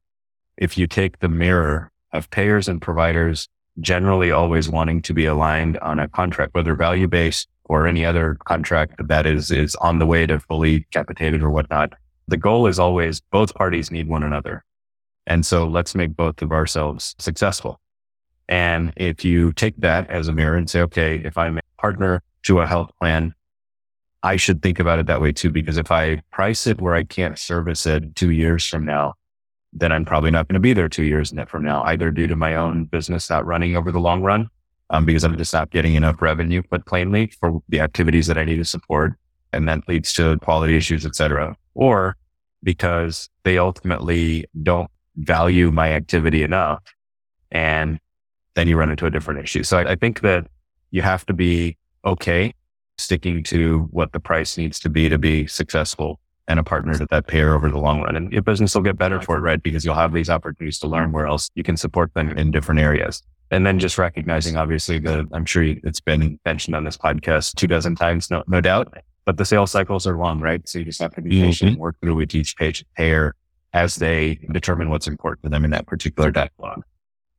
if 0.57 0.77
you 0.77 0.87
take 0.87 1.19
the 1.19 1.27
mirror 1.27 1.91
of 2.13 2.29
payers 2.29 2.67
and 2.67 2.81
providers 2.81 3.47
generally 3.81 4.31
always 4.31 4.69
wanting 4.69 5.01
to 5.01 5.13
be 5.13 5.25
aligned 5.25 5.77
on 5.79 5.99
a 5.99 6.07
contract, 6.07 6.53
whether 6.53 6.75
value 6.75 7.07
based 7.07 7.47
or 7.65 7.87
any 7.87 8.05
other 8.05 8.37
contract 8.45 8.95
that 9.07 9.25
is, 9.25 9.51
is 9.51 9.75
on 9.75 9.99
the 9.99 10.05
way 10.05 10.25
to 10.25 10.39
fully 10.39 10.85
capitated 10.91 11.43
or 11.43 11.49
whatnot. 11.49 11.93
The 12.27 12.37
goal 12.37 12.67
is 12.67 12.79
always 12.79 13.21
both 13.31 13.53
parties 13.53 13.91
need 13.91 14.07
one 14.07 14.23
another. 14.23 14.63
And 15.27 15.45
so 15.45 15.67
let's 15.67 15.93
make 15.93 16.15
both 16.15 16.41
of 16.41 16.51
ourselves 16.51 17.15
successful. 17.19 17.79
And 18.51 18.91
if 18.97 19.23
you 19.23 19.53
take 19.53 19.77
that 19.77 20.09
as 20.09 20.27
a 20.27 20.33
mirror 20.33 20.57
and 20.57 20.69
say, 20.69 20.81
okay, 20.81 21.21
if 21.23 21.37
I'm 21.37 21.57
a 21.57 21.61
partner 21.79 22.21
to 22.43 22.59
a 22.59 22.67
health 22.67 22.91
plan, 22.99 23.33
I 24.23 24.35
should 24.35 24.61
think 24.61 24.77
about 24.77 24.99
it 24.99 25.07
that 25.07 25.21
way 25.21 25.31
too, 25.31 25.49
because 25.49 25.77
if 25.77 25.89
I 25.89 26.21
price 26.31 26.67
it 26.67 26.81
where 26.81 26.93
I 26.93 27.05
can't 27.05 27.39
service 27.39 27.85
it 27.85 28.13
two 28.15 28.31
years 28.31 28.67
from 28.67 28.85
now, 28.85 29.13
then 29.71 29.93
I'm 29.93 30.03
probably 30.03 30.31
not 30.31 30.49
going 30.49 30.55
to 30.55 30.59
be 30.59 30.73
there 30.73 30.89
two 30.89 31.05
years 31.05 31.33
from 31.47 31.63
now, 31.63 31.81
either 31.83 32.11
due 32.11 32.27
to 32.27 32.35
my 32.35 32.55
own 32.55 32.83
business 32.83 33.29
not 33.29 33.45
running 33.45 33.77
over 33.77 33.89
the 33.89 34.01
long 34.01 34.21
run, 34.21 34.49
um, 34.89 35.05
because 35.05 35.23
I'm 35.23 35.37
just 35.37 35.53
not 35.53 35.71
getting 35.71 35.95
enough 35.95 36.21
revenue, 36.21 36.61
but 36.69 36.85
plainly 36.85 37.27
for 37.39 37.61
the 37.69 37.79
activities 37.79 38.27
that 38.27 38.37
I 38.37 38.43
need 38.43 38.57
to 38.57 38.65
support. 38.65 39.13
And 39.53 39.65
that 39.69 39.87
leads 39.87 40.11
to 40.13 40.37
quality 40.39 40.75
issues, 40.75 41.05
et 41.05 41.15
cetera, 41.15 41.55
or 41.73 42.17
because 42.63 43.29
they 43.43 43.57
ultimately 43.57 44.45
don't 44.61 44.91
value 45.15 45.71
my 45.71 45.93
activity 45.93 46.43
enough. 46.43 46.83
And 47.49 47.97
then 48.55 48.67
you 48.67 48.77
run 48.77 48.89
into 48.89 49.05
a 49.05 49.09
different 49.09 49.41
issue. 49.41 49.63
So 49.63 49.77
I, 49.77 49.91
I 49.91 49.95
think 49.95 50.21
that 50.21 50.47
you 50.91 51.01
have 51.01 51.25
to 51.27 51.33
be 51.33 51.77
okay 52.05 52.53
sticking 52.97 53.43
to 53.43 53.87
what 53.91 54.11
the 54.11 54.19
price 54.19 54.57
needs 54.57 54.79
to 54.79 54.89
be 54.89 55.09
to 55.09 55.17
be 55.17 55.47
successful 55.47 56.19
and 56.47 56.59
a 56.59 56.63
partner 56.63 56.93
to 56.93 57.07
that 57.09 57.27
payer 57.27 57.53
over 57.53 57.69
the 57.69 57.77
long 57.77 58.01
run. 58.01 58.15
And 58.15 58.31
your 58.31 58.41
business 58.41 58.75
will 58.75 58.81
get 58.81 58.97
better 58.97 59.21
for 59.21 59.37
it, 59.37 59.41
right? 59.41 59.61
Because 59.61 59.85
you'll 59.85 59.95
have 59.95 60.13
these 60.13 60.29
opportunities 60.29 60.79
to 60.79 60.87
learn 60.87 61.11
where 61.11 61.25
else 61.25 61.49
you 61.55 61.63
can 61.63 61.77
support 61.77 62.13
them 62.13 62.37
in 62.37 62.51
different 62.51 62.81
areas. 62.81 63.23
And 63.51 63.65
then 63.65 63.79
just 63.79 63.97
recognizing, 63.97 64.55
obviously, 64.57 64.99
the 64.99 65.27
I'm 65.33 65.45
sure 65.45 65.63
it's 65.63 65.99
been 65.99 66.39
mentioned 66.45 66.75
on 66.75 66.83
this 66.83 66.97
podcast 66.97 67.55
two 67.55 67.67
dozen 67.67 67.95
times, 67.95 68.29
no, 68.29 68.43
no 68.47 68.61
doubt. 68.61 68.93
But 69.25 69.37
the 69.37 69.45
sales 69.45 69.71
cycles 69.71 70.07
are 70.07 70.17
long, 70.17 70.39
right? 70.39 70.67
So 70.67 70.79
you 70.79 70.85
just 70.85 71.01
have 71.01 71.13
to 71.15 71.21
be 71.21 71.31
mm-hmm. 71.31 71.45
patient 71.45 71.71
and 71.71 71.79
work 71.79 71.95
through 72.01 72.15
with 72.15 72.33
each 72.33 72.55
page 72.57 72.83
payer 72.95 73.35
as 73.73 73.95
they 73.95 74.39
determine 74.51 74.89
what's 74.89 75.07
important 75.07 75.43
to 75.43 75.49
them 75.49 75.63
in 75.63 75.71
that 75.71 75.85
particular 75.85 76.31
dialogue. 76.31 76.83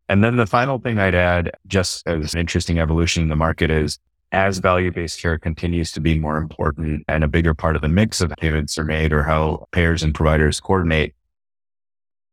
And 0.09 0.23
then 0.23 0.37
the 0.37 0.47
final 0.47 0.78
thing 0.78 0.99
I'd 0.99 1.14
add, 1.14 1.52
just 1.66 2.06
as 2.06 2.35
an 2.35 2.40
interesting 2.40 2.78
evolution 2.78 3.23
in 3.23 3.28
the 3.28 3.37
market 3.37 3.71
is 3.71 3.99
as 4.32 4.59
value-based 4.59 5.21
care 5.21 5.38
continues 5.38 5.92
to 5.92 6.00
be 6.00 6.18
more 6.18 6.38
important 6.38 7.04
and 7.06 7.23
a 7.23 7.28
bigger 7.28 7.54
part 7.54 7.76
of 7.76 7.82
the 7.82 7.88
mix 7.88 8.21
of 8.21 8.32
payments 8.38 8.78
are 8.78 8.85
made 8.85 9.12
or 9.12 9.23
how 9.23 9.66
payers 9.73 10.02
and 10.02 10.14
providers 10.14 10.59
coordinate, 10.59 11.14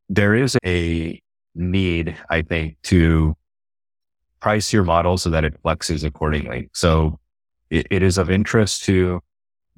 there 0.08 0.34
is 0.34 0.58
a 0.66 1.22
need, 1.56 2.16
I 2.30 2.42
think, 2.42 2.78
to 2.84 3.36
price 4.40 4.72
your 4.72 4.84
model 4.84 5.18
so 5.18 5.30
that 5.30 5.44
it 5.44 5.62
flexes 5.62 6.06
accordingly. 6.06 6.70
So 6.74 7.20
it, 7.70 7.88
it 7.92 8.02
is 8.02 8.18
of 8.18 8.32
interest 8.32 8.86
to 8.86 9.22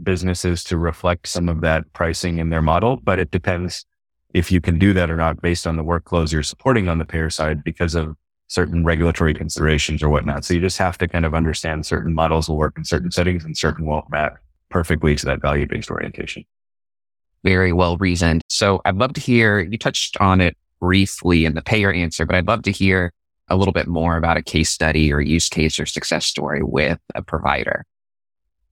businesses 0.01 0.63
to 0.65 0.77
reflect 0.77 1.27
some 1.27 1.49
of 1.49 1.61
that 1.61 1.91
pricing 1.93 2.37
in 2.37 2.49
their 2.49 2.61
model, 2.61 2.99
but 3.03 3.19
it 3.19 3.31
depends 3.31 3.85
if 4.33 4.51
you 4.51 4.61
can 4.61 4.79
do 4.79 4.93
that 4.93 5.09
or 5.09 5.17
not 5.17 5.41
based 5.41 5.67
on 5.67 5.75
the 5.77 5.83
workflows 5.83 6.31
you're 6.31 6.43
supporting 6.43 6.87
on 6.87 6.97
the 6.97 7.05
payer 7.05 7.29
side 7.29 7.63
because 7.63 7.95
of 7.95 8.15
certain 8.47 8.83
regulatory 8.83 9.33
considerations 9.33 10.03
or 10.03 10.09
whatnot. 10.09 10.43
So 10.43 10.53
you 10.53 10.59
just 10.59 10.77
have 10.77 10.97
to 10.97 11.07
kind 11.07 11.25
of 11.25 11.33
understand 11.33 11.85
certain 11.85 12.13
models 12.13 12.49
will 12.49 12.57
work 12.57 12.77
in 12.77 12.83
certain 12.83 13.11
settings 13.11 13.45
and 13.45 13.57
certain 13.57 13.85
won't 13.85 14.09
map 14.09 14.39
perfectly 14.69 15.15
to 15.15 15.25
that 15.25 15.41
value 15.41 15.65
based 15.67 15.89
orientation. 15.89 16.43
Very 17.43 17.71
well 17.71 17.97
reasoned. 17.97 18.41
So 18.49 18.81
I'd 18.85 18.97
love 18.97 19.13
to 19.13 19.21
hear, 19.21 19.59
you 19.59 19.77
touched 19.77 20.17
on 20.19 20.41
it 20.41 20.57
briefly 20.79 21.45
in 21.45 21.55
the 21.55 21.61
payer 21.61 21.91
answer, 21.93 22.25
but 22.25 22.35
I'd 22.35 22.47
love 22.47 22.63
to 22.63 22.71
hear 22.71 23.13
a 23.47 23.55
little 23.55 23.73
bit 23.73 23.87
more 23.87 24.17
about 24.17 24.37
a 24.37 24.41
case 24.41 24.69
study 24.69 25.11
or 25.11 25.21
use 25.21 25.49
case 25.49 25.79
or 25.79 25.85
success 25.85 26.25
story 26.25 26.61
with 26.61 26.99
a 27.15 27.21
provider. 27.21 27.85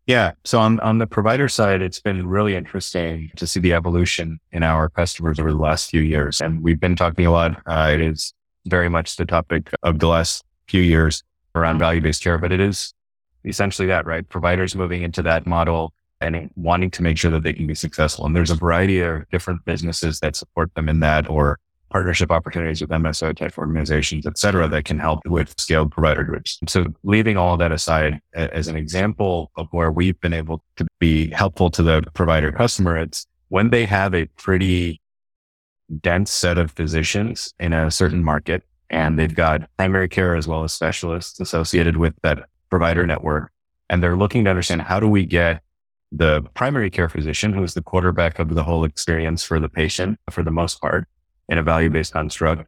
Yeah. 0.10 0.32
So 0.44 0.60
on, 0.60 0.80
on 0.80 0.98
the 0.98 1.06
provider 1.06 1.48
side, 1.48 1.84
it's 1.84 2.00
been 2.00 2.25
really 2.25 2.56
interesting 2.56 3.30
to 3.36 3.46
see 3.46 3.60
the 3.60 3.74
evolution 3.74 4.39
in 4.51 4.63
our 4.63 4.89
customers 4.89 5.39
over 5.39 5.51
the 5.51 5.60
last 5.60 5.92
few 5.92 6.01
years. 6.01 6.42
And 6.42 6.63
we've 6.63 6.80
been 6.80 6.96
talking 6.96 7.28
a 7.28 7.32
lot. 7.32 7.62
Uh, 7.68 7.92
it 7.94 8.01
is 8.01 8.34
very 8.66 8.89
much 8.89 9.18
the 9.18 9.25
topic 9.28 9.70
of 9.84 10.00
the 10.00 10.08
last 10.08 10.44
few 10.68 10.82
years 10.82 11.22
around 11.54 11.78
value 11.78 12.01
based 12.01 12.24
care, 12.24 12.39
but 12.39 12.51
it 12.51 12.60
is 12.60 12.92
essentially 13.46 13.88
that, 13.89 14.08
right? 14.08 14.28
Providers 14.28 14.75
moving 14.75 15.04
into 15.04 15.22
that 15.22 15.46
model 15.46 15.94
and 16.22 16.50
wanting 16.56 16.89
to 16.89 17.04
make 17.04 17.20
sure 17.20 17.30
that 17.30 17.44
they 17.44 17.54
can 17.54 17.68
be 17.68 17.75
successful. 17.75 18.25
And 18.25 18.36
there's 18.36 18.50
a 18.50 18.56
variety 18.56 19.01
of 19.01 19.30
different 19.30 19.63
businesses 19.63 20.22
that 20.22 20.36
support 20.36 20.74
them 20.74 20.89
in 20.89 21.01
that 21.01 21.30
or 21.30 21.60
partnership 21.89 22.31
opportunities 22.31 22.81
with 22.81 22.89
MSO 22.89 23.36
type 23.36 23.58
organizations, 23.58 24.25
et 24.25 24.38
cetera, 24.38 24.67
that 24.67 24.86
can 24.86 25.00
help 25.00 25.19
with 25.25 25.53
scaled 25.60 25.91
provider 25.91 26.24
groups. 26.24 26.60
So 26.67 26.86
leaving 27.03 27.38
all 27.38 27.58
that 27.58 27.72
aside 27.72 28.19
as 28.34 28.67
an 28.67 28.75
example 28.75 29.51
of 29.55 29.67
where 29.72 29.91
we've 29.91 30.19
been 30.22 30.34
able 30.34 30.63
to 30.77 30.86
be 31.00 31.29
helpful 31.31 31.69
to 31.72 31.84
the 31.84 32.03
provider 32.13 32.51
customer, 32.51 32.98
it's 32.98 33.25
when 33.50 33.69
they 33.69 33.86
have 33.86 34.13
a 34.13 34.25
pretty 34.25 35.02
dense 36.02 36.32
set 36.32 36.58
of 36.58 36.71
physicians 36.71 37.54
in 37.60 37.73
a 37.73 37.89
certain 37.89 38.23
market 38.23 38.63
and 38.89 39.17
they've 39.17 39.36
got 39.36 39.69
primary 39.78 40.08
care 40.08 40.36
as 40.36 40.47
well 40.47 40.63
as 40.63 40.73
specialists 40.73 41.39
associated 41.39 41.97
with 41.97 42.13
that 42.21 42.47
provider 42.69 43.06
network. 43.06 43.52
And 43.89 44.04
they're 44.04 44.17
looking 44.17 44.43
to 44.43 44.49
understand 44.49 44.84
how 44.84 44.99
do 44.99 45.08
we 45.08 45.25
get 45.25 45.62
the 46.12 46.41
primary 46.54 46.89
care 46.89 47.10
physician, 47.10 47.54
who's 47.54 47.73
the 47.73 47.84
quarterback 47.84 48.39
of 48.39 48.56
the 48.56 48.63
whole 48.63 48.84
experience 48.84 49.43
for 49.43 49.60
the 49.60 49.69
patient 49.69 50.19
for 50.30 50.43
the 50.43 50.52
most 50.52 50.82
part, 50.82 51.08
in 51.50 51.58
a 51.58 51.64
value 51.64 51.90
based 51.90 52.14
construct 52.14 52.68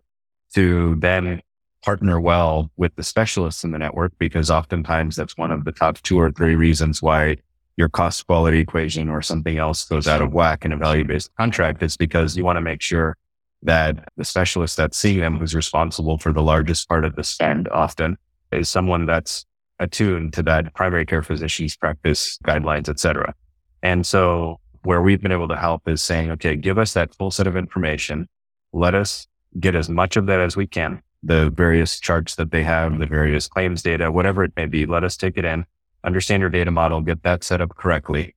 to 0.53 0.95
then 0.99 1.41
partner 1.83 2.19
well 2.19 2.69
with 2.77 2.95
the 2.95 3.03
specialists 3.03 3.63
in 3.63 3.71
the 3.71 3.79
network 3.79 4.13
because 4.19 4.51
oftentimes 4.51 5.15
that's 5.15 5.37
one 5.37 5.51
of 5.51 5.65
the 5.65 5.71
top 5.71 5.99
two 6.01 6.19
or 6.19 6.31
three 6.31 6.55
reasons 6.55 7.01
why 7.01 7.37
your 7.77 7.89
cost 7.89 8.27
quality 8.27 8.59
equation 8.59 9.09
or 9.09 9.21
something 9.21 9.57
else 9.57 9.85
goes 9.85 10.07
out 10.07 10.21
of 10.21 10.33
whack 10.33 10.63
in 10.65 10.71
a 10.71 10.77
value 10.77 11.03
based 11.03 11.31
contract 11.37 11.81
is 11.81 11.97
because 11.97 12.37
you 12.37 12.43
want 12.43 12.57
to 12.57 12.61
make 12.61 12.81
sure 12.81 13.17
that 13.63 14.09
the 14.17 14.25
specialist 14.25 14.77
that's 14.77 14.97
seeing 14.97 15.19
them 15.19 15.37
who's 15.37 15.55
responsible 15.55 16.17
for 16.17 16.33
the 16.33 16.41
largest 16.41 16.87
part 16.87 17.05
of 17.05 17.15
the 17.15 17.23
spend 17.23 17.67
often 17.69 18.17
is 18.51 18.69
someone 18.69 19.05
that's 19.05 19.45
attuned 19.79 20.33
to 20.33 20.43
that 20.43 20.73
primary 20.73 21.05
care 21.05 21.23
physician's 21.23 21.75
practice 21.75 22.37
guidelines, 22.45 22.89
et 22.89 22.99
cetera. 22.99 23.33
And 23.81 24.05
so 24.05 24.59
where 24.83 25.01
we've 25.01 25.21
been 25.21 25.31
able 25.31 25.47
to 25.47 25.55
help 25.55 25.87
is 25.87 26.01
saying, 26.01 26.31
okay, 26.31 26.55
give 26.55 26.77
us 26.77 26.93
that 26.93 27.15
full 27.15 27.31
set 27.31 27.47
of 27.47 27.55
information 27.55 28.27
let 28.73 28.95
us 28.95 29.27
get 29.59 29.75
as 29.75 29.89
much 29.89 30.15
of 30.15 30.25
that 30.27 30.39
as 30.39 30.55
we 30.55 30.67
can. 30.67 31.01
The 31.23 31.49
various 31.49 31.99
charts 31.99 32.35
that 32.35 32.51
they 32.51 32.63
have, 32.63 32.97
the 32.97 33.05
various 33.05 33.47
claims 33.47 33.83
data, 33.83 34.11
whatever 34.11 34.43
it 34.43 34.53
may 34.55 34.65
be, 34.65 34.85
let 34.85 35.03
us 35.03 35.17
take 35.17 35.37
it 35.37 35.45
in, 35.45 35.65
understand 36.03 36.41
your 36.41 36.49
data 36.49 36.71
model, 36.71 37.01
get 37.01 37.23
that 37.23 37.43
set 37.43 37.61
up 37.61 37.75
correctly, 37.75 38.35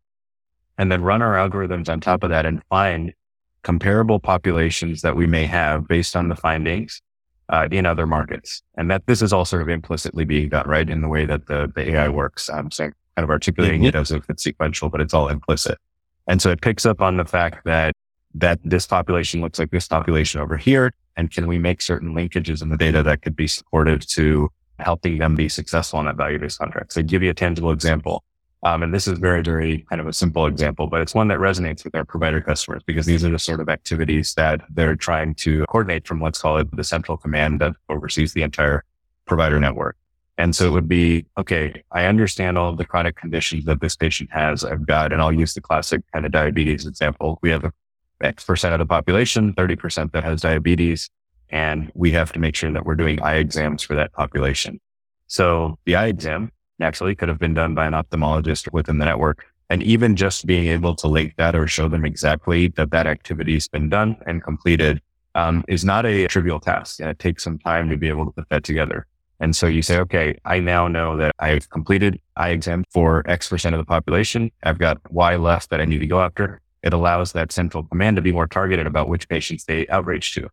and 0.76 0.92
then 0.92 1.02
run 1.02 1.22
our 1.22 1.34
algorithms 1.34 1.88
on 1.88 2.00
top 2.00 2.22
of 2.22 2.30
that 2.30 2.44
and 2.44 2.62
find 2.68 3.14
comparable 3.62 4.20
populations 4.20 5.02
that 5.02 5.16
we 5.16 5.26
may 5.26 5.46
have 5.46 5.88
based 5.88 6.14
on 6.14 6.28
the 6.28 6.36
findings 6.36 7.00
uh, 7.48 7.68
in 7.70 7.86
other 7.86 8.06
markets. 8.06 8.62
And 8.76 8.90
that 8.90 9.06
this 9.06 9.22
is 9.22 9.32
all 9.32 9.44
sort 9.44 9.62
of 9.62 9.68
implicitly 9.68 10.24
being 10.24 10.50
done, 10.50 10.68
right? 10.68 10.88
In 10.88 11.00
the 11.00 11.08
way 11.08 11.24
that 11.24 11.46
the, 11.46 11.72
the 11.74 11.92
AI 11.92 12.08
works. 12.08 12.50
Um, 12.50 12.70
so 12.70 12.84
kind 12.84 13.24
of 13.24 13.30
articulating 13.30 13.80
mm-hmm. 13.80 13.88
it 13.88 13.94
as 13.94 14.10
if 14.10 14.28
it's 14.28 14.42
sequential, 14.42 14.90
but 14.90 15.00
it's 15.00 15.14
all 15.14 15.28
implicit. 15.28 15.78
And 16.26 16.40
so 16.42 16.50
it 16.50 16.60
picks 16.60 16.84
up 16.84 17.00
on 17.00 17.16
the 17.16 17.24
fact 17.24 17.64
that 17.64 17.94
that 18.34 18.58
this 18.64 18.86
population 18.86 19.40
looks 19.40 19.58
like 19.58 19.70
this 19.70 19.88
population 19.88 20.40
over 20.40 20.56
here. 20.56 20.92
And 21.16 21.30
can 21.30 21.46
we 21.46 21.58
make 21.58 21.80
certain 21.80 22.14
linkages 22.14 22.62
in 22.62 22.68
the 22.68 22.76
data 22.76 23.02
that 23.02 23.22
could 23.22 23.36
be 23.36 23.46
supportive 23.46 24.06
to 24.08 24.50
helping 24.80 25.18
them 25.18 25.36
be 25.36 25.48
successful 25.48 26.00
on 26.00 26.06
that 26.06 26.16
value 26.16 26.38
based 26.38 26.58
contract? 26.58 26.92
So 26.92 27.02
give 27.02 27.22
you 27.22 27.30
a 27.30 27.34
tangible 27.34 27.70
example. 27.70 28.24
Um, 28.64 28.82
and 28.82 28.94
this 28.94 29.06
is 29.06 29.18
very, 29.18 29.42
very 29.42 29.84
kind 29.90 30.00
of 30.00 30.06
a 30.06 30.12
simple 30.12 30.46
example, 30.46 30.86
but 30.86 31.02
it's 31.02 31.14
one 31.14 31.28
that 31.28 31.38
resonates 31.38 31.84
with 31.84 31.94
our 31.94 32.04
provider 32.04 32.40
customers 32.40 32.82
because 32.86 33.04
these 33.04 33.22
are 33.22 33.30
the 33.30 33.38
sort 33.38 33.60
of 33.60 33.68
activities 33.68 34.32
that 34.34 34.62
they're 34.70 34.96
trying 34.96 35.34
to 35.36 35.66
coordinate 35.66 36.06
from 36.06 36.22
let's 36.22 36.40
call 36.40 36.56
it 36.56 36.74
the 36.74 36.82
central 36.82 37.18
command 37.18 37.60
that 37.60 37.74
oversees 37.90 38.32
the 38.32 38.42
entire 38.42 38.82
provider 39.26 39.60
network. 39.60 39.96
And 40.38 40.56
so 40.56 40.66
it 40.66 40.70
would 40.70 40.88
be, 40.88 41.26
okay, 41.38 41.84
I 41.92 42.06
understand 42.06 42.58
all 42.58 42.70
of 42.70 42.78
the 42.78 42.84
chronic 42.84 43.16
conditions 43.16 43.66
that 43.66 43.80
this 43.80 43.96
patient 43.96 44.30
has. 44.32 44.64
I've 44.64 44.86
got, 44.86 45.12
and 45.12 45.20
I'll 45.20 45.32
use 45.32 45.54
the 45.54 45.60
classic 45.60 46.00
kind 46.12 46.26
of 46.26 46.32
diabetes 46.32 46.86
example. 46.86 47.38
We 47.42 47.50
have 47.50 47.64
a 47.64 47.72
X 48.20 48.44
percent 48.44 48.72
of 48.72 48.78
the 48.78 48.86
population, 48.86 49.52
30% 49.54 50.12
that 50.12 50.24
has 50.24 50.40
diabetes. 50.40 51.10
And 51.50 51.90
we 51.94 52.10
have 52.12 52.32
to 52.32 52.38
make 52.38 52.56
sure 52.56 52.72
that 52.72 52.84
we're 52.84 52.94
doing 52.94 53.20
eye 53.22 53.36
exams 53.36 53.82
for 53.82 53.94
that 53.94 54.12
population. 54.12 54.80
So 55.26 55.78
the 55.84 55.96
eye 55.96 56.06
exam 56.06 56.50
naturally 56.78 57.14
could 57.14 57.28
have 57.28 57.38
been 57.38 57.54
done 57.54 57.74
by 57.74 57.86
an 57.86 57.92
ophthalmologist 57.92 58.72
within 58.72 58.98
the 58.98 59.04
network. 59.04 59.46
And 59.70 59.82
even 59.82 60.16
just 60.16 60.46
being 60.46 60.66
able 60.68 60.94
to 60.96 61.06
link 61.06 61.34
that 61.36 61.54
or 61.54 61.66
show 61.66 61.88
them 61.88 62.04
exactly 62.04 62.68
that 62.68 62.90
that 62.90 63.06
activity 63.06 63.54
has 63.54 63.68
been 63.68 63.88
done 63.88 64.16
and 64.26 64.42
completed 64.42 65.00
um, 65.34 65.64
is 65.68 65.84
not 65.84 66.06
a 66.06 66.26
trivial 66.26 66.60
task. 66.60 67.00
And 67.00 67.08
it 67.08 67.18
takes 67.18 67.42
some 67.42 67.58
time 67.58 67.88
to 67.88 67.96
be 67.96 68.08
able 68.08 68.26
to 68.26 68.30
put 68.30 68.48
that 68.50 68.64
together. 68.64 69.06
And 69.40 69.54
so 69.56 69.66
you 69.66 69.82
say, 69.82 69.98
okay, 69.98 70.38
I 70.44 70.60
now 70.60 70.86
know 70.86 71.16
that 71.16 71.34
I've 71.38 71.68
completed 71.70 72.20
eye 72.36 72.50
exam 72.50 72.84
for 72.90 73.28
X 73.28 73.48
percent 73.48 73.74
of 73.74 73.80
the 73.80 73.84
population. 73.84 74.50
I've 74.62 74.78
got 74.78 74.98
Y 75.10 75.36
left 75.36 75.70
that 75.70 75.80
I 75.80 75.84
need 75.84 75.98
to 75.98 76.06
go 76.06 76.20
after 76.20 76.60
it 76.84 76.92
allows 76.92 77.32
that 77.32 77.50
central 77.50 77.82
command 77.82 78.14
to 78.16 78.22
be 78.22 78.30
more 78.30 78.46
targeted 78.46 78.86
about 78.86 79.08
which 79.08 79.28
patients 79.28 79.64
they 79.64 79.88
outreach 79.88 80.34
to. 80.34 80.48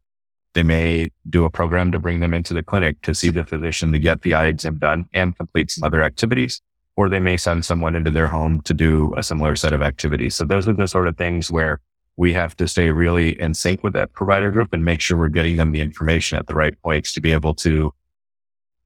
They 0.54 0.64
may 0.64 1.10
do 1.30 1.44
a 1.44 1.50
program 1.50 1.92
to 1.92 2.00
bring 2.00 2.22
them 2.22 2.34
into 2.34 2.54
the 2.54 2.64
clinic 2.64 3.02
to 3.02 3.14
see 3.14 3.30
the 3.30 3.46
physician 3.46 3.92
to 3.92 4.00
get 4.00 4.22
the 4.22 4.34
eye 4.34 4.48
exam 4.48 4.80
done 4.80 5.06
and 5.14 5.38
complete 5.38 5.72
some 5.72 5.84
other 5.84 6.02
activities, 6.02 6.62
or 6.96 7.10
they 7.10 7.20
may 7.20 7.36
send 7.36 7.66
someone 7.66 7.96
into 7.96 8.12
their 8.12 8.28
home 8.28 8.62
to 8.62 8.74
do 8.74 9.14
a 9.18 9.24
similar 9.24 9.58
set 9.58 9.74
of 9.74 9.82
activities. 9.82 10.34
So 10.34 10.46
those 10.46 10.70
are 10.70 10.74
the 10.74 10.88
sort 10.88 11.10
of 11.10 11.18
things 11.18 11.52
where 11.52 11.82
we 12.16 12.32
have 12.34 12.56
to 12.58 12.68
stay 12.68 12.92
really 12.92 13.40
in 13.40 13.54
sync 13.54 13.84
with 13.84 13.94
that 13.94 14.14
provider 14.14 14.52
group 14.52 14.72
and 14.72 14.86
make 14.86 15.02
sure 15.02 15.18
we're 15.18 15.30
getting 15.30 15.58
them 15.58 15.74
the 15.74 15.82
information 15.82 16.38
at 16.38 16.48
the 16.48 16.56
right 16.56 16.82
points 16.82 17.14
to 17.14 17.22
be 17.22 17.34
able 17.34 17.56
to 17.56 17.94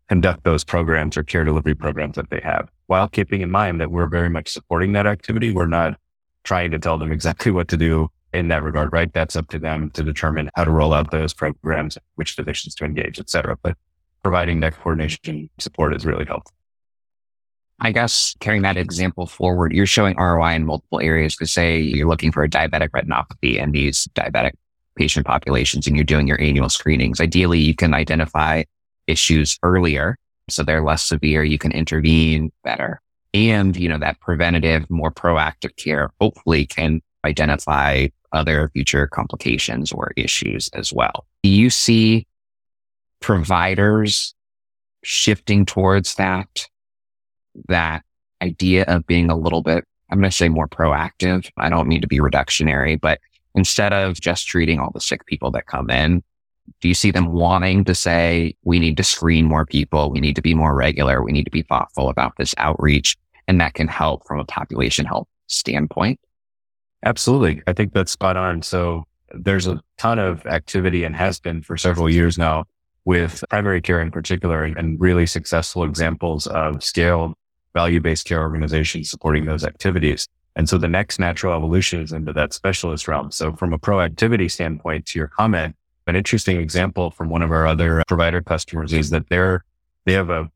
conduct 0.09 0.43
those 0.43 0.63
programs 0.63 1.15
or 1.15 1.23
care 1.23 1.43
delivery 1.43 1.75
programs 1.75 2.15
that 2.15 2.29
they 2.29 2.39
have 2.43 2.69
while 2.87 3.07
keeping 3.07 3.41
in 3.41 3.51
mind 3.51 3.81
that 3.81 3.91
we're 3.91 4.07
very 4.07 4.29
much 4.29 4.49
supporting 4.49 4.93
that 4.93 5.07
activity. 5.07 5.51
We're 5.51 5.65
not 5.65 5.99
trying 6.45 6.71
to 6.71 6.79
tell 6.79 6.97
them 6.97 7.11
exactly 7.11 7.51
what 7.51 7.67
to 7.67 7.77
do 7.77 8.07
in 8.33 8.47
that 8.47 8.63
regard, 8.63 8.93
right? 8.93 9.11
That's 9.11 9.35
up 9.35 9.49
to 9.49 9.59
them 9.59 9.89
to 9.91 10.03
determine 10.03 10.49
how 10.55 10.63
to 10.63 10.71
roll 10.71 10.93
out 10.93 11.11
those 11.11 11.33
programs, 11.33 11.97
which 12.15 12.35
divisions 12.35 12.75
to 12.75 12.85
engage, 12.85 13.19
et 13.19 13.29
cetera. 13.29 13.57
But 13.61 13.75
providing 14.23 14.61
that 14.61 14.75
coordination 14.77 15.49
support 15.59 15.93
is 15.93 16.05
really 16.05 16.25
helpful. 16.25 16.53
I 17.81 17.91
guess 17.91 18.35
carrying 18.39 18.61
that 18.61 18.77
example 18.77 19.25
forward, 19.25 19.73
you're 19.73 19.85
showing 19.85 20.15
ROI 20.15 20.53
in 20.53 20.65
multiple 20.65 21.01
areas 21.01 21.35
to 21.37 21.45
say 21.45 21.77
you're 21.77 22.07
looking 22.07 22.31
for 22.31 22.43
a 22.43 22.49
diabetic 22.49 22.89
retinopathy 22.89 23.57
in 23.57 23.71
these 23.71 24.07
diabetic 24.15 24.53
patient 24.95 25.25
populations 25.25 25.85
and 25.85 25.97
you're 25.97 26.05
doing 26.05 26.25
your 26.25 26.39
annual 26.39 26.69
screenings. 26.69 27.19
Ideally, 27.19 27.59
you 27.59 27.75
can 27.75 27.93
identify 27.93 28.63
issues 29.07 29.59
earlier. 29.61 30.17
So 30.49 30.63
they're 30.63 30.83
less 30.83 31.03
severe. 31.03 31.43
You 31.43 31.57
can 31.57 31.71
intervene 31.71 32.51
better. 32.63 33.01
And, 33.35 33.75
you 33.75 33.89
know, 33.89 33.99
that 33.99 34.21
preventative, 34.21 34.89
more 34.89 35.11
proactive 35.11 35.75
care 35.75 36.09
hopefully 36.21 36.65
can 36.65 37.01
identify 37.25 38.07
other 38.31 38.69
future 38.69 39.07
complications 39.07 39.91
or 39.91 40.13
issues 40.15 40.69
as 40.69 40.93
well. 40.93 41.25
Do 41.43 41.49
you 41.49 41.69
see 41.69 42.27
providers 43.19 44.33
shifting 45.03 45.65
towards 45.65 46.15
that 46.15 46.67
that 47.67 48.03
idea 48.41 48.83
of 48.83 49.05
being 49.05 49.29
a 49.29 49.35
little 49.35 49.61
bit, 49.61 49.83
I'm 50.09 50.19
going 50.19 50.29
to 50.29 50.35
say 50.35 50.47
more 50.47 50.67
proactive. 50.69 51.49
I 51.57 51.69
don't 51.69 51.89
mean 51.89 52.01
to 52.01 52.07
be 52.07 52.19
reductionary, 52.19 52.99
but 52.99 53.19
instead 53.53 53.91
of 53.91 54.19
just 54.19 54.47
treating 54.47 54.79
all 54.79 54.91
the 54.93 55.01
sick 55.01 55.25
people 55.25 55.51
that 55.51 55.67
come 55.67 55.89
in, 55.89 56.23
do 56.81 56.87
you 56.87 56.93
see 56.93 57.11
them 57.11 57.33
wanting 57.33 57.83
to 57.83 57.95
say, 57.95 58.55
we 58.63 58.79
need 58.79 58.95
to 58.97 59.03
screen 59.03 59.45
more 59.45 59.65
people. 59.65 60.09
We 60.09 60.21
need 60.21 60.35
to 60.37 60.41
be 60.41 60.53
more 60.53 60.73
regular. 60.73 61.21
We 61.21 61.33
need 61.33 61.43
to 61.45 61.51
be 61.51 61.63
thoughtful 61.63 62.09
about 62.09 62.33
this 62.37 62.55
outreach. 62.57 63.17
And 63.47 63.61
that 63.61 63.73
can 63.73 63.87
help 63.87 64.25
from 64.25 64.39
a 64.39 64.45
population 64.45 65.05
health 65.05 65.27
standpoint. 65.47 66.19
Absolutely. 67.05 67.61
I 67.67 67.73
think 67.73 67.93
that's 67.93 68.11
spot 68.11 68.37
on. 68.37 68.61
So 68.61 69.03
there's 69.31 69.67
a 69.67 69.79
ton 69.97 70.17
of 70.17 70.45
activity 70.45 71.03
and 71.03 71.15
has 71.15 71.39
been 71.39 71.61
for 71.61 71.77
several 71.77 72.09
years 72.09 72.37
now 72.37 72.65
with 73.05 73.43
primary 73.49 73.81
care 73.81 74.01
in 74.01 74.09
particular 74.09 74.63
and 74.63 74.99
really 74.99 75.27
successful 75.27 75.83
examples 75.83 76.47
of 76.47 76.83
scaled 76.83 77.33
value-based 77.75 78.25
care 78.25 78.41
organizations 78.41 79.11
supporting 79.11 79.45
those 79.45 79.63
activities. 79.63 80.27
And 80.55 80.67
so 80.67 80.77
the 80.77 80.87
next 80.87 81.19
natural 81.19 81.55
evolution 81.55 82.01
is 82.01 82.13
into 82.13 82.33
that 82.33 82.53
specialist 82.53 83.07
realm. 83.07 83.29
So 83.29 83.53
from 83.53 83.73
a 83.73 83.77
proactivity 83.77 84.49
standpoint, 84.49 85.05
to 85.07 85.19
your 85.19 85.27
comment, 85.27 85.75
an 86.07 86.15
interesting 86.15 86.57
example 86.59 87.11
from 87.11 87.29
one 87.29 87.41
of 87.41 87.51
our 87.51 87.67
other 87.67 88.03
provider 88.07 88.41
customers 88.41 88.93
is 88.93 89.09
that 89.09 89.27
they're, 89.29 89.65
they 90.05 90.13
have 90.13 90.29
a 90.29 90.49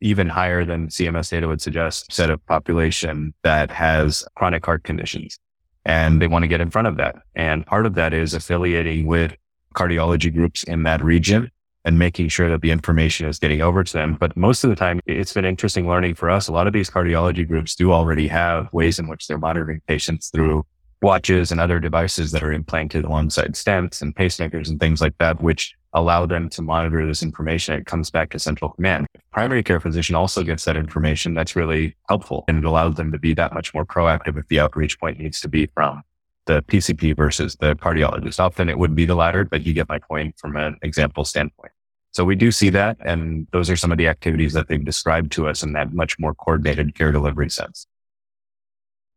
even 0.00 0.28
higher 0.28 0.64
than 0.64 0.88
CMS 0.88 1.30
data 1.30 1.48
would 1.48 1.62
suggest 1.62 2.12
set 2.12 2.30
of 2.30 2.44
population 2.46 3.34
that 3.42 3.70
has 3.70 4.24
chronic 4.34 4.64
heart 4.64 4.84
conditions 4.84 5.38
and 5.84 6.20
they 6.20 6.26
want 6.26 6.42
to 6.42 6.48
get 6.48 6.60
in 6.60 6.70
front 6.70 6.88
of 6.88 6.96
that. 6.96 7.16
And 7.34 7.66
part 7.66 7.86
of 7.86 7.94
that 7.94 8.12
is 8.12 8.34
affiliating 8.34 9.06
with 9.06 9.34
cardiology 9.74 10.32
groups 10.34 10.62
in 10.64 10.84
that 10.84 11.02
region 11.02 11.50
and 11.84 11.98
making 11.98 12.28
sure 12.28 12.48
that 12.48 12.62
the 12.62 12.70
information 12.70 13.26
is 13.26 13.38
getting 13.38 13.60
over 13.60 13.84
to 13.84 13.92
them. 13.92 14.16
But 14.18 14.36
most 14.36 14.64
of 14.64 14.70
the 14.70 14.76
time, 14.76 15.00
it's 15.04 15.34
been 15.34 15.44
interesting 15.44 15.86
learning 15.86 16.14
for 16.14 16.30
us. 16.30 16.48
A 16.48 16.52
lot 16.52 16.66
of 16.66 16.72
these 16.72 16.88
cardiology 16.88 17.46
groups 17.46 17.74
do 17.74 17.92
already 17.92 18.26
have 18.28 18.72
ways 18.72 18.98
in 18.98 19.06
which 19.06 19.26
they're 19.26 19.38
monitoring 19.38 19.82
patients 19.86 20.30
through 20.30 20.64
watches 21.02 21.52
and 21.52 21.60
other 21.60 21.78
devices 21.78 22.32
that 22.32 22.42
are 22.42 22.52
implanted 22.52 23.04
alongside 23.04 23.52
stents 23.52 24.00
and 24.00 24.16
pacemakers 24.16 24.70
and 24.70 24.80
things 24.80 25.02
like 25.02 25.16
that, 25.18 25.42
which 25.42 25.74
allow 25.92 26.24
them 26.24 26.48
to 26.48 26.62
monitor 26.62 27.06
this 27.06 27.22
information. 27.22 27.74
It 27.74 27.86
comes 27.86 28.10
back 28.10 28.30
to 28.30 28.38
central 28.38 28.70
command. 28.70 29.06
Primary 29.34 29.64
care 29.64 29.80
physician 29.80 30.14
also 30.14 30.44
gets 30.44 30.64
that 30.64 30.76
information. 30.76 31.34
That's 31.34 31.56
really 31.56 31.96
helpful 32.08 32.44
and 32.46 32.58
it 32.58 32.64
allows 32.64 32.94
them 32.94 33.10
to 33.10 33.18
be 33.18 33.34
that 33.34 33.52
much 33.52 33.74
more 33.74 33.84
proactive 33.84 34.38
if 34.38 34.46
the 34.46 34.60
outreach 34.60 35.00
point 35.00 35.18
needs 35.18 35.40
to 35.40 35.48
be 35.48 35.66
from 35.74 36.02
the 36.46 36.62
PCP 36.62 37.16
versus 37.16 37.56
the 37.56 37.74
cardiologist. 37.74 38.38
Often 38.38 38.68
it 38.68 38.78
would 38.78 38.94
be 38.94 39.06
the 39.06 39.16
latter, 39.16 39.44
but 39.44 39.66
you 39.66 39.72
get 39.72 39.88
my 39.88 39.98
point 39.98 40.38
from 40.38 40.54
an 40.54 40.76
example 40.82 41.24
standpoint. 41.24 41.72
So 42.12 42.24
we 42.24 42.36
do 42.36 42.52
see 42.52 42.70
that. 42.70 42.96
And 43.00 43.48
those 43.50 43.68
are 43.70 43.76
some 43.76 43.90
of 43.90 43.98
the 43.98 44.06
activities 44.06 44.52
that 44.52 44.68
they've 44.68 44.84
described 44.84 45.32
to 45.32 45.48
us 45.48 45.64
in 45.64 45.72
that 45.72 45.92
much 45.92 46.16
more 46.16 46.32
coordinated 46.32 46.94
care 46.94 47.10
delivery 47.10 47.50
sense. 47.50 47.88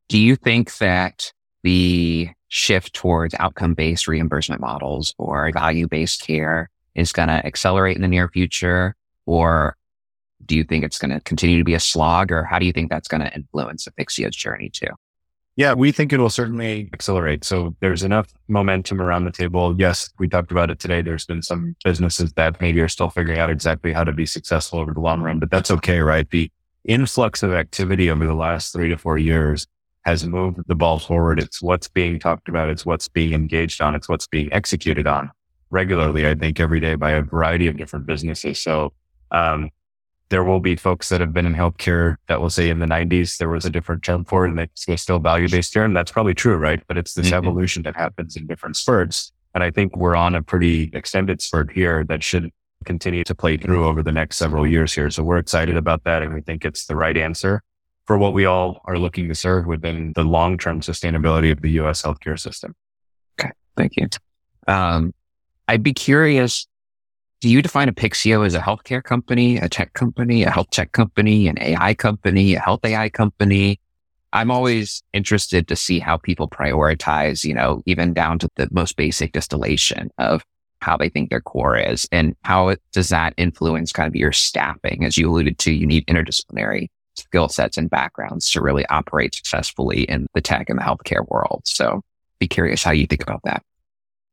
Do 0.09 0.17
you 0.17 0.35
think 0.35 0.77
that 0.79 1.31
the 1.61 2.29
shift 2.47 2.95
towards 2.95 3.35
outcome 3.37 3.75
based 3.75 4.07
reimbursement 4.07 4.61
models 4.61 5.13
or 5.19 5.51
value 5.53 5.87
based 5.87 6.25
care 6.25 6.71
is 6.95 7.11
going 7.11 7.27
to 7.27 7.45
accelerate 7.45 7.97
in 7.97 8.01
the 8.01 8.07
near 8.07 8.29
future? 8.29 8.95
Or 9.27 9.76
do 10.45 10.55
you 10.55 10.63
think 10.63 10.83
it's 10.83 10.99
going 10.99 11.11
to 11.11 11.19
continue 11.21 11.57
to 11.57 11.63
be 11.63 11.73
a 11.73 11.79
slog? 11.79 12.31
Or 12.31 12.43
how 12.43 12.59
do 12.59 12.65
you 12.65 12.73
think 12.73 12.89
that's 12.89 13.07
going 13.07 13.21
to 13.21 13.33
influence 13.33 13.87
Apixio's 13.87 14.35
journey 14.35 14.69
too? 14.69 14.87
Yeah, 15.55 15.73
we 15.73 15.91
think 15.91 16.13
it 16.13 16.19
will 16.19 16.29
certainly 16.29 16.87
accelerate. 16.93 17.43
So 17.43 17.75
there's 17.79 18.03
enough 18.03 18.31
momentum 18.47 19.01
around 19.01 19.25
the 19.25 19.31
table. 19.31 19.75
Yes, 19.77 20.09
we 20.19 20.29
talked 20.29 20.51
about 20.51 20.69
it 20.69 20.77
today. 20.77 21.01
There's 21.01 21.25
been 21.25 21.41
some 21.41 21.75
businesses 21.83 22.31
that 22.33 22.61
maybe 22.61 22.79
are 22.81 22.87
still 22.87 23.09
figuring 23.09 23.39
out 23.39 23.49
exactly 23.49 23.91
how 23.91 24.03
to 24.03 24.11
be 24.11 24.27
successful 24.27 24.79
over 24.79 24.93
the 24.93 24.99
long 24.99 25.21
run, 25.21 25.39
but 25.39 25.49
that's 25.49 25.71
okay, 25.71 25.99
right? 25.99 26.29
The 26.29 26.51
influx 26.85 27.41
of 27.41 27.53
activity 27.53 28.11
over 28.11 28.27
the 28.27 28.35
last 28.35 28.71
three 28.71 28.89
to 28.89 28.97
four 28.97 29.17
years 29.17 29.65
has 30.05 30.25
moved 30.25 30.59
the 30.67 30.75
ball 30.75 30.99
forward. 30.99 31.39
It's 31.39 31.59
what's 31.59 31.87
being 31.87 32.19
talked 32.19 32.47
about. 32.49 32.69
It's 32.69 32.85
what's 32.85 33.07
being 33.07 33.33
engaged 33.33 33.81
on. 33.81 33.95
It's 33.95 34.07
what's 34.07 34.27
being 34.27 34.53
executed 34.53 35.07
on 35.07 35.31
regularly, 35.69 36.27
I 36.27 36.35
think 36.35 36.59
every 36.59 36.79
day 36.79 36.95
by 36.95 37.11
a 37.11 37.21
variety 37.21 37.67
of 37.67 37.77
different 37.77 38.05
businesses. 38.05 38.61
So, 38.61 38.93
um, 39.31 39.69
there 40.29 40.43
will 40.43 40.59
be 40.59 40.75
folks 40.75 41.09
that 41.09 41.21
have 41.21 41.33
been 41.33 41.45
in 41.45 41.55
healthcare 41.55 42.17
that 42.27 42.41
will 42.41 42.49
say 42.49 42.69
in 42.69 42.79
the 42.79 42.85
90s 42.85 43.37
there 43.37 43.49
was 43.49 43.65
a 43.65 43.69
different 43.69 44.03
term 44.03 44.25
for 44.25 44.45
it 44.45 44.49
and 44.49 44.59
it's 44.59 45.01
still 45.01 45.19
value 45.19 45.49
based 45.49 45.73
care. 45.73 45.85
And 45.85 45.95
that's 45.95 46.11
probably 46.11 46.33
true, 46.33 46.57
right? 46.57 46.81
But 46.87 46.97
it's 46.97 47.13
this 47.13 47.27
mm-hmm. 47.27 47.35
evolution 47.35 47.83
that 47.83 47.95
happens 47.95 48.35
in 48.35 48.45
different 48.45 48.75
spurts. 48.75 49.31
And 49.53 49.63
I 49.63 49.71
think 49.71 49.95
we're 49.95 50.15
on 50.15 50.35
a 50.35 50.43
pretty 50.43 50.91
extended 50.93 51.41
spurt 51.41 51.71
here 51.71 52.03
that 52.05 52.23
should 52.23 52.51
continue 52.85 53.23
to 53.23 53.33
play 53.33 53.57
through 53.57 53.85
over 53.85 54.03
the 54.03 54.11
next 54.11 54.37
several 54.37 54.67
years 54.67 54.93
here. 54.93 55.09
So 55.09 55.23
we're 55.23 55.37
excited 55.37 55.77
about 55.77 56.03
that. 56.03 56.21
And 56.21 56.33
we 56.33 56.41
think 56.41 56.65
it's 56.65 56.85
the 56.85 56.95
right 56.95 57.17
answer 57.17 57.63
for 58.05 58.17
what 58.17 58.33
we 58.33 58.45
all 58.45 58.81
are 58.85 58.97
looking 58.97 59.27
to 59.29 59.35
serve 59.35 59.65
within 59.65 60.13
the 60.13 60.23
long 60.23 60.57
term 60.57 60.81
sustainability 60.81 61.51
of 61.51 61.61
the 61.61 61.71
US 61.81 62.01
healthcare 62.01 62.39
system. 62.39 62.75
Okay. 63.39 63.51
Thank 63.75 63.97
you. 63.97 64.07
Um, 64.67 65.13
I'd 65.67 65.83
be 65.83 65.93
curious 65.93 66.67
do 67.39 67.49
you 67.49 67.61
define 67.61 67.89
Apixio 67.89 68.45
as 68.45 68.55
a 68.55 68.59
healthcare 68.59 69.03
company, 69.03 69.57
a 69.57 69.69
tech 69.69 69.93
company, 69.93 70.43
a 70.43 70.49
health 70.49 70.69
tech 70.71 70.91
company, 70.91 71.47
an 71.47 71.57
AI 71.59 71.93
company, 71.93 72.55
a 72.55 72.59
health 72.59 72.83
AI 72.83 73.09
company? 73.09 73.79
I'm 74.33 74.51
always 74.51 75.03
interested 75.13 75.67
to 75.67 75.75
see 75.75 75.99
how 75.99 76.17
people 76.17 76.49
prioritize, 76.49 77.43
you 77.43 77.53
know, 77.53 77.81
even 77.85 78.13
down 78.13 78.39
to 78.39 78.49
the 78.55 78.67
most 78.71 78.95
basic 78.97 79.31
distillation 79.31 80.09
of 80.17 80.43
how 80.81 80.97
they 80.97 81.09
think 81.09 81.29
their 81.29 81.41
core 81.41 81.77
is 81.77 82.07
and 82.11 82.35
how 82.43 82.69
it, 82.69 82.81
does 82.91 83.09
that 83.09 83.33
influence 83.37 83.91
kind 83.91 84.07
of 84.07 84.15
your 84.15 84.31
staffing? 84.31 85.05
As 85.05 85.17
you 85.17 85.29
alluded 85.29 85.57
to, 85.59 85.71
you 85.71 85.87
need 85.87 86.05
interdisciplinary 86.07 86.87
skill 87.15 87.49
sets 87.49 87.77
and 87.77 87.89
backgrounds 87.89 88.51
to 88.51 88.61
really 88.61 88.85
operate 88.87 89.33
successfully 89.33 90.03
in 90.03 90.27
the 90.33 90.41
tech 90.41 90.69
and 90.69 90.79
the 90.79 90.83
healthcare 90.83 91.27
world. 91.29 91.61
So 91.65 92.01
be 92.39 92.47
curious 92.47 92.83
how 92.83 92.91
you 92.91 93.07
think 93.07 93.23
about 93.23 93.41
that. 93.43 93.63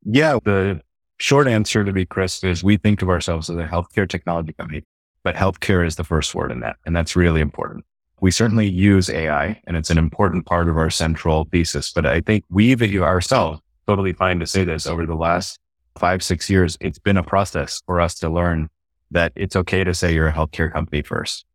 Yeah. 0.03 0.37
The 0.43 0.81
short 1.17 1.47
answer 1.47 1.83
to 1.83 1.91
be 1.91 2.05
Chris 2.05 2.43
is 2.43 2.63
we 2.63 2.77
think 2.77 3.01
of 3.01 3.09
ourselves 3.09 3.49
as 3.49 3.57
a 3.57 3.67
healthcare 3.67 4.07
technology 4.07 4.53
company, 4.53 4.83
but 5.23 5.35
healthcare 5.35 5.85
is 5.85 5.95
the 5.95 6.03
first 6.03 6.35
word 6.35 6.51
in 6.51 6.59
that. 6.61 6.77
And 6.85 6.95
that's 6.95 7.15
really 7.15 7.41
important. 7.41 7.85
We 8.21 8.31
certainly 8.31 8.67
use 8.67 9.09
AI 9.09 9.61
and 9.67 9.75
it's 9.75 9.89
an 9.89 9.97
important 9.97 10.45
part 10.45 10.69
of 10.69 10.77
our 10.77 10.89
central 10.89 11.45
thesis, 11.51 11.91
but 11.91 12.05
I 12.05 12.21
think 12.21 12.43
we've 12.49 12.81
ourselves 13.01 13.61
totally 13.87 14.13
fine 14.13 14.39
to 14.39 14.47
say 14.47 14.63
this 14.63 14.87
over 14.87 15.05
the 15.05 15.15
last 15.15 15.59
five, 15.97 16.23
six 16.23 16.49
years. 16.49 16.77
It's 16.79 16.99
been 16.99 17.17
a 17.17 17.23
process 17.23 17.81
for 17.85 18.01
us 18.01 18.15
to 18.15 18.29
learn 18.29 18.69
that 19.11 19.31
it's 19.35 19.55
okay 19.55 19.83
to 19.83 19.93
say 19.93 20.13
you're 20.13 20.27
a 20.27 20.33
healthcare 20.33 20.71
company 20.71 21.01
first. 21.01 21.45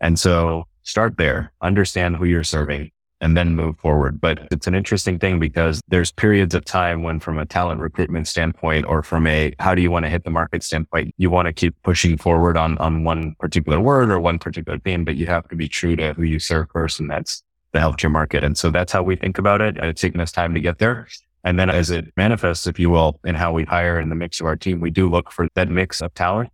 And 0.00 0.18
so 0.18 0.66
start 0.82 1.16
there, 1.16 1.52
understand 1.60 2.16
who 2.16 2.24
you're 2.24 2.44
serving, 2.44 2.90
and 3.20 3.36
then 3.36 3.54
move 3.54 3.78
forward. 3.78 4.20
But 4.20 4.48
it's 4.50 4.66
an 4.66 4.74
interesting 4.74 5.18
thing 5.18 5.38
because 5.38 5.80
there's 5.88 6.12
periods 6.12 6.54
of 6.54 6.64
time 6.64 7.02
when 7.02 7.20
from 7.20 7.38
a 7.38 7.46
talent 7.46 7.80
recruitment 7.80 8.28
standpoint 8.28 8.86
or 8.86 9.02
from 9.02 9.26
a 9.26 9.54
how 9.58 9.74
do 9.74 9.82
you 9.82 9.90
want 9.90 10.04
to 10.04 10.10
hit 10.10 10.24
the 10.24 10.30
market 10.30 10.62
standpoint, 10.62 11.14
you 11.16 11.30
want 11.30 11.46
to 11.46 11.52
keep 11.52 11.74
pushing 11.82 12.18
forward 12.18 12.56
on, 12.56 12.76
on 12.78 13.04
one 13.04 13.34
particular 13.38 13.80
word 13.80 14.10
or 14.10 14.20
one 14.20 14.38
particular 14.38 14.78
theme, 14.78 15.04
but 15.04 15.16
you 15.16 15.26
have 15.26 15.48
to 15.48 15.56
be 15.56 15.68
true 15.68 15.96
to 15.96 16.12
who 16.14 16.22
you 16.22 16.38
serve 16.38 16.68
first. 16.72 17.00
And 17.00 17.10
that's 17.10 17.42
the 17.72 17.78
healthcare 17.78 18.10
market. 18.10 18.44
And 18.44 18.56
so 18.56 18.70
that's 18.70 18.92
how 18.92 19.02
we 19.02 19.16
think 19.16 19.38
about 19.38 19.60
it. 19.60 19.76
It's 19.78 20.00
taken 20.00 20.20
us 20.20 20.32
time 20.32 20.54
to 20.54 20.60
get 20.60 20.78
there. 20.78 21.08
And 21.44 21.58
then 21.58 21.68
as 21.68 21.90
it 21.90 22.12
manifests, 22.16 22.66
if 22.66 22.78
you 22.78 22.88
will, 22.88 23.20
in 23.24 23.34
how 23.34 23.52
we 23.52 23.64
hire 23.64 24.00
in 24.00 24.08
the 24.08 24.14
mix 24.14 24.40
of 24.40 24.46
our 24.46 24.56
team, 24.56 24.80
we 24.80 24.90
do 24.90 25.08
look 25.08 25.30
for 25.30 25.46
that 25.54 25.68
mix 25.68 26.00
of 26.00 26.14
talent. 26.14 26.50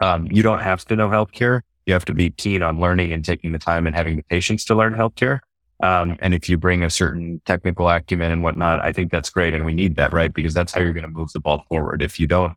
Um, 0.00 0.28
you 0.30 0.42
don't 0.42 0.60
have 0.60 0.84
to 0.86 0.96
know 0.96 1.08
healthcare. 1.08 1.60
You 1.86 1.92
have 1.92 2.06
to 2.06 2.14
be 2.14 2.30
keen 2.30 2.62
on 2.62 2.80
learning 2.80 3.12
and 3.12 3.22
taking 3.24 3.52
the 3.52 3.58
time 3.58 3.86
and 3.86 3.94
having 3.94 4.16
the 4.16 4.22
patience 4.22 4.64
to 4.66 4.74
learn 4.74 4.94
healthcare. 4.94 5.40
Um, 5.82 6.16
and 6.20 6.34
if 6.34 6.48
you 6.48 6.56
bring 6.56 6.82
a 6.84 6.90
certain 6.90 7.40
technical 7.44 7.88
acumen 7.88 8.30
and 8.30 8.42
whatnot, 8.42 8.80
I 8.80 8.92
think 8.92 9.10
that's 9.10 9.30
great. 9.30 9.54
And 9.54 9.64
we 9.66 9.74
need 9.74 9.96
that, 9.96 10.12
right? 10.12 10.32
Because 10.32 10.54
that's 10.54 10.72
how 10.72 10.80
you're 10.80 10.92
going 10.92 11.02
to 11.02 11.08
move 11.08 11.32
the 11.32 11.40
ball 11.40 11.64
forward. 11.68 12.00
If 12.00 12.20
you 12.20 12.26
don't 12.26 12.54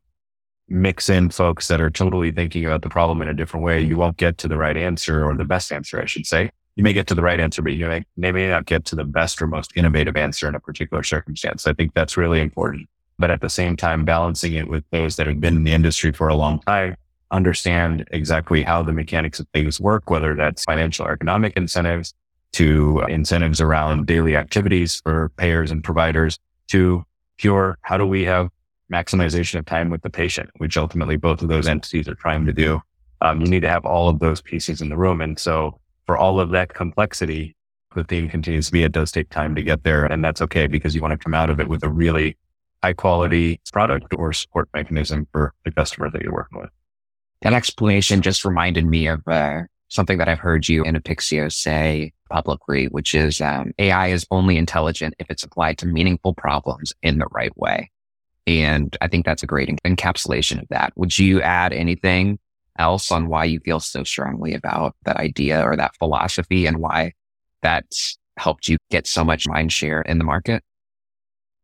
mix 0.70 1.10
in 1.10 1.30
folks 1.30 1.68
that 1.68 1.82
are 1.82 1.90
totally 1.90 2.32
thinking 2.32 2.66
about 2.66 2.82
the 2.82 2.90
problem 2.90 3.22
in 3.22 3.28
a 3.28 3.34
different 3.34 3.66
way, 3.66 3.82
you 3.82 3.98
won't 3.98 4.18
get 4.18 4.38
to 4.40 4.48
the 4.48 4.58
right 4.58 4.78
answer 4.78 5.26
or 5.26 5.36
the 5.36 5.46
best 5.46 5.72
answer, 5.72 6.02
I 6.02 6.06
should 6.06 6.26
say. 6.26 6.52
you 6.76 6.84
may 6.84 6.94
get 6.94 7.08
to 7.08 7.16
the 7.16 7.24
right 7.24 7.40
answer, 7.40 7.64
but 7.64 7.74
you 7.74 7.88
may, 7.88 8.32
may 8.32 8.48
not 8.48 8.68
get 8.68 8.86
to 8.86 8.96
the 8.96 9.04
best 9.04 9.42
or 9.42 9.48
most 9.48 9.72
innovative 9.76 10.16
answer 10.16 10.48
in 10.48 10.54
a 10.54 10.60
particular 10.60 11.02
circumstance. 11.02 11.66
I 11.66 11.74
think 11.74 11.96
that's 11.96 12.18
really 12.18 12.40
important. 12.40 12.88
But 13.18 13.32
at 13.32 13.42
the 13.42 13.50
same 13.50 13.76
time, 13.76 14.06
balancing 14.06 14.54
it 14.54 14.68
with 14.68 14.84
those 14.92 15.16
that 15.16 15.26
have 15.26 15.42
been 15.42 15.56
in 15.56 15.64
the 15.64 15.74
industry 15.74 16.12
for 16.12 16.28
a 16.28 16.36
long 16.36 16.60
time, 16.60 16.96
understand 17.32 18.08
exactly 18.12 18.62
how 18.62 18.84
the 18.84 18.94
mechanics 18.94 19.40
of 19.40 19.48
things 19.56 19.82
work, 19.82 20.12
whether 20.12 20.36
that's 20.36 20.66
financial 20.66 21.08
or 21.08 21.14
economic 21.14 21.58
incentives 21.58 22.14
to 22.58 23.04
incentives 23.08 23.62
around 23.62 24.08
daily 24.08 24.36
activities 24.36 25.00
for 25.04 25.30
payers 25.38 25.70
and 25.70 25.84
providers 25.84 26.40
to 26.70 27.04
pure, 27.38 27.78
how 27.84 27.98
do 27.98 28.06
we 28.08 28.26
have 28.26 28.50
maximization 28.92 29.60
of 29.60 29.66
time 29.68 29.92
with 29.92 30.02
the 30.02 30.10
patient, 30.10 30.50
which 30.58 30.76
ultimately 30.76 31.18
both 31.18 31.44
of 31.44 31.50
those 31.50 31.68
entities 31.68 32.08
are 32.08 32.16
trying 32.16 32.48
to 32.48 32.54
do. 32.54 32.82
Um, 33.22 33.42
you 33.42 33.48
need 33.48 33.60
to 33.60 33.70
have 33.70 33.86
all 33.86 34.10
of 34.10 34.18
those 34.18 34.42
pieces 34.42 34.82
in 34.82 34.90
the 34.90 34.98
room. 34.98 35.22
And 35.22 35.38
so 35.38 35.80
for 36.08 36.18
all 36.18 36.40
of 36.40 36.50
that 36.50 36.74
complexity, 36.74 37.56
the 37.94 38.04
theme 38.04 38.28
continues 38.28 38.68
to 38.68 38.72
be 38.72 38.82
it 38.82 38.92
does 38.92 39.12
take 39.12 39.30
time 39.30 39.54
to 39.54 39.62
get 39.62 39.84
there. 39.84 40.06
And 40.06 40.24
that's 40.24 40.42
okay 40.42 40.66
because 40.66 40.96
you 40.96 41.02
want 41.02 41.12
to 41.12 41.24
come 41.24 41.36
out 41.36 41.52
of 41.52 41.60
it 41.60 41.68
with 41.68 41.84
a 41.84 41.90
really 41.90 42.38
high 42.82 42.94
quality 42.94 43.60
product 43.72 44.16
or 44.16 44.34
support 44.34 44.68
mechanism 44.74 45.28
for 45.32 45.54
the 45.64 45.72
customer 45.72 46.10
that 46.10 46.24
you're 46.24 46.34
working 46.34 46.60
with. 46.60 46.72
That 47.44 47.54
explanation 47.54 48.24
just 48.24 48.44
reminded 48.46 48.86
me 48.88 49.06
of 49.08 49.22
uh, 49.28 49.64
something 49.90 50.18
that 50.18 50.28
I've 50.28 50.40
heard 50.40 50.68
you 50.68 50.84
and 50.84 51.02
Apixio 51.02 51.52
say 51.52 52.14
publicly, 52.30 52.86
which 52.88 53.16
is 53.16 53.42
um, 53.42 53.72
AI 53.80 54.08
is 54.08 54.26
only 54.32 54.58
intelligent 54.58 55.16
if 55.20 55.30
it's 55.30 55.44
applied 55.44 55.78
to 55.80 55.88
meaningful 55.88 56.34
problems 56.34 56.94
in 57.02 57.20
the 57.20 57.28
right 57.32 57.56
way. 57.58 57.92
And 58.46 58.96
I 59.02 59.08
think 59.08 59.26
that's 59.26 59.44
a 59.44 59.48
great 59.48 59.70
encapsulation 59.86 60.62
of 60.62 60.68
that. 60.70 60.94
Would 60.96 61.18
you 61.18 61.42
add 61.42 61.74
anything 61.74 62.40
else 62.80 63.12
on 63.12 63.28
why 63.28 63.46
you 63.46 63.60
feel 63.60 63.80
so 63.80 64.04
strongly 64.04 64.54
about 64.54 64.96
that 65.04 65.18
idea 65.18 65.62
or 65.64 65.76
that 65.76 65.96
philosophy 65.98 66.66
and 66.66 66.78
why 66.78 67.14
that's 67.62 68.18
helped 68.38 68.70
you 68.70 68.78
get 68.90 69.08
so 69.08 69.24
much 69.24 69.48
mind 69.48 69.74
share 69.74 70.02
in 70.02 70.18
the 70.18 70.24
market? 70.24 70.64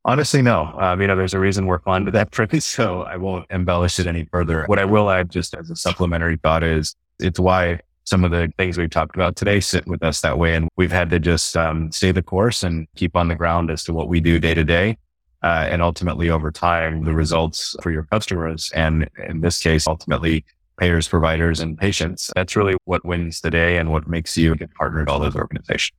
Honestly, 0.06 0.42
no. 0.42 0.66
Um, 0.78 1.00
you 1.00 1.08
know, 1.08 1.16
there's 1.16 1.34
a 1.34 1.40
reason 1.40 1.66
we're 1.66 1.80
fond 1.80 2.08
of 2.08 2.14
that 2.14 2.32
premise, 2.32 2.66
so 2.66 3.04
I 3.04 3.16
won't 3.18 3.46
embellish 3.50 4.00
it 4.00 4.08
any 4.08 4.26
further. 4.26 4.66
What 4.66 4.80
I 4.80 4.86
will 4.86 5.10
add 5.10 5.30
just 5.30 5.54
as 5.56 5.70
a 5.70 5.76
supplementary 5.76 6.38
thought 6.38 6.64
is 6.64 6.96
it's 7.20 7.40
why 7.40 7.80
some 8.06 8.24
of 8.24 8.32
the 8.32 8.52
things 8.58 8.78
we've 8.78 8.90
talked 8.90 9.16
about 9.16 9.36
today 9.36 9.60
sit 9.60 9.88
with 9.88 10.04
us 10.04 10.22
that 10.22 10.38
way. 10.38 10.56
And 10.56 10.70
we've 10.76 10.92
had 10.92 11.10
to 11.12 11.20
just 11.20 11.56
um, 11.56 11.92
stay 11.92 12.12
the 12.12 12.24
course 12.24 12.64
and 12.64 12.88
keep 12.96 13.16
on 13.16 13.28
the 13.28 13.36
ground 13.36 13.72
as 13.72 13.84
to 13.86 13.94
what 13.94 14.10
we 14.10 14.20
do 14.20 14.40
day 14.40 14.54
to 14.54 14.64
day. 14.64 14.98
Uh, 15.42 15.68
and 15.70 15.82
ultimately 15.82 16.30
over 16.30 16.52
time, 16.52 17.04
the 17.04 17.14
results 17.14 17.76
for 17.82 17.92
your 17.92 18.04
customers. 18.04 18.72
And 18.74 19.10
in 19.28 19.42
this 19.42 19.62
case, 19.62 19.88
ultimately 19.88 20.46
payers, 20.78 21.08
providers, 21.08 21.60
and 21.60 21.78
patients. 21.78 22.32
That's 22.36 22.56
really 22.56 22.76
what 22.86 23.06
wins 23.06 23.42
the 23.42 23.52
day 23.52 23.78
and 23.78 23.92
what 23.92 24.08
makes 24.08 24.38
you 24.38 24.56
get 24.56 24.74
partnered 24.74 25.10
all 25.10 25.20
those 25.20 25.36
organizations. 25.36 25.98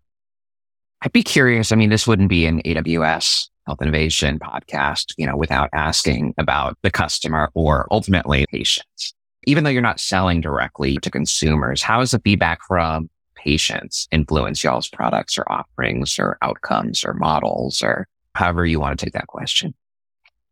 I'd 1.02 1.12
be 1.12 1.22
curious. 1.22 1.70
I 1.70 1.76
mean, 1.76 1.90
this 1.90 2.06
wouldn't 2.06 2.30
be 2.30 2.46
an 2.46 2.62
AWS 2.62 3.48
health 3.66 3.82
innovation 3.82 4.38
podcast, 4.38 5.14
you 5.16 5.26
know, 5.26 5.36
without 5.36 5.68
asking 5.72 6.34
about 6.38 6.76
the 6.82 6.90
customer 6.90 7.50
or 7.54 7.86
ultimately 7.90 8.46
patients. 8.50 9.14
Even 9.46 9.64
though 9.64 9.70
you're 9.70 9.82
not 9.82 10.00
selling 10.00 10.40
directly 10.40 10.96
to 10.98 11.10
consumers, 11.10 11.82
how 11.82 12.00
does 12.00 12.12
the 12.12 12.20
feedback 12.20 12.60
from 12.66 13.08
patients 13.34 14.08
influence 14.10 14.64
y'all's 14.64 14.88
products 14.88 15.36
or 15.36 15.50
offerings 15.52 16.18
or 16.18 16.38
outcomes 16.42 17.04
or 17.04 17.14
models 17.14 17.82
or 17.82 18.06
however 18.34 18.64
you 18.64 18.80
want 18.80 18.98
to 18.98 19.04
take 19.04 19.12
that 19.12 19.26
question? 19.26 19.74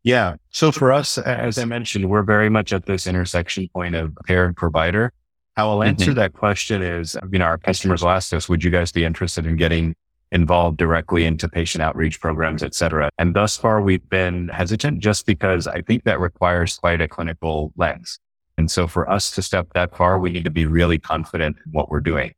Yeah. 0.03 0.35
So 0.49 0.71
for 0.71 0.91
us, 0.91 1.17
as 1.17 1.57
I 1.57 1.65
mentioned, 1.65 2.09
we're 2.09 2.23
very 2.23 2.49
much 2.49 2.73
at 2.73 2.85
this 2.85 3.07
intersection 3.07 3.69
point 3.73 3.95
of 3.95 4.15
payer 4.25 4.45
and 4.45 4.55
provider. 4.55 5.13
How 5.55 5.69
I'll 5.69 5.83
answer 5.83 6.07
mm-hmm. 6.07 6.15
that 6.15 6.33
question 6.33 6.81
is, 6.81 7.15
you 7.31 7.39
know, 7.39 7.45
our 7.45 7.57
customers 7.57 8.01
will 8.01 8.09
ask 8.09 8.33
us, 8.33 8.49
would 8.49 8.63
you 8.63 8.71
guys 8.71 8.91
be 8.91 9.05
interested 9.05 9.45
in 9.45 9.55
getting 9.55 9.95
involved 10.31 10.77
directly 10.77 11.25
into 11.25 11.47
patient 11.47 11.83
outreach 11.83 12.19
programs, 12.19 12.63
et 12.63 12.73
cetera? 12.73 13.09
And 13.17 13.35
thus 13.35 13.55
far, 13.55 13.81
we've 13.81 14.07
been 14.09 14.49
hesitant 14.49 14.99
just 14.99 15.25
because 15.25 15.67
I 15.67 15.81
think 15.81 16.03
that 16.03 16.19
requires 16.19 16.77
quite 16.77 17.01
a 17.01 17.07
clinical 17.07 17.71
lens. 17.77 18.19
And 18.57 18.69
so 18.69 18.87
for 18.87 19.09
us 19.09 19.31
to 19.31 19.41
step 19.41 19.67
that 19.73 19.95
far, 19.95 20.19
we 20.19 20.31
need 20.31 20.43
to 20.43 20.51
be 20.51 20.65
really 20.65 20.99
confident 20.99 21.57
in 21.65 21.71
what 21.71 21.89
we're 21.89 21.99
doing. 21.99 22.33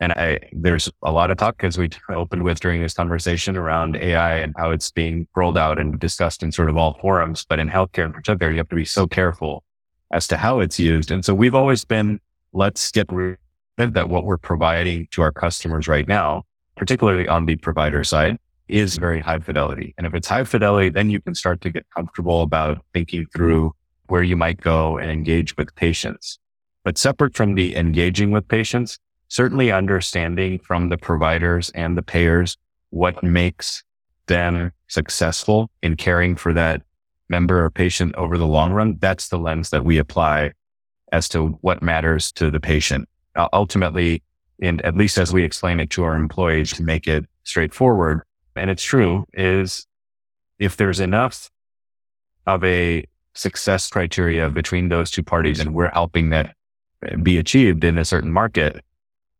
And 0.00 0.12
I, 0.12 0.38
there's 0.52 0.90
a 1.02 1.10
lot 1.10 1.30
of 1.30 1.38
talk 1.38 1.64
as 1.64 1.76
we 1.76 1.90
opened 2.08 2.44
with 2.44 2.60
during 2.60 2.80
this 2.80 2.94
conversation 2.94 3.56
around 3.56 3.96
AI 3.96 4.36
and 4.36 4.54
how 4.56 4.70
it's 4.70 4.90
being 4.90 5.26
rolled 5.34 5.58
out 5.58 5.78
and 5.78 5.98
discussed 5.98 6.42
in 6.42 6.52
sort 6.52 6.70
of 6.70 6.76
all 6.76 6.98
forums. 7.00 7.44
But 7.48 7.58
in 7.58 7.68
healthcare 7.68 8.06
in 8.06 8.12
particular, 8.12 8.52
you 8.52 8.58
have 8.58 8.68
to 8.68 8.76
be 8.76 8.84
so 8.84 9.06
careful 9.06 9.64
as 10.12 10.26
to 10.28 10.36
how 10.36 10.60
it's 10.60 10.78
used. 10.78 11.10
And 11.10 11.24
so 11.24 11.34
we've 11.34 11.54
always 11.54 11.84
been, 11.84 12.20
let's 12.52 12.90
get 12.90 13.10
rid 13.12 13.38
of 13.78 13.92
that 13.92 14.08
what 14.08 14.24
we're 14.24 14.38
providing 14.38 15.08
to 15.10 15.22
our 15.22 15.32
customers 15.32 15.88
right 15.88 16.08
now, 16.08 16.44
particularly 16.76 17.28
on 17.28 17.46
the 17.46 17.56
provider 17.56 18.04
side 18.04 18.38
is 18.68 18.98
very 18.98 19.20
high 19.20 19.38
fidelity. 19.38 19.94
And 19.96 20.06
if 20.06 20.14
it's 20.14 20.28
high 20.28 20.44
fidelity, 20.44 20.90
then 20.90 21.10
you 21.10 21.20
can 21.20 21.34
start 21.34 21.60
to 21.62 21.70
get 21.70 21.86
comfortable 21.94 22.42
about 22.42 22.84
thinking 22.92 23.26
through 23.34 23.74
where 24.08 24.22
you 24.22 24.36
might 24.36 24.60
go 24.60 24.98
and 24.98 25.10
engage 25.10 25.56
with 25.56 25.74
patients. 25.74 26.38
But 26.84 26.98
separate 26.98 27.36
from 27.36 27.54
the 27.54 27.76
engaging 27.76 28.30
with 28.30 28.48
patients, 28.48 28.98
certainly 29.28 29.70
understanding 29.70 30.58
from 30.58 30.88
the 30.88 30.98
providers 30.98 31.70
and 31.70 31.96
the 31.96 32.02
payers 32.02 32.56
what 32.90 33.22
makes 33.22 33.84
them 34.26 34.72
successful 34.88 35.70
in 35.82 35.96
caring 35.96 36.36
for 36.36 36.52
that 36.54 36.82
member 37.28 37.64
or 37.64 37.70
patient 37.70 38.14
over 38.14 38.38
the 38.38 38.46
long 38.46 38.72
run. 38.72 38.96
That's 39.00 39.28
the 39.28 39.38
lens 39.38 39.70
that 39.70 39.84
we 39.84 39.98
apply 39.98 40.52
as 41.12 41.28
to 41.30 41.58
what 41.60 41.82
matters 41.82 42.32
to 42.32 42.50
the 42.50 42.60
patient. 42.60 43.08
Uh, 43.34 43.48
ultimately, 43.52 44.22
and 44.60 44.80
at 44.82 44.96
least 44.96 45.18
as 45.18 45.32
we 45.32 45.44
explain 45.44 45.80
it 45.80 45.90
to 45.90 46.04
our 46.04 46.16
employees 46.16 46.72
to 46.72 46.82
make 46.82 47.06
it 47.06 47.26
straightforward, 47.44 48.22
and 48.56 48.70
it's 48.70 48.82
true, 48.82 49.24
is 49.34 49.86
if 50.58 50.76
there's 50.76 51.00
enough 51.00 51.50
of 52.46 52.64
a 52.64 53.04
success 53.38 53.88
criteria 53.88 54.50
between 54.50 54.88
those 54.88 55.10
two 55.10 55.22
parties 55.22 55.60
and 55.60 55.72
we're 55.72 55.90
helping 55.90 56.30
that 56.30 56.54
be 57.22 57.38
achieved 57.38 57.84
in 57.84 57.96
a 57.96 58.04
certain 58.04 58.32
market, 58.32 58.84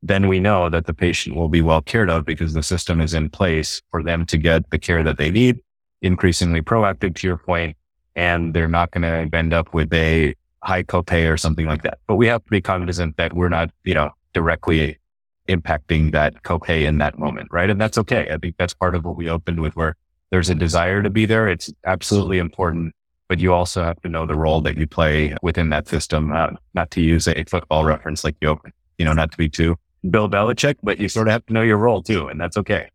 then 0.02 0.28
we 0.28 0.38
know 0.38 0.70
that 0.70 0.86
the 0.86 0.94
patient 0.94 1.34
will 1.34 1.48
be 1.48 1.60
well 1.60 1.82
cared 1.82 2.08
of 2.08 2.24
because 2.24 2.54
the 2.54 2.62
system 2.62 3.00
is 3.00 3.14
in 3.14 3.28
place 3.28 3.82
for 3.90 4.02
them 4.02 4.24
to 4.26 4.36
get 4.36 4.70
the 4.70 4.78
care 4.78 5.02
that 5.02 5.18
they 5.18 5.30
need, 5.30 5.60
increasingly 6.02 6.62
proactive 6.62 7.16
to 7.16 7.26
your 7.26 7.36
point, 7.36 7.76
and 8.14 8.54
they're 8.54 8.68
not 8.68 8.92
going 8.92 9.02
to 9.02 9.36
end 9.36 9.52
up 9.52 9.74
with 9.74 9.92
a 9.92 10.34
high 10.62 10.84
copay 10.84 11.30
or 11.30 11.36
something 11.36 11.66
like 11.66 11.82
that. 11.82 11.98
But 12.06 12.16
we 12.16 12.28
have 12.28 12.44
to 12.44 12.50
be 12.50 12.60
cognizant 12.60 13.16
that 13.16 13.32
we're 13.32 13.48
not, 13.48 13.70
you 13.82 13.94
know, 13.94 14.10
directly 14.32 14.98
impacting 15.48 16.12
that 16.12 16.42
copay 16.44 16.84
in 16.84 16.98
that 16.98 17.18
moment, 17.18 17.48
right? 17.50 17.70
And 17.70 17.80
that's 17.80 17.98
okay. 17.98 18.28
I 18.30 18.36
think 18.36 18.54
that's 18.58 18.74
part 18.74 18.94
of 18.94 19.04
what 19.04 19.16
we 19.16 19.28
opened 19.28 19.60
with 19.60 19.74
where 19.74 19.96
there's 20.30 20.50
a 20.50 20.54
desire 20.54 21.02
to 21.02 21.10
be 21.10 21.26
there. 21.26 21.48
It's 21.48 21.72
absolutely 21.84 22.38
important, 22.38 22.94
but 23.28 23.38
you 23.38 23.52
also 23.52 23.84
have 23.84 24.00
to 24.02 24.08
know 24.08 24.26
the 24.26 24.34
role 24.34 24.60
that 24.62 24.76
you 24.76 24.86
play 24.86 25.34
within 25.42 25.70
that 25.70 25.88
system, 25.88 26.32
uh, 26.32 26.48
not 26.74 26.90
to 26.92 27.00
use 27.00 27.28
a 27.28 27.44
football 27.44 27.84
reference 27.84 28.24
like 28.24 28.36
you 28.40 28.58
you 28.96 29.04
know, 29.04 29.12
not 29.12 29.30
to 29.30 29.36
be 29.36 29.48
too 29.48 29.76
Bill 30.08 30.28
Belichick, 30.28 30.76
but 30.82 30.98
you 30.98 31.08
sort 31.08 31.28
of 31.28 31.32
have 31.32 31.46
to 31.46 31.52
know 31.52 31.62
your 31.62 31.76
role 31.76 32.02
too, 32.02 32.28
and 32.28 32.40
that's 32.40 32.56
okay. 32.56 32.90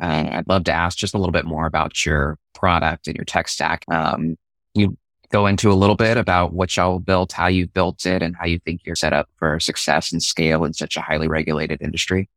Uh, 0.00 0.28
I'd 0.32 0.48
love 0.48 0.64
to 0.64 0.72
ask 0.72 0.96
just 0.96 1.14
a 1.14 1.18
little 1.18 1.32
bit 1.32 1.44
more 1.44 1.66
about 1.66 2.06
your 2.06 2.38
product 2.54 3.08
and 3.08 3.16
your 3.16 3.24
tech 3.24 3.48
stack. 3.48 3.84
Um, 3.90 4.36
you 4.74 4.96
go 5.30 5.46
into 5.46 5.70
a 5.70 5.74
little 5.74 5.96
bit 5.96 6.16
about 6.16 6.52
what 6.52 6.76
y'all 6.76 7.00
built, 7.00 7.32
how 7.32 7.48
you 7.48 7.66
built 7.66 8.06
it, 8.06 8.22
and 8.22 8.36
how 8.36 8.46
you 8.46 8.58
think 8.60 8.82
you're 8.84 8.96
set 8.96 9.12
up 9.12 9.28
for 9.36 9.58
success 9.58 10.12
and 10.12 10.22
scale 10.22 10.64
in 10.64 10.72
such 10.74 10.96
a 10.96 11.00
highly 11.00 11.28
regulated 11.28 11.82
industry. 11.82 12.28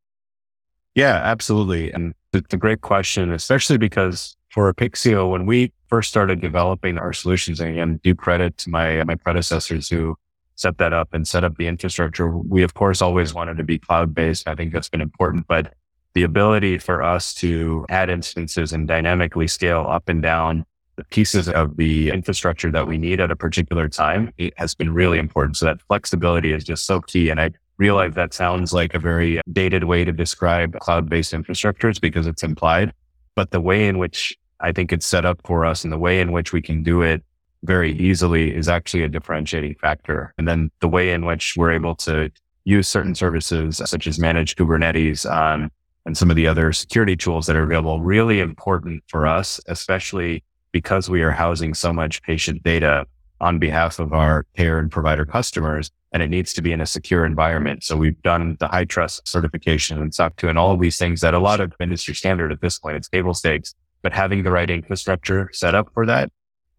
Yeah, 0.94 1.14
absolutely. 1.14 1.92
And 1.92 2.14
it's 2.32 2.54
a 2.54 2.56
great 2.56 2.80
question, 2.80 3.32
especially 3.32 3.78
because 3.78 4.36
for 4.50 4.72
Apixio, 4.72 5.30
when 5.30 5.46
we 5.46 5.72
first 5.94 6.08
started 6.08 6.40
developing 6.40 6.98
our 6.98 7.12
solutions, 7.12 7.60
and 7.60 7.70
again, 7.70 8.00
due 8.02 8.16
credit 8.16 8.58
to 8.58 8.68
my, 8.68 9.04
my 9.04 9.14
predecessors 9.14 9.88
who 9.88 10.16
set 10.56 10.76
that 10.78 10.92
up 10.92 11.14
and 11.14 11.28
set 11.28 11.44
up 11.44 11.56
the 11.56 11.68
infrastructure. 11.68 12.36
We, 12.36 12.64
of 12.64 12.74
course, 12.74 13.00
always 13.00 13.32
wanted 13.32 13.58
to 13.58 13.62
be 13.62 13.78
cloud 13.78 14.12
based. 14.12 14.48
I 14.48 14.56
think 14.56 14.72
that's 14.72 14.88
been 14.88 15.00
important, 15.00 15.46
but 15.46 15.72
the 16.14 16.24
ability 16.24 16.78
for 16.78 17.00
us 17.00 17.32
to 17.34 17.86
add 17.90 18.10
instances 18.10 18.72
and 18.72 18.88
dynamically 18.88 19.46
scale 19.46 19.86
up 19.88 20.08
and 20.08 20.20
down 20.20 20.66
the 20.96 21.04
pieces 21.04 21.48
of 21.48 21.76
the 21.76 22.10
infrastructure 22.10 22.72
that 22.72 22.88
we 22.88 22.98
need 22.98 23.20
at 23.20 23.30
a 23.30 23.36
particular 23.36 23.88
time 23.88 24.32
has 24.56 24.74
been 24.74 24.92
really 24.92 25.18
important. 25.20 25.56
So 25.56 25.66
that 25.66 25.80
flexibility 25.82 26.52
is 26.52 26.64
just 26.64 26.86
so 26.86 27.02
key. 27.02 27.30
And 27.30 27.40
I 27.40 27.52
realize 27.76 28.14
that 28.14 28.34
sounds 28.34 28.72
like 28.72 28.94
a 28.94 28.98
very 28.98 29.40
dated 29.52 29.84
way 29.84 30.04
to 30.04 30.10
describe 30.10 30.76
cloud 30.80 31.08
based 31.08 31.32
infrastructures 31.32 32.00
because 32.00 32.26
it's 32.26 32.42
implied, 32.42 32.92
but 33.36 33.52
the 33.52 33.60
way 33.60 33.86
in 33.86 33.98
which 33.98 34.36
I 34.64 34.72
think 34.72 34.92
it's 34.92 35.04
set 35.04 35.26
up 35.26 35.40
for 35.44 35.66
us 35.66 35.84
and 35.84 35.92
the 35.92 35.98
way 35.98 36.20
in 36.20 36.32
which 36.32 36.54
we 36.54 36.62
can 36.62 36.82
do 36.82 37.02
it 37.02 37.22
very 37.64 37.92
easily 37.92 38.54
is 38.54 38.66
actually 38.66 39.02
a 39.02 39.08
differentiating 39.08 39.74
factor. 39.74 40.32
And 40.38 40.48
then 40.48 40.70
the 40.80 40.88
way 40.88 41.12
in 41.12 41.26
which 41.26 41.54
we're 41.54 41.72
able 41.72 41.94
to 41.96 42.30
use 42.64 42.88
certain 42.88 43.14
services 43.14 43.82
such 43.84 44.06
as 44.06 44.18
managed 44.18 44.56
Kubernetes 44.56 45.30
um, 45.30 45.70
and 46.06 46.16
some 46.16 46.30
of 46.30 46.36
the 46.36 46.46
other 46.46 46.72
security 46.72 47.14
tools 47.14 47.46
that 47.46 47.56
are 47.56 47.62
available, 47.62 48.00
really 48.00 48.40
important 48.40 49.02
for 49.08 49.26
us, 49.26 49.60
especially 49.68 50.42
because 50.72 51.10
we 51.10 51.22
are 51.22 51.30
housing 51.30 51.74
so 51.74 51.92
much 51.92 52.22
patient 52.22 52.62
data 52.62 53.06
on 53.42 53.58
behalf 53.58 53.98
of 53.98 54.14
our 54.14 54.46
care 54.56 54.78
and 54.78 54.90
provider 54.90 55.26
customers. 55.26 55.90
And 56.12 56.22
it 56.22 56.28
needs 56.28 56.54
to 56.54 56.62
be 56.62 56.72
in 56.72 56.80
a 56.80 56.86
secure 56.86 57.26
environment. 57.26 57.84
So 57.84 57.96
we've 57.96 58.20
done 58.22 58.56
the 58.60 58.68
HITRUST 58.68 59.28
certification 59.28 60.00
and 60.00 60.14
SOC 60.14 60.36
2 60.36 60.48
and 60.48 60.58
all 60.58 60.72
of 60.72 60.80
these 60.80 60.96
things 60.96 61.20
that 61.20 61.34
a 61.34 61.38
lot 61.38 61.60
of 61.60 61.74
industry 61.80 62.14
standard 62.14 62.50
at 62.50 62.62
this 62.62 62.78
point, 62.78 62.96
it's 62.96 63.08
table 63.08 63.34
stakes, 63.34 63.74
but 64.04 64.12
having 64.12 64.42
the 64.42 64.50
right 64.52 64.70
infrastructure 64.70 65.50
set 65.52 65.74
up 65.74 65.88
for 65.94 66.04
that 66.06 66.30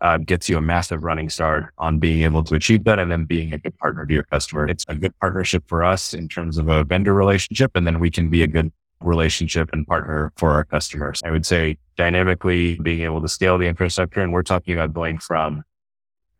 uh, 0.01 0.17
gets 0.17 0.47
you 0.47 0.57
a 0.57 0.61
massive 0.61 1.03
running 1.03 1.27
start 1.27 1.73
on 1.79 1.97
being 1.97 2.21
able 2.21 2.43
to 2.43 2.53
achieve 2.53 2.83
that 2.83 2.99
and 2.99 3.11
then 3.11 3.25
being 3.25 3.51
a 3.51 3.57
good 3.57 3.75
partner 3.79 4.05
to 4.05 4.13
your 4.13 4.23
customer. 4.23 4.67
It's 4.67 4.85
a 4.87 4.95
good 4.95 5.17
partnership 5.19 5.63
for 5.67 5.83
us 5.83 6.13
in 6.13 6.29
terms 6.29 6.59
of 6.59 6.69
a 6.69 6.83
vendor 6.83 7.15
relationship. 7.15 7.71
And 7.75 7.87
then 7.87 7.99
we 7.99 8.11
can 8.11 8.29
be 8.29 8.43
a 8.43 8.47
good 8.47 8.71
relationship 9.01 9.71
and 9.73 9.87
partner 9.87 10.31
for 10.37 10.51
our 10.51 10.63
customers. 10.65 11.21
I 11.25 11.31
would 11.31 11.47
say 11.47 11.77
dynamically 11.97 12.75
being 12.75 13.01
able 13.01 13.21
to 13.21 13.27
scale 13.27 13.57
the 13.57 13.65
infrastructure. 13.65 14.21
And 14.21 14.31
we're 14.31 14.43
talking 14.43 14.75
about 14.75 14.93
going 14.93 15.17
from, 15.17 15.63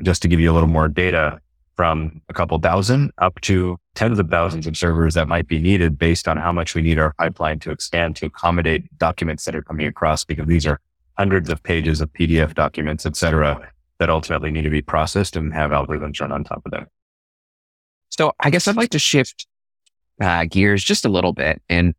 just 0.03 0.21
to 0.21 0.27
give 0.27 0.39
you 0.39 0.51
a 0.51 0.53
little 0.53 0.69
more 0.69 0.87
data, 0.87 1.39
from 1.75 2.21
a 2.29 2.33
couple 2.33 2.57
thousand 2.59 3.11
up 3.17 3.39
to 3.41 3.77
tens 3.95 4.19
of 4.19 4.29
thousands 4.29 4.67
of 4.67 4.77
servers 4.77 5.13
that 5.13 5.27
might 5.27 5.47
be 5.47 5.59
needed 5.59 5.97
based 5.97 6.27
on 6.27 6.37
how 6.37 6.51
much 6.51 6.75
we 6.75 6.81
need 6.81 6.99
our 6.99 7.13
pipeline 7.17 7.59
to 7.59 7.71
expand 7.71 8.15
to 8.17 8.27
accommodate 8.27 8.85
documents 8.97 9.45
that 9.45 9.55
are 9.55 9.61
coming 9.61 9.87
across 9.87 10.23
because 10.23 10.47
these 10.47 10.65
are 10.65 10.79
hundreds 11.17 11.49
of 11.49 11.61
pages 11.63 12.01
of 12.01 12.11
PDF 12.13 12.53
documents, 12.53 13.05
et 13.05 13.15
cetera, 13.15 13.69
that 13.99 14.09
ultimately 14.09 14.51
need 14.51 14.63
to 14.63 14.69
be 14.69 14.81
processed 14.81 15.35
and 15.35 15.53
have 15.53 15.71
algorithms 15.71 16.19
run 16.19 16.31
on 16.31 16.43
top 16.43 16.61
of 16.65 16.71
them. 16.71 16.87
So 18.09 18.33
I 18.39 18.49
guess 18.49 18.67
I'd 18.67 18.75
like 18.75 18.91
to 18.91 18.99
shift 18.99 19.47
uh, 20.21 20.45
gears 20.45 20.83
just 20.83 21.05
a 21.05 21.09
little 21.09 21.33
bit 21.33 21.61
and 21.69 21.93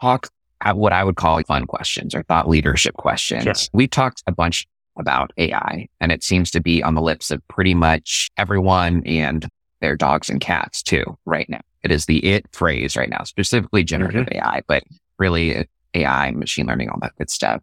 talk 0.00 0.28
at 0.62 0.76
what 0.76 0.92
I 0.92 1.04
would 1.04 1.16
call 1.16 1.42
fun 1.42 1.66
questions 1.66 2.14
or 2.14 2.22
thought 2.22 2.48
leadership 2.48 2.94
questions. 2.94 3.44
Yes. 3.44 3.68
We 3.72 3.88
talked 3.88 4.22
a 4.26 4.32
bunch 4.32 4.66
about 4.98 5.32
AI 5.38 5.88
and 6.00 6.12
it 6.12 6.22
seems 6.22 6.50
to 6.50 6.60
be 6.60 6.82
on 6.82 6.94
the 6.94 7.02
lips 7.02 7.30
of 7.30 7.46
pretty 7.48 7.74
much 7.74 8.30
everyone 8.36 9.02
and 9.06 9.48
their 9.80 9.96
dogs 9.96 10.30
and 10.30 10.40
cats 10.40 10.82
too 10.82 11.04
right 11.24 11.48
now. 11.48 11.60
It 11.82 11.90
is 11.90 12.06
the 12.06 12.24
it 12.24 12.46
phrase 12.52 12.96
right 12.96 13.08
now, 13.08 13.24
specifically 13.24 13.84
generative 13.84 14.26
mm-hmm. 14.26 14.38
AI, 14.38 14.62
but 14.68 14.84
really 15.18 15.66
AI, 15.94 16.30
machine 16.30 16.66
learning, 16.66 16.90
all 16.90 17.00
that 17.00 17.16
good 17.16 17.30
stuff 17.30 17.62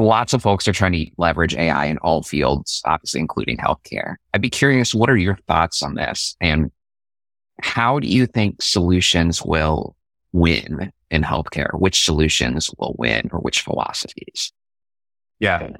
lots 0.00 0.32
of 0.32 0.42
folks 0.42 0.66
are 0.66 0.72
trying 0.72 0.92
to 0.92 1.06
leverage 1.16 1.54
AI 1.54 1.86
in 1.86 1.98
all 1.98 2.22
fields, 2.22 2.82
obviously 2.84 3.20
including 3.20 3.56
healthcare. 3.56 4.16
I'd 4.34 4.42
be 4.42 4.50
curious, 4.50 4.94
what 4.94 5.10
are 5.10 5.16
your 5.16 5.38
thoughts 5.46 5.82
on 5.82 5.94
this? 5.94 6.36
And 6.40 6.70
how 7.60 7.98
do 7.98 8.08
you 8.08 8.26
think 8.26 8.62
solutions 8.62 9.42
will 9.42 9.94
win 10.32 10.92
in 11.10 11.22
healthcare? 11.22 11.78
Which 11.78 12.04
solutions 12.04 12.70
will 12.78 12.94
win 12.98 13.28
or 13.32 13.40
which 13.40 13.60
philosophies? 13.60 14.52
Yeah. 15.38 15.70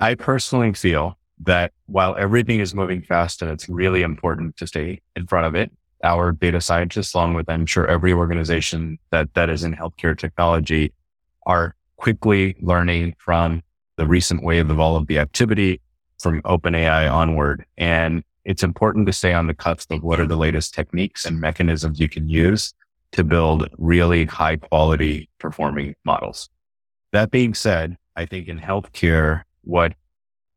I 0.00 0.14
personally 0.14 0.72
feel 0.74 1.18
that 1.40 1.72
while 1.86 2.16
everything 2.16 2.60
is 2.60 2.74
moving 2.74 3.02
fast 3.02 3.42
and 3.42 3.50
it's 3.50 3.68
really 3.68 4.02
important 4.02 4.56
to 4.58 4.66
stay 4.66 5.00
in 5.16 5.26
front 5.26 5.46
of 5.46 5.54
it, 5.54 5.72
our 6.04 6.32
data 6.32 6.60
scientists, 6.60 7.14
along 7.14 7.34
with 7.34 7.48
I'm 7.48 7.66
sure 7.66 7.86
every 7.86 8.12
organization 8.12 8.98
that, 9.10 9.34
that 9.34 9.50
is 9.50 9.64
in 9.64 9.74
healthcare 9.74 10.16
technology 10.16 10.92
are 11.46 11.74
quickly 11.96 12.56
learning 12.60 13.16
from 13.18 13.62
the 13.96 14.06
recent 14.06 14.44
wave 14.44 14.70
of 14.70 14.78
all 14.78 14.96
of 14.96 15.08
the 15.08 15.18
activity 15.18 15.80
from 16.20 16.42
OpenAI 16.42 17.12
onward. 17.12 17.64
And 17.76 18.22
it's 18.44 18.62
important 18.62 19.06
to 19.06 19.12
stay 19.12 19.32
on 19.32 19.48
the 19.48 19.54
cusp 19.54 19.90
of 19.90 20.02
what 20.02 20.20
are 20.20 20.26
the 20.26 20.36
latest 20.36 20.74
techniques 20.74 21.24
and 21.24 21.40
mechanisms 21.40 21.98
you 21.98 22.08
can 22.08 22.28
use 22.28 22.72
to 23.12 23.24
build 23.24 23.68
really 23.78 24.26
high 24.26 24.56
quality 24.56 25.28
performing 25.38 25.94
models. 26.04 26.48
That 27.12 27.30
being 27.30 27.54
said, 27.54 27.96
I 28.14 28.26
think 28.26 28.48
in 28.48 28.60
healthcare, 28.60 29.42
what 29.68 29.94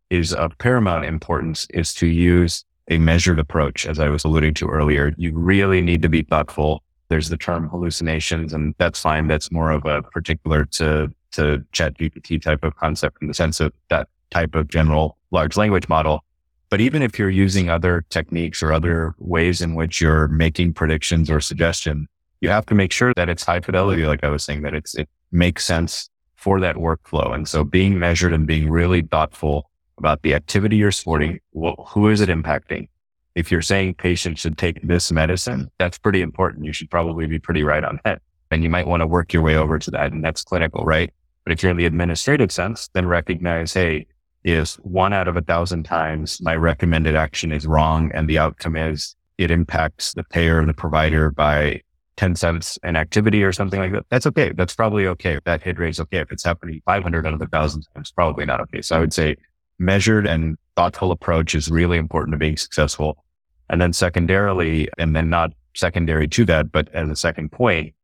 is 0.09 0.33
of 0.33 0.57
paramount 0.57 1.05
importance 1.05 1.67
is 1.73 1.93
to 1.95 2.07
use 2.07 2.65
a 2.89 2.97
measured 2.97 3.39
approach. 3.39 3.85
As 3.85 3.99
I 3.99 4.09
was 4.09 4.23
alluding 4.23 4.53
to 4.55 4.67
earlier, 4.67 5.13
you 5.17 5.31
really 5.33 5.81
need 5.81 6.01
to 6.01 6.09
be 6.09 6.23
thoughtful. 6.23 6.83
There's 7.09 7.29
the 7.29 7.37
term 7.37 7.69
hallucinations 7.69 8.53
and 8.53 8.73
that's 8.77 9.01
fine. 9.01 9.27
That's 9.27 9.51
more 9.51 9.71
of 9.71 9.85
a 9.85 10.01
particular 10.01 10.65
to 10.65 11.13
to 11.33 11.63
ChatGPT 11.71 12.41
type 12.41 12.63
of 12.63 12.75
concept 12.75 13.21
in 13.21 13.29
the 13.29 13.33
sense 13.33 13.61
of 13.61 13.71
that 13.89 14.09
type 14.31 14.53
of 14.53 14.67
general 14.67 15.17
large 15.31 15.55
language 15.55 15.87
model. 15.87 16.25
But 16.69 16.81
even 16.81 17.01
if 17.01 17.17
you're 17.17 17.29
using 17.29 17.69
other 17.69 18.05
techniques 18.09 18.61
or 18.61 18.73
other 18.73 19.15
ways 19.17 19.61
in 19.61 19.75
which 19.75 20.01
you're 20.01 20.27
making 20.27 20.73
predictions 20.73 21.29
or 21.29 21.39
suggestion, 21.39 22.07
you 22.41 22.49
have 22.49 22.65
to 22.67 22.75
make 22.75 22.91
sure 22.91 23.13
that 23.15 23.29
it's 23.29 23.43
high 23.43 23.61
fidelity. 23.61 24.05
Like 24.05 24.23
I 24.23 24.29
was 24.29 24.43
saying, 24.43 24.61
that 24.63 24.73
it's, 24.73 24.95
it 24.95 25.07
makes 25.31 25.63
sense 25.63 26.09
for 26.41 26.59
that 26.59 26.75
workflow. 26.75 27.35
And 27.35 27.47
so 27.47 27.63
being 27.63 27.99
measured 27.99 28.33
and 28.33 28.47
being 28.47 28.67
really 28.69 29.03
thoughtful 29.03 29.69
about 29.99 30.23
the 30.23 30.33
activity 30.33 30.75
you're 30.75 30.91
supporting, 30.91 31.39
well, 31.51 31.75
who 31.89 32.09
is 32.09 32.19
it 32.19 32.29
impacting? 32.29 32.89
If 33.35 33.51
you're 33.51 33.61
saying 33.61 33.93
patients 33.93 34.41
should 34.41 34.57
take 34.57 34.81
this 34.81 35.11
medicine, 35.11 35.69
that's 35.77 35.99
pretty 35.99 36.21
important. 36.21 36.65
You 36.65 36.73
should 36.73 36.89
probably 36.89 37.27
be 37.27 37.37
pretty 37.37 37.63
right 37.63 37.83
on 37.83 37.99
that. 38.03 38.23
And 38.49 38.63
you 38.63 38.69
might 38.69 38.87
want 38.87 39.01
to 39.01 39.07
work 39.07 39.31
your 39.31 39.43
way 39.43 39.55
over 39.55 39.77
to 39.77 39.91
that. 39.91 40.11
And 40.11 40.25
that's 40.25 40.43
clinical, 40.43 40.83
right? 40.83 41.13
But 41.45 41.53
if 41.53 41.61
you're 41.61 41.69
in 41.69 41.77
the 41.77 41.85
administrative 41.85 42.51
sense, 42.51 42.89
then 42.93 43.05
recognize, 43.05 43.73
hey, 43.73 44.07
if 44.43 44.73
one 44.77 45.13
out 45.13 45.27
of 45.27 45.37
a 45.37 45.41
thousand 45.41 45.83
times 45.83 46.41
my 46.41 46.55
recommended 46.55 47.15
action 47.15 47.51
is 47.51 47.67
wrong 47.67 48.11
and 48.15 48.27
the 48.27 48.39
outcome 48.39 48.75
is 48.75 49.15
it 49.37 49.51
impacts 49.51 50.13
the 50.13 50.23
payer 50.23 50.59
and 50.59 50.67
the 50.67 50.73
provider 50.73 51.29
by 51.29 51.81
10 52.21 52.35
cents 52.35 52.77
an 52.83 52.95
activity 52.95 53.43
or 53.43 53.51
something 53.51 53.79
like 53.79 53.91
that, 53.93 54.05
that's 54.11 54.27
okay. 54.27 54.51
That's 54.55 54.75
probably 54.75 55.07
okay. 55.07 55.37
If 55.37 55.43
that 55.45 55.63
hit 55.63 55.79
rate 55.79 55.89
is 55.89 55.99
okay. 56.01 56.19
If 56.19 56.31
it's 56.31 56.43
happening 56.43 56.79
500 56.85 57.25
out 57.25 57.33
of 57.33 57.39
the 57.39 57.47
thousand 57.47 57.83
times, 57.95 58.11
probably 58.11 58.45
not 58.45 58.61
okay. 58.61 58.83
So 58.83 58.95
I 58.95 58.99
would 58.99 59.11
say 59.11 59.37
measured 59.79 60.27
and 60.27 60.55
thoughtful 60.75 61.11
approach 61.11 61.55
is 61.55 61.71
really 61.71 61.97
important 61.97 62.33
to 62.33 62.37
being 62.37 62.57
successful. 62.57 63.25
And 63.71 63.81
then 63.81 63.91
secondarily, 63.91 64.87
and 64.99 65.15
then 65.15 65.31
not 65.31 65.53
secondary 65.75 66.27
to 66.27 66.45
that, 66.45 66.71
but 66.71 66.89
as 66.93 67.09
a 67.09 67.15
second 67.15 67.51
point, 67.51 67.95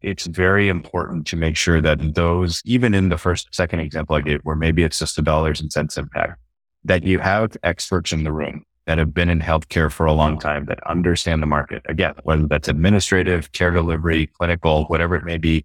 it's 0.00 0.24
very 0.24 0.70
important 0.70 1.26
to 1.26 1.36
make 1.36 1.58
sure 1.58 1.82
that 1.82 2.14
those, 2.14 2.62
even 2.64 2.94
in 2.94 3.10
the 3.10 3.18
first, 3.18 3.54
second 3.54 3.80
example 3.80 4.16
I 4.16 4.22
gave, 4.22 4.40
where 4.44 4.56
maybe 4.56 4.84
it's 4.84 4.98
just 4.98 5.18
a 5.18 5.22
dollars 5.22 5.60
and 5.60 5.70
cents 5.70 5.98
impact, 5.98 6.40
that 6.84 7.04
you 7.04 7.18
have 7.18 7.58
experts 7.62 8.14
in 8.14 8.24
the 8.24 8.32
room 8.32 8.64
that 8.86 8.98
have 8.98 9.12
been 9.12 9.28
in 9.28 9.40
healthcare 9.40 9.90
for 9.90 10.06
a 10.06 10.12
long 10.12 10.38
time 10.38 10.64
that 10.66 10.84
understand 10.86 11.42
the 11.42 11.46
market. 11.46 11.82
Again, 11.86 12.14
whether 12.22 12.46
that's 12.46 12.68
administrative, 12.68 13.50
care 13.52 13.72
delivery, 13.72 14.28
clinical, 14.28 14.84
whatever 14.84 15.16
it 15.16 15.24
may 15.24 15.38
be, 15.38 15.64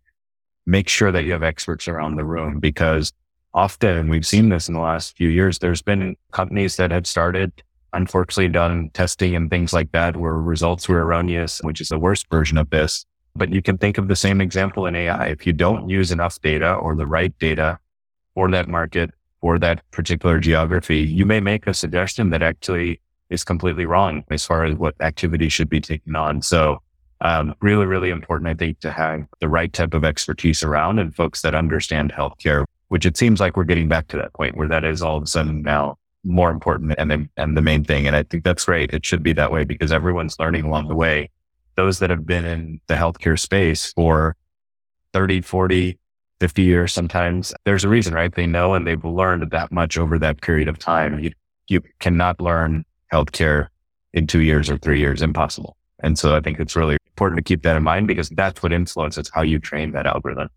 make 0.65 0.89
sure 0.89 1.11
that 1.11 1.23
you 1.23 1.31
have 1.31 1.43
experts 1.43 1.87
around 1.87 2.15
the 2.15 2.25
room 2.25 2.59
because 2.59 3.13
often 3.53 4.09
we've 4.09 4.25
seen 4.25 4.49
this 4.49 4.67
in 4.67 4.73
the 4.73 4.79
last 4.81 5.15
few 5.17 5.29
years. 5.29 5.59
There's 5.59 5.83
been 5.83 6.15
companies 6.31 6.77
that 6.77 6.91
have 6.91 7.05
started, 7.05 7.51
unfortunately 7.93 8.47
done 8.47 8.89
testing 8.93 9.35
and 9.35 9.49
things 9.49 9.71
like 9.71 9.91
that 9.91 10.17
where 10.17 10.33
results 10.33 10.89
were 10.89 11.03
erroneous, 11.03 11.59
which 11.61 11.79
is 11.79 11.89
the 11.89 11.99
worst 11.99 12.27
version 12.31 12.57
of 12.57 12.69
this. 12.71 13.05
But 13.35 13.53
you 13.53 13.61
can 13.61 13.77
think 13.77 13.97
of 13.97 14.07
the 14.07 14.15
same 14.15 14.41
example 14.41 14.87
in 14.87 14.95
AI. 14.95 15.27
If 15.27 15.45
you 15.45 15.53
don't 15.53 15.89
use 15.89 16.11
enough 16.11 16.41
data 16.41 16.73
or 16.73 16.95
the 16.95 17.07
right 17.07 17.37
data 17.37 17.79
for 18.33 18.49
that 18.49 18.67
market 18.67 19.11
or 19.41 19.59
that 19.59 19.89
particular 19.91 20.39
geography, 20.39 20.99
you 20.99 21.25
may 21.25 21.39
make 21.39 21.67
a 21.67 21.73
suggestion 21.73 22.31
that 22.31 22.41
actually 22.41 22.99
is 23.31 23.43
completely 23.43 23.85
wrong 23.85 24.23
as 24.29 24.45
far 24.45 24.65
as 24.65 24.75
what 24.75 24.93
activity 25.01 25.49
should 25.49 25.69
be 25.69 25.81
taken 25.81 26.15
on. 26.15 26.41
So, 26.41 26.81
um, 27.21 27.55
really, 27.61 27.85
really 27.85 28.09
important, 28.09 28.49
I 28.49 28.53
think, 28.53 28.79
to 28.79 28.91
have 28.91 29.25
the 29.39 29.49
right 29.49 29.71
type 29.71 29.93
of 29.93 30.03
expertise 30.03 30.63
around 30.63 30.99
and 30.99 31.15
folks 31.15 31.41
that 31.41 31.53
understand 31.53 32.11
healthcare, 32.11 32.65
which 32.87 33.05
it 33.05 33.15
seems 33.15 33.39
like 33.39 33.55
we're 33.55 33.63
getting 33.63 33.87
back 33.87 34.07
to 34.09 34.17
that 34.17 34.33
point 34.33 34.57
where 34.57 34.67
that 34.67 34.83
is 34.83 35.01
all 35.01 35.17
of 35.17 35.23
a 35.23 35.27
sudden 35.27 35.61
now 35.61 35.97
more 36.23 36.49
important 36.49 36.93
and 36.97 37.11
the, 37.11 37.29
and 37.37 37.55
the 37.55 37.61
main 37.61 37.83
thing. 37.83 38.07
And 38.07 38.15
I 38.15 38.23
think 38.23 38.43
that's 38.43 38.65
great. 38.65 38.93
It 38.93 39.05
should 39.05 39.23
be 39.23 39.33
that 39.33 39.51
way 39.51 39.63
because 39.63 39.91
everyone's 39.91 40.37
learning 40.39 40.65
along 40.65 40.87
the 40.87 40.95
way 40.95 41.29
those 41.75 41.99
that 41.99 42.09
have 42.09 42.25
been 42.25 42.45
in 42.45 42.81
the 42.87 42.95
healthcare 42.95 43.39
space 43.39 43.93
for 43.93 44.35
30, 45.13 45.41
40, 45.41 45.97
50 46.39 46.61
years 46.61 46.93
sometimes, 46.93 47.53
there's 47.65 47.83
a 47.83 47.89
reason, 47.89 48.13
right? 48.13 48.33
They 48.33 48.47
know 48.47 48.73
and 48.73 48.85
they've 48.85 49.03
learned 49.03 49.49
that 49.51 49.71
much 49.71 49.97
over 49.97 50.17
that 50.19 50.41
period 50.41 50.67
of 50.67 50.79
time. 50.79 51.19
You, 51.19 51.31
you 51.67 51.81
cannot 51.99 52.41
learn 52.41 52.83
healthcare 53.11 53.67
in 54.13 54.27
two 54.27 54.41
years 54.41 54.69
or 54.69 54.77
three 54.77 54.99
years, 54.99 55.21
impossible. 55.21 55.77
And 56.03 56.17
so 56.17 56.35
I 56.35 56.41
think 56.41 56.59
it's 56.59 56.75
really 56.75 56.97
important 57.07 57.37
to 57.37 57.43
keep 57.43 57.63
that 57.63 57.77
in 57.77 57.83
mind 57.83 58.07
because 58.07 58.29
that's 58.29 58.63
what 58.63 58.73
influences 58.73 59.29
how 59.33 59.41
you 59.41 59.59
train 59.59 59.91
that 59.91 60.07
algorithm. 60.07 60.49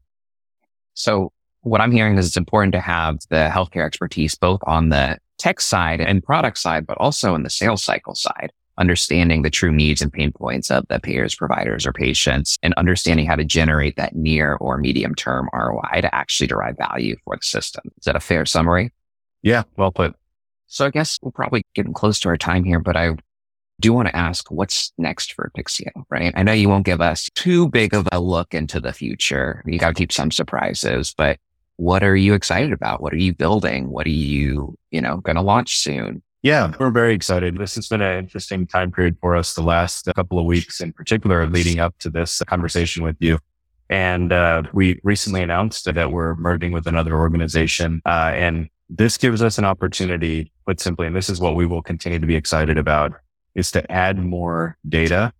So 0.94 1.32
what 1.60 1.80
I'm 1.80 1.92
hearing 1.92 2.16
is 2.16 2.26
it's 2.26 2.36
important 2.36 2.72
to 2.72 2.80
have 2.80 3.18
the 3.28 3.50
healthcare 3.52 3.84
expertise 3.86 4.34
both 4.34 4.60
on 4.66 4.88
the 4.88 5.18
tech 5.38 5.60
side 5.60 6.00
and 6.00 6.22
product 6.22 6.58
side, 6.58 6.86
but 6.86 6.96
also 6.98 7.34
in 7.34 7.42
the 7.42 7.50
sales 7.50 7.82
cycle 7.82 8.14
side 8.14 8.52
understanding 8.78 9.42
the 9.42 9.50
true 9.50 9.72
needs 9.72 10.02
and 10.02 10.12
pain 10.12 10.32
points 10.32 10.70
of 10.70 10.86
the 10.88 10.98
payers, 10.98 11.34
providers, 11.34 11.86
or 11.86 11.92
patients, 11.92 12.58
and 12.62 12.74
understanding 12.74 13.26
how 13.26 13.36
to 13.36 13.44
generate 13.44 13.96
that 13.96 14.14
near 14.16 14.56
or 14.56 14.78
medium 14.78 15.14
term 15.14 15.48
ROI 15.52 16.00
to 16.00 16.14
actually 16.14 16.46
derive 16.46 16.76
value 16.76 17.16
for 17.24 17.36
the 17.36 17.42
system. 17.42 17.84
Is 17.98 18.04
that 18.04 18.16
a 18.16 18.20
fair 18.20 18.44
summary? 18.46 18.92
Yeah, 19.42 19.64
well 19.76 19.92
put. 19.92 20.14
So 20.66 20.86
I 20.86 20.90
guess 20.90 21.18
we're 21.22 21.30
probably 21.30 21.64
getting 21.74 21.92
close 21.92 22.18
to 22.20 22.28
our 22.28 22.36
time 22.36 22.64
here, 22.64 22.80
but 22.80 22.96
I 22.96 23.16
do 23.80 23.92
want 23.92 24.08
to 24.08 24.16
ask 24.16 24.50
what's 24.50 24.92
next 24.98 25.32
for 25.32 25.50
Apixio, 25.50 25.90
right? 26.10 26.32
I 26.36 26.42
know 26.42 26.52
you 26.52 26.68
won't 26.68 26.86
give 26.86 27.00
us 27.00 27.28
too 27.34 27.68
big 27.68 27.94
of 27.94 28.08
a 28.12 28.20
look 28.20 28.54
into 28.54 28.80
the 28.80 28.92
future. 28.92 29.62
You 29.66 29.78
got 29.78 29.88
to 29.88 29.94
keep 29.94 30.12
some 30.12 30.30
surprises, 30.30 31.14
but 31.16 31.38
what 31.76 32.04
are 32.04 32.16
you 32.16 32.34
excited 32.34 32.72
about? 32.72 33.02
What 33.02 33.12
are 33.12 33.18
you 33.18 33.34
building? 33.34 33.90
What 33.90 34.06
are 34.06 34.10
you, 34.10 34.76
you 34.90 35.00
know, 35.00 35.18
going 35.18 35.36
to 35.36 35.42
launch 35.42 35.78
soon? 35.78 36.22
Yeah, 36.42 36.72
we're 36.78 36.90
very 36.90 37.14
excited. 37.14 37.56
This 37.56 37.74
has 37.76 37.88
been 37.88 38.02
an 38.02 38.18
interesting 38.18 38.66
time 38.66 38.92
period 38.92 39.16
for 39.20 39.34
us 39.34 39.54
the 39.54 39.62
last 39.62 40.06
couple 40.14 40.38
of 40.38 40.44
weeks, 40.44 40.80
in 40.80 40.92
particular, 40.92 41.46
leading 41.46 41.80
up 41.80 41.94
to 42.00 42.10
this 42.10 42.42
conversation 42.46 43.02
with 43.02 43.16
you. 43.18 43.38
And 43.88 44.32
uh, 44.32 44.64
we 44.72 45.00
recently 45.02 45.42
announced 45.42 45.92
that 45.92 46.12
we're 46.12 46.34
merging 46.36 46.72
with 46.72 46.86
another 46.86 47.16
organization. 47.16 48.02
Uh, 48.04 48.32
and 48.34 48.68
this 48.88 49.18
gives 49.18 49.42
us 49.42 49.58
an 49.58 49.64
opportunity, 49.64 50.52
put 50.66 50.80
simply, 50.80 51.06
and 51.06 51.16
this 51.16 51.28
is 51.28 51.40
what 51.40 51.54
we 51.54 51.66
will 51.66 51.82
continue 51.82 52.18
to 52.18 52.26
be 52.26 52.36
excited 52.36 52.78
about, 52.78 53.12
is 53.54 53.70
to 53.72 53.90
add 53.90 54.18
more 54.18 54.76
data 54.88 55.32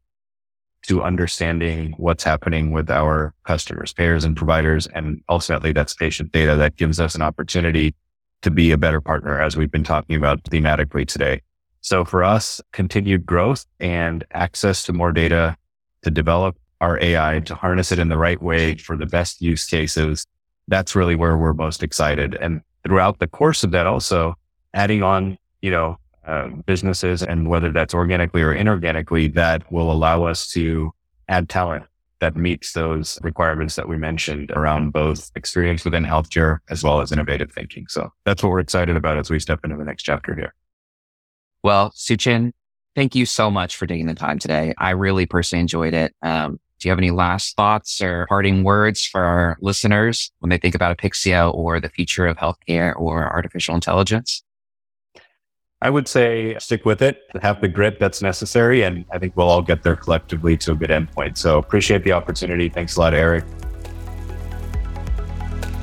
to 0.86 1.02
understanding 1.02 1.94
what's 1.96 2.24
happening 2.24 2.70
with 2.70 2.90
our 2.90 3.34
customers, 3.44 3.92
payers 3.92 4.24
and 4.24 4.36
providers. 4.36 4.86
And 4.88 5.22
ultimately 5.28 5.72
that's 5.72 5.94
patient 5.94 6.32
data 6.32 6.56
that 6.56 6.76
gives 6.76 7.00
us 7.00 7.14
an 7.14 7.22
opportunity 7.22 7.94
to 8.42 8.50
be 8.50 8.70
a 8.70 8.76
better 8.76 9.00
partner 9.00 9.40
as 9.40 9.56
we've 9.56 9.70
been 9.70 9.84
talking 9.84 10.16
about 10.16 10.42
thematically 10.44 11.06
today. 11.06 11.40
So 11.80 12.04
for 12.04 12.22
us, 12.22 12.60
continued 12.72 13.24
growth 13.24 13.66
and 13.80 14.24
access 14.32 14.84
to 14.84 14.92
more 14.92 15.12
data 15.12 15.56
to 16.02 16.10
develop 16.10 16.56
our 16.80 16.98
AI, 17.02 17.40
to 17.40 17.54
harness 17.54 17.90
it 17.90 17.98
in 17.98 18.08
the 18.08 18.18
right 18.18 18.42
way 18.42 18.76
for 18.76 18.96
the 18.96 19.06
best 19.06 19.40
use 19.40 19.66
cases. 19.66 20.26
That's 20.68 20.94
really 20.94 21.14
where 21.14 21.36
we're 21.38 21.54
most 21.54 21.82
excited. 21.82 22.34
And 22.34 22.60
throughout 22.84 23.18
the 23.18 23.26
course 23.26 23.64
of 23.64 23.70
that, 23.72 23.86
also 23.86 24.34
adding 24.72 25.02
on, 25.02 25.38
you 25.62 25.70
know, 25.70 25.98
uh, 26.26 26.48
businesses 26.66 27.22
and 27.22 27.48
whether 27.48 27.70
that's 27.70 27.92
organically 27.92 28.42
or 28.42 28.54
inorganically 28.54 29.32
that 29.34 29.70
will 29.70 29.92
allow 29.92 30.24
us 30.24 30.48
to 30.48 30.92
add 31.28 31.48
talent 31.48 31.84
that 32.20 32.36
meets 32.36 32.72
those 32.72 33.18
requirements 33.22 33.76
that 33.76 33.88
we 33.88 33.98
mentioned 33.98 34.50
around 34.52 34.92
both 34.92 35.30
experience 35.34 35.84
within 35.84 36.04
healthcare 36.04 36.58
as 36.70 36.82
well 36.82 37.02
as 37.02 37.12
innovative 37.12 37.52
thinking. 37.52 37.86
So 37.88 38.10
that's 38.24 38.42
what 38.42 38.48
we're 38.48 38.60
excited 38.60 38.96
about 38.96 39.18
as 39.18 39.28
we 39.28 39.38
step 39.38 39.60
into 39.64 39.76
the 39.76 39.84
next 39.84 40.04
chapter 40.04 40.34
here. 40.34 40.54
Well, 41.62 41.90
Sachin, 41.90 42.52
thank 42.94 43.14
you 43.14 43.26
so 43.26 43.50
much 43.50 43.76
for 43.76 43.86
taking 43.86 44.06
the 44.06 44.14
time 44.14 44.38
today. 44.38 44.72
I 44.78 44.90
really 44.90 45.26
personally 45.26 45.60
enjoyed 45.60 45.92
it. 45.92 46.14
Um, 46.22 46.58
do 46.84 46.88
you 46.88 46.90
have 46.90 46.98
any 46.98 47.10
last 47.10 47.56
thoughts 47.56 48.02
or 48.02 48.26
parting 48.28 48.62
words 48.62 49.06
for 49.06 49.22
our 49.22 49.56
listeners 49.62 50.30
when 50.40 50.50
they 50.50 50.58
think 50.58 50.74
about 50.74 50.94
Apixio 50.98 51.52
or 51.54 51.80
the 51.80 51.88
future 51.88 52.26
of 52.26 52.36
healthcare 52.36 52.94
or 52.96 53.26
artificial 53.32 53.74
intelligence? 53.74 54.44
I 55.80 55.88
would 55.88 56.06
say 56.06 56.58
stick 56.58 56.84
with 56.84 57.00
it, 57.00 57.22
have 57.40 57.62
the 57.62 57.68
grit 57.68 57.98
that's 57.98 58.20
necessary, 58.20 58.82
and 58.82 59.06
I 59.10 59.18
think 59.18 59.34
we'll 59.34 59.48
all 59.48 59.62
get 59.62 59.82
there 59.82 59.96
collectively 59.96 60.58
to 60.58 60.72
a 60.72 60.74
good 60.74 60.90
endpoint. 60.90 61.38
So 61.38 61.56
appreciate 61.56 62.04
the 62.04 62.12
opportunity. 62.12 62.68
Thanks 62.68 62.96
a 62.96 63.00
lot, 63.00 63.14
Eric. 63.14 63.44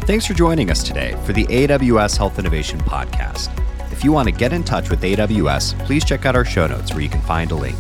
Thanks 0.02 0.28
for 0.28 0.36
joining 0.36 0.70
us 0.70 0.84
today 0.84 1.20
for 1.26 1.34
the 1.34 1.46
AWS 1.46 2.16
Health 2.16 2.38
Innovation 2.38 2.80
Podcast. 2.82 3.50
If 3.92 4.04
you 4.04 4.12
want 4.12 4.28
to 4.28 4.32
get 4.32 4.54
in 4.54 4.64
touch 4.64 4.92
with 4.92 5.02
AWS, 5.02 5.84
please 5.88 6.06
check 6.06 6.28
out 6.28 6.36
our 6.36 6.46
show 6.46 6.68
notes 6.68 6.94
where 6.94 7.02
you 7.02 7.10
can 7.10 7.22
find 7.22 7.50
a 7.50 7.56
link. 7.56 7.78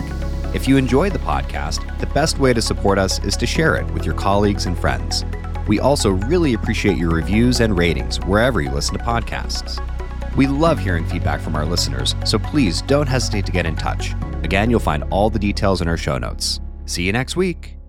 If 0.54 0.68
you 0.68 0.76
enjoy 0.76 1.10
the 1.10 1.20
podcast, 1.20 2.00
the 2.00 2.08
best 2.08 2.38
way 2.38 2.54
to 2.54 2.62
support 2.62 2.98
us 2.98 3.24
is 3.24 3.38
to 3.38 3.46
share 3.46 3.76
it 3.76 3.90
with 3.94 4.06
your 4.06 4.16
colleagues 4.16 4.66
and 4.66 4.78
friends. 4.78 5.24
We 5.66 5.80
also 5.80 6.10
really 6.10 6.54
appreciate 6.54 6.98
your 6.98 7.12
reviews 7.12 7.62
and 7.62 7.78
ratings 7.78 8.18
wherever 8.26 8.60
you 8.60 8.70
listen 8.70 8.98
to 8.98 9.04
podcasts. 9.04 9.80
We 10.36 10.48
love 10.48 10.78
hearing 10.78 11.06
feedback 11.06 11.40
from 11.40 11.56
our 11.56 11.66
listeners, 11.66 12.16
so 12.26 12.38
please 12.38 12.82
don't 12.82 13.08
hesitate 13.08 13.46
to 13.46 13.52
get 13.54 13.66
in 13.66 13.78
touch. 13.78 14.14
Again, 14.44 14.70
you'll 14.70 14.80
find 14.82 15.04
all 15.06 15.30
the 15.30 15.40
details 15.40 15.82
in 15.82 15.88
our 15.88 15.98
show 15.98 16.18
notes. 16.18 16.60
See 16.86 17.04
you 17.04 17.14
next 17.14 17.38
week. 17.38 17.81